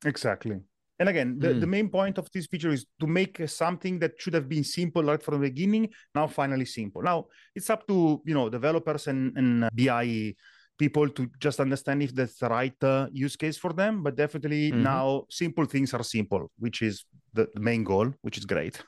exactly 0.05 0.57
and 1.01 1.09
again 1.09 1.39
the, 1.39 1.49
Mm. 1.49 1.61
the 1.61 1.67
main 1.67 1.89
point 1.89 2.17
of 2.19 2.31
this 2.33 2.47
feature 2.47 2.71
is 2.71 2.87
to 3.01 3.07
make 3.07 3.35
something 3.49 3.99
that 3.99 4.13
should 4.21 4.35
have 4.35 4.49
been 4.49 4.65
simple 4.65 5.03
right 5.03 5.23
from 5.23 5.35
the 5.35 5.49
beginning 5.51 5.89
now 6.15 6.27
finally 6.27 6.65
simple 6.65 7.03
now 7.03 7.27
it's 7.55 7.71
up 7.71 7.87
to 7.89 8.23
you 8.25 8.35
know 8.35 8.49
developers 8.49 9.07
and, 9.09 9.37
and 9.37 9.65
uh, 9.65 9.71
bi 9.73 10.35
people 10.79 11.09
to 11.09 11.29
just 11.41 11.61
understand 11.61 12.03
if 12.03 12.15
that's 12.15 12.39
the 12.39 12.49
right 12.49 12.85
uh, 12.85 13.07
use 13.13 13.37
case 13.37 13.57
for 13.57 13.73
them 13.73 14.03
but 14.03 14.17
definitely 14.17 14.73
Mhm. 14.73 14.83
now 14.83 15.25
simple 15.31 15.65
things 15.65 15.95
are 15.95 16.03
simple 16.05 16.51
which 16.59 16.83
is 16.83 17.05
the, 17.35 17.49
the 17.55 17.61
main 17.61 17.83
goal 17.85 18.13
which 18.23 18.39
is 18.39 18.45
great 18.45 18.83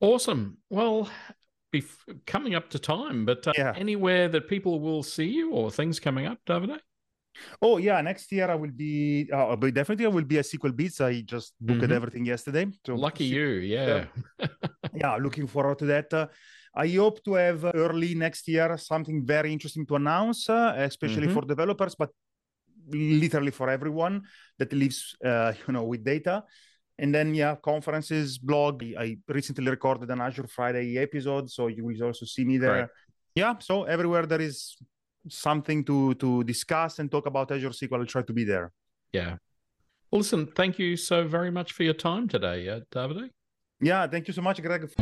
Awesome. 0.00 0.58
Well, 0.68 1.08
bef- 1.72 2.26
coming 2.26 2.56
up 2.56 2.68
to 2.70 2.78
time, 2.78 3.24
but 3.24 3.46
uh, 3.46 3.52
Yeah. 3.56 3.72
anywhere 3.76 4.28
that 4.28 4.48
people 4.48 4.80
will 4.80 5.02
see 5.04 5.28
you 5.28 5.52
or 5.52 5.70
things 5.70 6.00
coming 6.00 6.26
up, 6.26 6.38
Davide? 6.44 6.80
Oh 7.60 7.78
yeah, 7.78 8.00
next 8.02 8.30
year 8.32 8.50
I 8.50 8.54
will 8.54 8.70
be. 8.70 9.28
Uh, 9.32 9.56
but 9.56 9.72
definitely 9.74 10.06
I 10.06 10.08
will 10.08 10.24
be 10.24 10.38
a 10.38 10.42
SQLBits. 10.42 11.00
I 11.00 11.22
just 11.22 11.54
booked 11.60 11.82
Mhm. 11.82 11.92
everything 11.96 12.24
yesterday. 12.26 12.66
So 12.86 12.94
Lucky 12.96 13.24
you. 13.24 13.46
Yeah. 13.76 14.06
Yeah, 14.94 15.16
looking 15.16 15.46
forward 15.46 15.78
to 15.78 15.86
that. 15.86 16.12
Uh, 16.12 16.26
I 16.74 16.88
hope 16.88 17.22
to 17.24 17.34
have 17.34 17.64
early 17.74 18.14
next 18.14 18.46
year 18.48 18.76
something 18.76 19.24
very 19.24 19.50
interesting 19.52 19.86
to 19.86 19.94
announce, 19.96 20.50
uh, 20.50 20.74
especially 20.76 21.28
Mhm. 21.28 21.34
for 21.34 21.42
developers, 21.46 21.94
but 21.94 22.10
literally 22.90 23.50
for 23.52 23.70
everyone 23.70 24.22
that 24.58 24.72
lives, 24.72 25.16
uh, 25.24 25.52
you 25.66 25.72
know, 25.72 25.84
with 25.84 26.04
data. 26.04 26.44
And 26.98 27.14
then 27.14 27.34
yeah, 27.34 27.56
conferences, 27.56 28.38
blog. 28.38 28.82
I 28.98 29.18
recently 29.28 29.70
recorded 29.70 30.10
an 30.10 30.20
Azure 30.20 30.46
Friday 30.46 30.98
episode, 30.98 31.50
so 31.50 31.68
you 31.68 31.84
will 31.84 32.02
also 32.02 32.26
see 32.26 32.44
me 32.44 32.58
there. 32.58 32.72
Great. 32.72 32.88
Yeah, 33.34 33.54
so 33.60 33.84
everywhere 33.84 34.26
there 34.26 34.42
is 34.42 34.76
something 35.28 35.84
to 35.84 36.14
to 36.14 36.44
discuss 36.44 36.98
and 36.98 37.10
talk 37.10 37.26
about 37.26 37.50
Azure 37.50 37.70
SQL, 37.70 38.00
I'll 38.00 38.06
try 38.06 38.22
to 38.22 38.32
be 38.32 38.44
there. 38.44 38.72
Yeah. 39.12 39.36
Well, 40.10 40.18
listen, 40.18 40.46
thank 40.46 40.78
you 40.78 40.96
so 40.96 41.26
very 41.26 41.50
much 41.50 41.72
for 41.72 41.84
your 41.84 41.94
time 41.94 42.28
today, 42.28 42.68
uh, 42.68 42.80
Davide. 42.92 43.30
Yeah, 43.80 44.06
thank 44.06 44.28
you 44.28 44.34
so 44.34 44.42
much, 44.42 44.62
Greg. 44.62 44.92